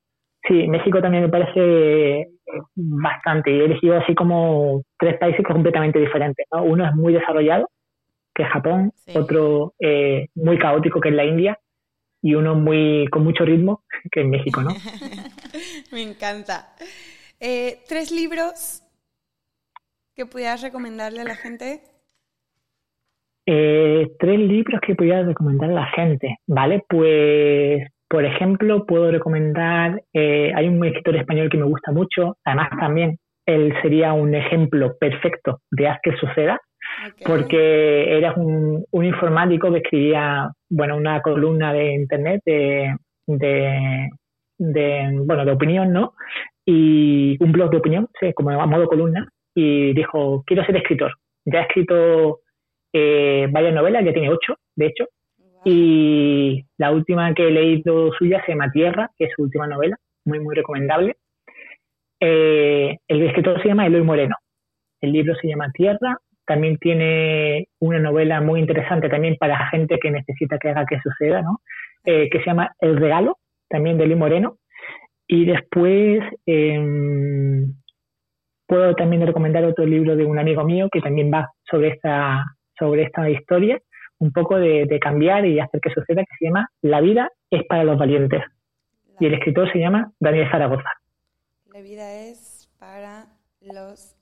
sí, 0.46 0.66
México 0.66 1.02
también 1.02 1.24
me 1.24 1.28
parece 1.28 2.30
bastante. 2.74 3.50
Y 3.50 3.60
he 3.60 3.64
elegido 3.66 3.98
así 3.98 4.14
como 4.14 4.82
tres 4.98 5.18
países 5.18 5.44
completamente 5.44 5.98
diferentes. 5.98 6.46
Uno 6.50 6.86
es 6.86 6.94
muy 6.94 7.12
desarrollado, 7.12 7.68
que 8.34 8.44
es 8.44 8.48
Japón, 8.48 8.92
otro 9.14 9.74
eh, 9.78 10.28
muy 10.34 10.58
caótico, 10.58 11.00
que 11.00 11.10
es 11.10 11.14
la 11.14 11.26
India, 11.26 11.58
y 12.22 12.34
uno 12.34 12.54
muy 12.54 13.06
con 13.12 13.24
mucho 13.24 13.44
ritmo, 13.44 13.84
que 14.10 14.22
es 14.22 14.26
México, 14.26 14.62
¿no? 14.62 14.70
me 15.92 16.02
encanta. 16.02 16.74
Eh, 17.38 17.80
¿Tres 17.86 18.10
libros 18.10 18.82
que 20.14 20.24
pudieras 20.24 20.62
recomendarle 20.62 21.20
a 21.20 21.24
la 21.24 21.36
gente? 21.36 21.82
Eh, 23.44 24.12
tres 24.18 24.38
libros 24.38 24.80
que 24.80 24.94
pudiera 24.94 25.22
recomendar 25.22 25.70
a 25.70 25.74
la 25.74 25.86
gente, 25.86 26.36
¿vale? 26.46 26.84
Pues, 26.88 27.82
por 28.08 28.24
ejemplo, 28.24 28.86
puedo 28.86 29.10
recomendar, 29.10 30.02
eh, 30.14 30.52
hay 30.54 30.66
un 30.68 30.84
escritor 30.84 31.16
español 31.16 31.50
que 31.50 31.58
me 31.58 31.64
gusta 31.64 31.92
mucho, 31.92 32.36
además 32.44 32.70
también 32.78 33.18
él 33.46 33.74
sería 33.82 34.12
un 34.12 34.34
ejemplo 34.34 34.96
perfecto 34.98 35.60
de 35.70 35.88
haz 35.88 35.98
que 36.02 36.16
suceda, 36.16 36.58
porque 37.24 38.16
era 38.16 38.34
un, 38.34 38.84
informático 38.92 39.70
que 39.70 39.78
escribía, 39.78 40.50
bueno, 40.70 40.96
una 40.96 41.20
columna 41.22 41.72
de 41.72 41.92
internet 41.94 42.42
de, 42.44 42.94
de, 43.26 44.08
de, 44.58 45.10
bueno, 45.24 45.44
de 45.44 45.52
opinión, 45.52 45.92
¿no? 45.92 46.14
Y 46.66 47.42
un 47.42 47.52
blog 47.52 47.70
de 47.70 47.78
opinión, 47.78 48.08
sí, 48.20 48.32
como 48.34 48.50
a 48.50 48.66
modo 48.66 48.86
columna, 48.86 49.28
y 49.54 49.94
dijo, 49.94 50.42
quiero 50.46 50.64
ser 50.64 50.76
escritor. 50.76 51.12
Ya 51.44 51.60
ha 51.60 51.62
escrito 51.62 52.40
eh, 52.92 53.48
varias 53.50 53.74
novelas, 53.74 54.04
ya 54.04 54.12
tiene 54.12 54.30
ocho, 54.30 54.56
de 54.76 54.86
hecho, 54.86 55.06
y 55.68 56.64
la 56.78 56.90
última 56.90 57.34
que 57.34 57.48
he 57.48 57.50
leído 57.50 58.12
suya 58.12 58.42
se 58.44 58.52
llama 58.52 58.70
Tierra, 58.70 59.10
que 59.16 59.26
es 59.26 59.30
su 59.36 59.42
última 59.42 59.66
novela, 59.66 59.96
muy, 60.24 60.40
muy 60.40 60.54
recomendable. 60.54 61.16
Eh, 62.20 62.96
el 63.06 63.22
escritor 63.22 63.60
se 63.60 63.68
llama 63.68 63.86
Eloy 63.86 64.02
Moreno. 64.02 64.36
El 65.00 65.12
libro 65.12 65.34
se 65.36 65.48
llama 65.48 65.70
Tierra. 65.72 66.16
También 66.46 66.78
tiene 66.78 67.68
una 67.80 67.98
novela 67.98 68.40
muy 68.40 68.60
interesante 68.60 69.08
también 69.08 69.36
para 69.38 69.68
gente 69.68 69.98
que 69.98 70.10
necesita 70.10 70.58
que 70.58 70.70
haga 70.70 70.86
que 70.86 70.98
suceda, 71.00 71.42
¿no? 71.42 71.60
Eh, 72.04 72.30
que 72.30 72.38
se 72.38 72.46
llama 72.46 72.72
El 72.80 72.96
Regalo, 72.96 73.36
también 73.68 73.98
de 73.98 74.04
Eloy 74.04 74.16
Moreno. 74.16 74.56
Y 75.26 75.44
después, 75.44 76.22
eh, 76.46 77.66
Puedo 78.68 78.94
también 78.94 79.26
recomendar 79.26 79.64
otro 79.64 79.86
libro 79.86 80.14
de 80.14 80.26
un 80.26 80.38
amigo 80.38 80.62
mío 80.62 80.90
que 80.92 81.00
también 81.00 81.32
va 81.32 81.50
sobre 81.70 81.88
esta, 81.88 82.44
sobre 82.78 83.04
esta 83.04 83.28
historia, 83.30 83.80
un 84.18 84.32
poco 84.32 84.56
de, 84.56 84.98
cambiar 85.00 85.46
y 85.46 85.60
hacer 85.60 85.80
que 85.80 85.90
suceda, 85.90 86.22
que 86.22 86.36
se 86.38 86.46
llama 86.46 86.70
La 86.82 87.00
vida 87.00 87.30
es 87.50 87.64
para 87.64 87.84
los 87.84 87.98
valientes. 87.98 88.42
y 89.20 89.26
el 89.26 89.34
escritor 89.34 89.70
se 89.72 89.78
llama 89.78 90.12
Daniel 90.20 90.48
Zaragoza. 90.50 90.90
La 91.72 91.80
vida 91.80 92.12
es 92.12 92.70
para 92.78 93.26
los 93.60 94.14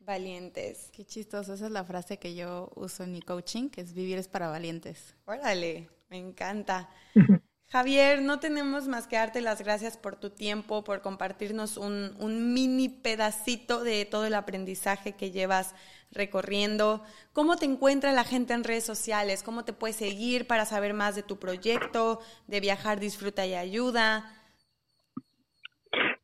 valientes. 0.00 0.90
Qué 0.94 1.04
chistoso, 1.04 1.54
esa 1.54 1.66
es 1.66 1.72
la 1.72 1.84
frase 1.84 2.18
que 2.18 2.34
yo 2.34 2.70
uso 2.76 3.04
en 3.04 3.12
mi 3.12 3.22
coaching, 3.22 3.68
que 3.70 3.80
es 3.80 3.94
vivir 3.94 4.18
es 4.18 4.28
para 4.28 4.48
valientes. 4.48 5.16
Órale, 5.26 5.88
me 6.08 6.18
encanta. 6.18 6.88
Javier, 7.68 8.22
no 8.22 8.38
tenemos 8.38 8.86
más 8.86 9.08
que 9.08 9.16
darte 9.16 9.40
las 9.40 9.62
gracias 9.62 9.96
por 9.96 10.14
tu 10.14 10.30
tiempo, 10.30 10.84
por 10.84 11.02
compartirnos 11.02 11.76
un, 11.76 12.54
mini 12.54 12.88
pedacito 12.88 13.82
de 13.82 14.04
todo 14.04 14.24
el 14.24 14.34
aprendizaje 14.34 15.16
que 15.16 15.32
llevas 15.32 15.74
recorriendo. 16.12 17.02
¿Cómo 17.32 17.56
te 17.56 17.66
encuentra 17.66 18.12
la 18.12 18.22
gente 18.22 18.54
en 18.54 18.62
redes 18.62 18.84
sociales? 18.84 19.42
¿Cómo 19.42 19.64
te 19.64 19.72
puedes 19.72 19.96
seguir 19.96 20.46
para 20.46 20.64
saber 20.64 20.94
más 20.94 21.16
de 21.16 21.24
tu 21.24 21.40
proyecto, 21.40 22.20
de 22.46 22.60
viajar, 22.60 23.00
disfruta 23.00 23.44
y 23.44 23.54
ayuda? 23.54 24.24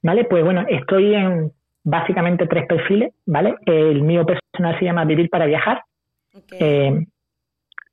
Vale, 0.01 0.25
pues 0.25 0.45
bueno, 0.45 0.65
estoy 0.69 1.15
en 1.15 1.53
básicamente 1.83 2.47
tres 2.47 2.67
perfiles, 2.69 3.13
¿vale? 3.27 3.57
El 3.67 4.03
mío 4.03 4.25
personal 4.25 4.79
se 4.79 4.85
llama 4.85 5.05
Vivir 5.05 5.29
para 5.29 5.47
Viajar. 5.47 5.83
Eh, 6.53 7.05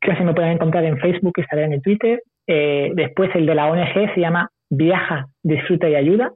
que 0.01 0.15
se 0.15 0.23
me 0.23 0.33
pueden 0.33 0.51
encontrar 0.51 0.85
en 0.85 0.97
Facebook, 0.99 1.33
Instagram 1.37 1.73
y 1.73 1.81
Twitter. 1.81 2.21
Eh, 2.51 2.89
después 2.95 3.29
el 3.35 3.45
de 3.45 3.53
la 3.53 3.67
ONG 3.67 4.15
se 4.15 4.19
llama 4.19 4.49
Viaja, 4.71 5.27
Disfruta 5.43 5.87
y 5.87 5.93
Ayuda. 5.93 6.33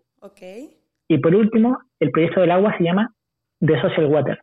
Y 1.08 1.18
por 1.18 1.34
último, 1.34 1.80
el 2.00 2.12
proyecto 2.12 2.42
del 2.42 2.52
agua 2.52 2.78
se 2.78 2.84
llama 2.84 3.12
The 3.60 3.82
Social 3.82 4.06
Water. 4.06 4.40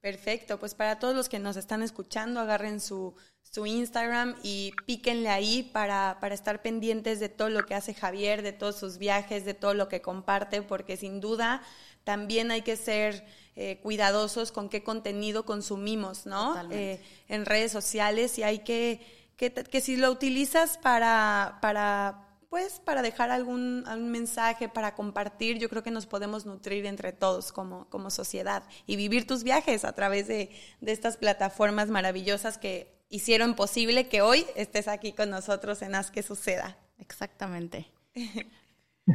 Perfecto, 0.00 0.58
pues 0.58 0.74
para 0.74 0.98
todos 0.98 1.14
los 1.14 1.28
que 1.28 1.38
nos 1.38 1.56
están 1.56 1.82
escuchando, 1.82 2.40
agarren 2.40 2.80
su, 2.80 3.14
su 3.42 3.64
Instagram 3.64 4.34
y 4.42 4.72
píquenle 4.86 5.28
ahí 5.28 5.70
para, 5.72 6.18
para, 6.20 6.34
estar 6.34 6.62
pendientes 6.62 7.20
de 7.20 7.28
todo 7.28 7.48
lo 7.48 7.64
que 7.64 7.74
hace 7.74 7.94
Javier, 7.94 8.42
de 8.42 8.52
todos 8.52 8.76
sus 8.76 8.98
viajes, 8.98 9.44
de 9.44 9.54
todo 9.54 9.74
lo 9.74 9.88
que 9.88 10.00
comparte, 10.00 10.62
porque 10.62 10.96
sin 10.96 11.20
duda 11.20 11.62
también 12.02 12.50
hay 12.50 12.62
que 12.62 12.76
ser 12.76 13.24
eh, 13.54 13.78
cuidadosos 13.82 14.52
con 14.52 14.68
qué 14.68 14.82
contenido 14.82 15.44
consumimos, 15.44 16.26
¿no? 16.26 16.56
Eh, 16.70 17.00
en 17.28 17.44
redes 17.44 17.70
sociales 17.70 18.38
y 18.38 18.42
hay 18.42 18.60
que 18.60 19.00
que, 19.48 19.80
si 19.80 19.96
lo 19.96 20.10
utilizas 20.10 20.76
para, 20.76 21.58
para, 21.62 22.28
pues, 22.50 22.78
para 22.80 23.00
dejar 23.00 23.30
algún, 23.30 23.84
mensaje, 24.10 24.68
para 24.68 24.94
compartir, 24.94 25.58
yo 25.58 25.70
creo 25.70 25.82
que 25.82 25.90
nos 25.90 26.06
podemos 26.06 26.44
nutrir 26.44 26.84
entre 26.84 27.12
todos 27.12 27.50
como, 27.50 27.88
como 27.88 28.10
sociedad 28.10 28.62
y 28.86 28.96
vivir 28.96 29.26
tus 29.26 29.42
viajes 29.42 29.86
a 29.86 29.94
través 29.94 30.28
de, 30.28 30.50
de 30.82 30.92
estas 30.92 31.16
plataformas 31.16 31.88
maravillosas 31.88 32.58
que 32.58 32.92
hicieron 33.08 33.54
posible 33.54 34.08
que 34.08 34.20
hoy 34.20 34.44
estés 34.56 34.88
aquí 34.88 35.12
con 35.12 35.30
nosotros 35.30 35.80
en 35.80 35.94
Haz 35.94 36.10
que 36.10 36.22
Suceda. 36.22 36.76
Exactamente. 36.98 37.90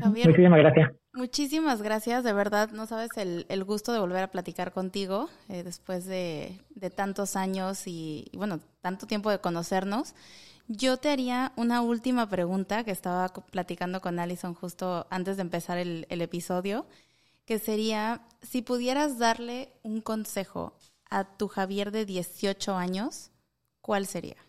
Muchísimas 0.03 0.59
gracias. 0.59 0.91
Muchísimas 1.13 1.81
gracias, 1.81 2.25
de 2.25 2.33
verdad, 2.33 2.71
no 2.71 2.87
sabes 2.87 3.09
el, 3.15 3.45
el 3.47 3.63
gusto 3.63 3.93
de 3.93 3.99
volver 3.99 4.23
a 4.23 4.31
platicar 4.31 4.73
contigo 4.73 5.29
eh, 5.47 5.63
después 5.63 6.05
de, 6.05 6.59
de, 6.71 6.89
tantos 6.89 7.37
años 7.37 7.87
y, 7.87 8.25
y, 8.33 8.37
bueno, 8.37 8.59
tanto 8.81 9.07
tiempo 9.07 9.29
de 9.29 9.39
conocernos. 9.39 10.13
Yo 10.67 10.97
te 10.97 11.09
haría 11.09 11.53
una 11.55 11.81
última 11.81 12.27
pregunta 12.27 12.83
que 12.83 12.91
estaba 12.91 13.29
platicando 13.29 14.01
con 14.01 14.19
Alison 14.19 14.55
justo 14.55 15.07
antes 15.09 15.37
de 15.37 15.43
empezar 15.43 15.77
el, 15.77 16.05
el 16.09 16.21
episodio, 16.21 16.85
que 17.45 17.59
sería, 17.59 18.21
si 18.41 18.61
pudieras 18.61 19.17
darle 19.17 19.69
un 19.83 20.01
consejo 20.01 20.73
a 21.09 21.37
tu 21.37 21.47
Javier 21.47 21.91
de 21.91 22.05
18 22.05 22.75
años, 22.75 23.31
¿cuál 23.79 24.05
sería? 24.05 24.44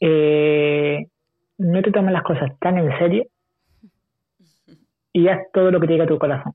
Eh, 0.00 1.06
no 1.58 1.82
te 1.82 1.92
tomes 1.92 2.12
las 2.12 2.22
cosas 2.22 2.58
tan 2.58 2.78
en 2.78 2.98
serio 2.98 3.26
y 5.12 5.28
haz 5.28 5.40
todo 5.52 5.70
lo 5.70 5.80
que 5.80 5.86
te 5.86 5.92
diga 5.94 6.06
tu 6.06 6.18
corazón. 6.18 6.54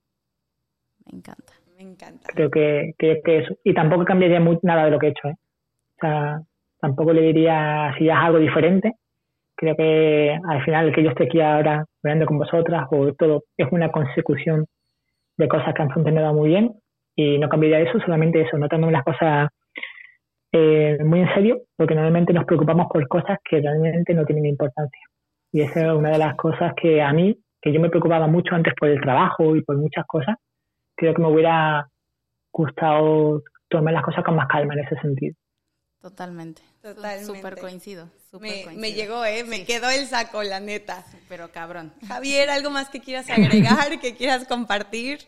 Me 1.06 1.20
encanta. 1.20 1.54
Me 1.78 1.84
encanta. 1.84 2.28
Creo 2.34 2.50
que, 2.50 2.94
que, 2.98 3.22
que 3.24 3.38
eso. 3.40 3.56
Y 3.64 3.74
tampoco 3.74 4.06
cambiaría 4.06 4.40
muy, 4.40 4.58
nada 4.64 4.86
de 4.86 4.92
lo 4.92 5.00
que 5.00 5.08
he 5.08 5.10
hecho. 5.10 5.28
¿eh? 5.28 5.36
O 5.98 6.00
sea, 6.00 6.42
tampoco 6.80 7.14
le 7.14 7.22
diría 7.22 7.94
si 7.98 8.10
haz 8.10 8.26
algo 8.26 8.40
diferente. 8.40 8.94
Creo 9.56 9.76
que 9.76 10.38
al 10.48 10.64
final 10.66 10.88
el 10.88 10.96
que 10.96 11.04
yo 11.04 11.12
esté 11.12 11.26
aquí 11.26 11.40
ahora 11.40 11.86
hablando 12.04 12.26
con 12.26 12.38
vosotras 12.38 12.88
o 12.92 13.14
todo 13.14 13.44
es 13.58 13.68
una 13.72 13.90
consecución 13.90 14.66
de 15.38 15.48
cosas 15.48 15.74
que 15.74 15.82
han 15.82 15.92
funcionado 15.92 16.34
muy 16.34 16.50
bien 16.50 16.74
y 17.16 17.40
no 17.40 17.48
cambiaría 17.48 17.90
eso, 17.90 18.00
solamente 18.00 18.42
eso, 18.42 18.58
no 18.58 18.68
tomemos 18.68 18.92
las 18.92 19.04
cosas 19.04 19.50
eh, 20.58 21.04
muy 21.04 21.20
en 21.20 21.34
serio, 21.34 21.64
porque 21.76 21.96
normalmente 21.96 22.32
nos 22.32 22.46
preocupamos 22.46 22.88
por 22.88 23.06
cosas 23.10 23.40
que 23.44 23.60
realmente 23.60 24.14
no 24.14 24.24
tienen 24.24 24.46
importancia. 24.46 25.02
Y 25.52 25.62
esa 25.62 25.82
es 25.82 25.92
una 25.92 26.12
de 26.12 26.18
las 26.18 26.36
cosas 26.38 26.74
que 26.82 27.02
a 27.02 27.12
mí, 27.12 27.38
que 27.62 27.74
yo 27.74 27.82
me 27.82 27.90
preocupaba 27.90 28.28
mucho 28.28 28.56
antes 28.56 28.74
por 28.80 28.88
el 28.88 29.02
trabajo 29.02 29.58
y 29.58 29.64
por 29.64 29.76
muchas 29.76 30.06
cosas, 30.08 30.38
creo 30.96 31.14
que 31.14 31.22
me 31.22 31.28
hubiera 31.28 31.86
gustado 32.54 33.44
tomar 33.68 33.96
las 33.96 34.04
cosas 34.04 34.24
con 34.24 34.38
más 34.38 34.48
calma 34.48 34.76
en 34.76 34.86
ese 34.86 34.96
sentido. 35.02 35.36
Totalmente. 36.02 36.62
Totalmente. 36.82 37.26
Súper 37.26 37.60
coincido. 37.60 38.08
Super 38.32 38.50
me, 38.50 38.64
coincido. 38.64 38.80
me, 38.80 38.94
llegó, 38.94 39.26
¿eh? 39.26 39.44
Me 39.44 39.58
sí. 39.58 39.66
quedó 39.66 39.90
el 39.90 40.06
saco, 40.06 40.42
la 40.42 40.62
neta. 40.62 41.04
Pero 41.28 41.50
cabrón. 41.52 41.92
Javier, 42.08 42.50
¿algo 42.50 42.70
más 42.70 42.90
que 42.90 43.02
quieras 43.02 43.30
agregar, 43.30 44.00
que 44.00 44.16
quieras 44.16 44.48
compartir? 44.48 45.20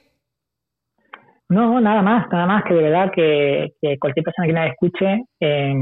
No, 1.49 1.79
nada 1.79 2.01
más, 2.01 2.27
nada 2.29 2.45
más 2.45 2.63
que 2.65 2.73
de 2.73 2.83
verdad 2.83 3.11
que, 3.13 3.73
que 3.81 3.97
cualquier 3.99 4.23
persona 4.25 4.47
que 4.47 4.53
me 4.53 4.67
escuche, 4.67 5.23
eh, 5.39 5.73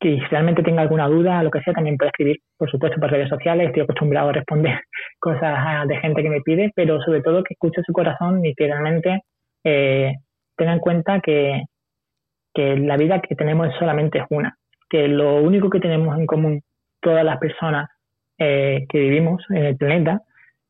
que 0.00 0.18
realmente 0.30 0.62
tenga 0.62 0.82
alguna 0.82 1.06
duda, 1.08 1.42
lo 1.42 1.50
que 1.50 1.60
sea, 1.60 1.74
también 1.74 1.96
puede 1.96 2.08
escribir, 2.08 2.38
por 2.56 2.70
supuesto, 2.70 2.98
por 2.98 3.10
redes 3.10 3.28
sociales. 3.28 3.68
Estoy 3.68 3.82
acostumbrado 3.82 4.30
a 4.30 4.32
responder 4.32 4.80
cosas 5.20 5.86
de 5.86 5.96
gente 5.98 6.22
que 6.22 6.30
me 6.30 6.40
pide, 6.40 6.72
pero 6.74 7.00
sobre 7.02 7.22
todo 7.22 7.44
que 7.44 7.54
escuche 7.54 7.82
su 7.84 7.92
corazón 7.92 8.44
y 8.44 8.54
que 8.54 8.66
realmente 8.66 9.20
eh, 9.62 10.14
tenga 10.56 10.72
en 10.72 10.80
cuenta 10.80 11.20
que, 11.20 11.62
que 12.54 12.76
la 12.78 12.96
vida 12.96 13.20
que 13.20 13.36
tenemos 13.36 13.68
solamente 13.78 14.18
es 14.18 14.24
una, 14.30 14.56
que 14.88 15.06
lo 15.06 15.36
único 15.42 15.70
que 15.70 15.80
tenemos 15.80 16.18
en 16.18 16.26
común 16.26 16.62
todas 17.00 17.24
las 17.24 17.38
personas 17.38 17.90
eh, 18.38 18.86
que 18.88 18.98
vivimos 18.98 19.44
en 19.50 19.64
el 19.66 19.76
planeta 19.76 20.22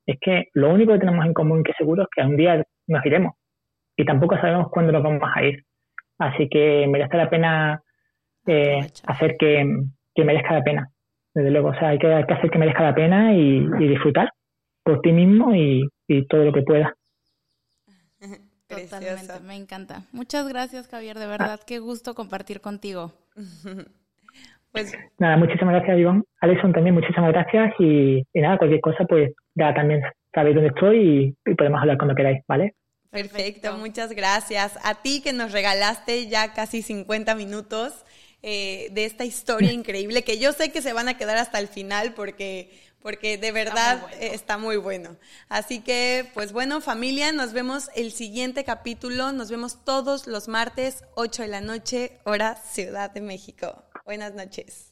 es 0.07 0.19
que 0.21 0.49
lo 0.55 0.71
único 0.71 0.93
que 0.93 0.99
tenemos 0.99 1.25
en 1.25 1.35
común 1.35 1.63
que 1.63 1.73
seguro 1.79 2.03
es 2.03 2.09
que 2.15 2.23
un 2.23 2.37
día 2.37 2.63
nos 2.89 3.07
iremos 3.07 3.35
y 3.97 4.05
tampoco 4.05 4.37
sabemos 4.37 4.69
cuándo 4.71 4.93
nos 4.93 5.03
vamos 5.03 5.23
a 5.35 5.43
ir. 5.43 5.65
Así 6.19 6.49
que 6.49 6.87
merece 6.89 7.17
la 7.17 7.31
pena 7.31 7.83
eh, 8.47 8.81
hacer 9.07 9.37
que, 9.39 9.65
que, 10.15 10.25
merezca 10.25 10.55
la 10.55 10.63
pena. 10.63 10.89
Desde 11.35 11.51
luego, 11.51 11.69
o 11.69 11.75
sea, 11.75 11.89
hay 11.89 11.99
que, 11.99 12.13
hay 12.13 12.25
que 12.25 12.35
hacer 12.35 12.51
que 12.51 12.59
merezca 12.59 12.83
la 12.83 12.95
pena 12.95 13.35
y, 13.35 13.67
y 13.79 13.89
disfrutar 13.89 14.31
por 14.85 15.01
ti 15.01 15.13
mismo 15.13 15.55
y, 15.55 15.89
y 16.09 16.27
todo 16.27 16.45
lo 16.45 16.53
que 16.53 16.63
puedas. 16.63 16.93
Totalmente, 18.69 19.41
me 19.47 19.57
encanta. 19.57 20.03
Muchas 20.13 20.49
gracias, 20.49 20.89
Javier, 20.89 21.19
de 21.19 21.27
verdad, 21.27 21.59
ah. 21.61 21.65
qué 21.67 21.79
gusto 21.79 22.15
compartir 22.15 22.61
contigo. 22.61 23.13
pues... 24.73 24.97
Nada, 25.19 25.37
muchísimas 25.37 25.75
gracias, 25.75 25.99
Iván. 25.99 26.25
Alison 26.41 26.73
también, 26.73 26.95
muchísimas 26.95 27.33
gracias 27.33 27.75
y, 27.79 28.23
y, 28.33 28.41
nada, 28.41 28.59
cualquier 28.59 28.81
cosa, 28.81 29.05
pues 29.05 29.33
ya 29.55 29.75
también 29.75 30.03
sabéis 30.35 30.55
dónde 30.55 30.71
estoy 30.71 31.37
y, 31.45 31.51
y 31.51 31.55
podemos 31.55 31.81
hablar 31.81 31.99
cuando 31.99 32.15
queráis, 32.15 32.43
¿vale? 32.49 32.75
Perfecto, 33.13 33.37
Perfecto, 33.37 33.77
muchas 33.77 34.13
gracias. 34.13 34.73
A 34.83 34.95
ti 34.95 35.21
que 35.21 35.35
nos 35.35 35.53
regalaste 35.53 36.29
ya 36.29 36.55
casi 36.55 36.81
50 36.81 37.35
minutos 37.35 37.93
eh, 38.43 38.89
de 38.93 39.05
esta 39.05 39.27
historia 39.27 39.71
increíble, 39.71 40.25
que 40.25 40.39
yo 40.39 40.55
sé 40.55 40.73
que 40.73 40.81
se 40.81 40.95
van 40.95 41.09
a 41.09 41.19
quedar 41.19 41.37
hasta 41.37 41.59
el 41.59 41.69
final 41.69 42.15
porque 42.15 42.71
porque 43.03 43.37
de 43.37 43.53
verdad 43.53 43.97
está 43.97 44.07
muy, 44.07 44.17
bueno. 44.17 44.35
está 44.35 44.59
muy, 44.59 44.77
bueno. 44.77 45.17
Así 45.49 45.81
que, 45.81 46.31
pues 46.35 46.53
bueno, 46.53 46.81
familia, 46.81 47.33
nos 47.33 47.53
vemos 47.53 47.91
el 47.97 48.13
siguiente 48.13 48.65
capítulo. 48.65 49.33
Nos 49.33 49.51
vemos 49.51 49.85
todos 49.85 50.27
los 50.29 50.49
martes, 50.49 51.03
8 51.17 51.43
de 51.43 51.49
la 51.49 51.61
noche, 51.61 52.21
hora 52.25 52.55
Ciudad 52.55 53.11
de 53.11 53.21
México. 53.21 53.85
Buenas 54.07 54.35
noches. 54.35 54.92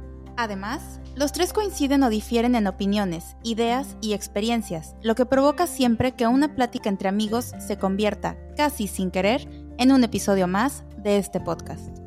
Además, 0.41 0.99
los 1.15 1.33
tres 1.33 1.53
coinciden 1.53 2.01
o 2.01 2.09
difieren 2.09 2.55
en 2.55 2.65
opiniones, 2.65 3.35
ideas 3.43 3.95
y 4.01 4.13
experiencias, 4.13 4.95
lo 5.03 5.13
que 5.13 5.27
provoca 5.27 5.67
siempre 5.67 6.13
que 6.13 6.25
una 6.25 6.55
plática 6.55 6.89
entre 6.89 7.09
amigos 7.09 7.53
se 7.59 7.77
convierta, 7.77 8.37
casi 8.57 8.87
sin 8.87 9.11
querer, 9.11 9.47
en 9.77 9.91
un 9.91 10.03
episodio 10.03 10.47
más 10.47 10.83
de 10.97 11.17
este 11.19 11.39
podcast. 11.41 12.00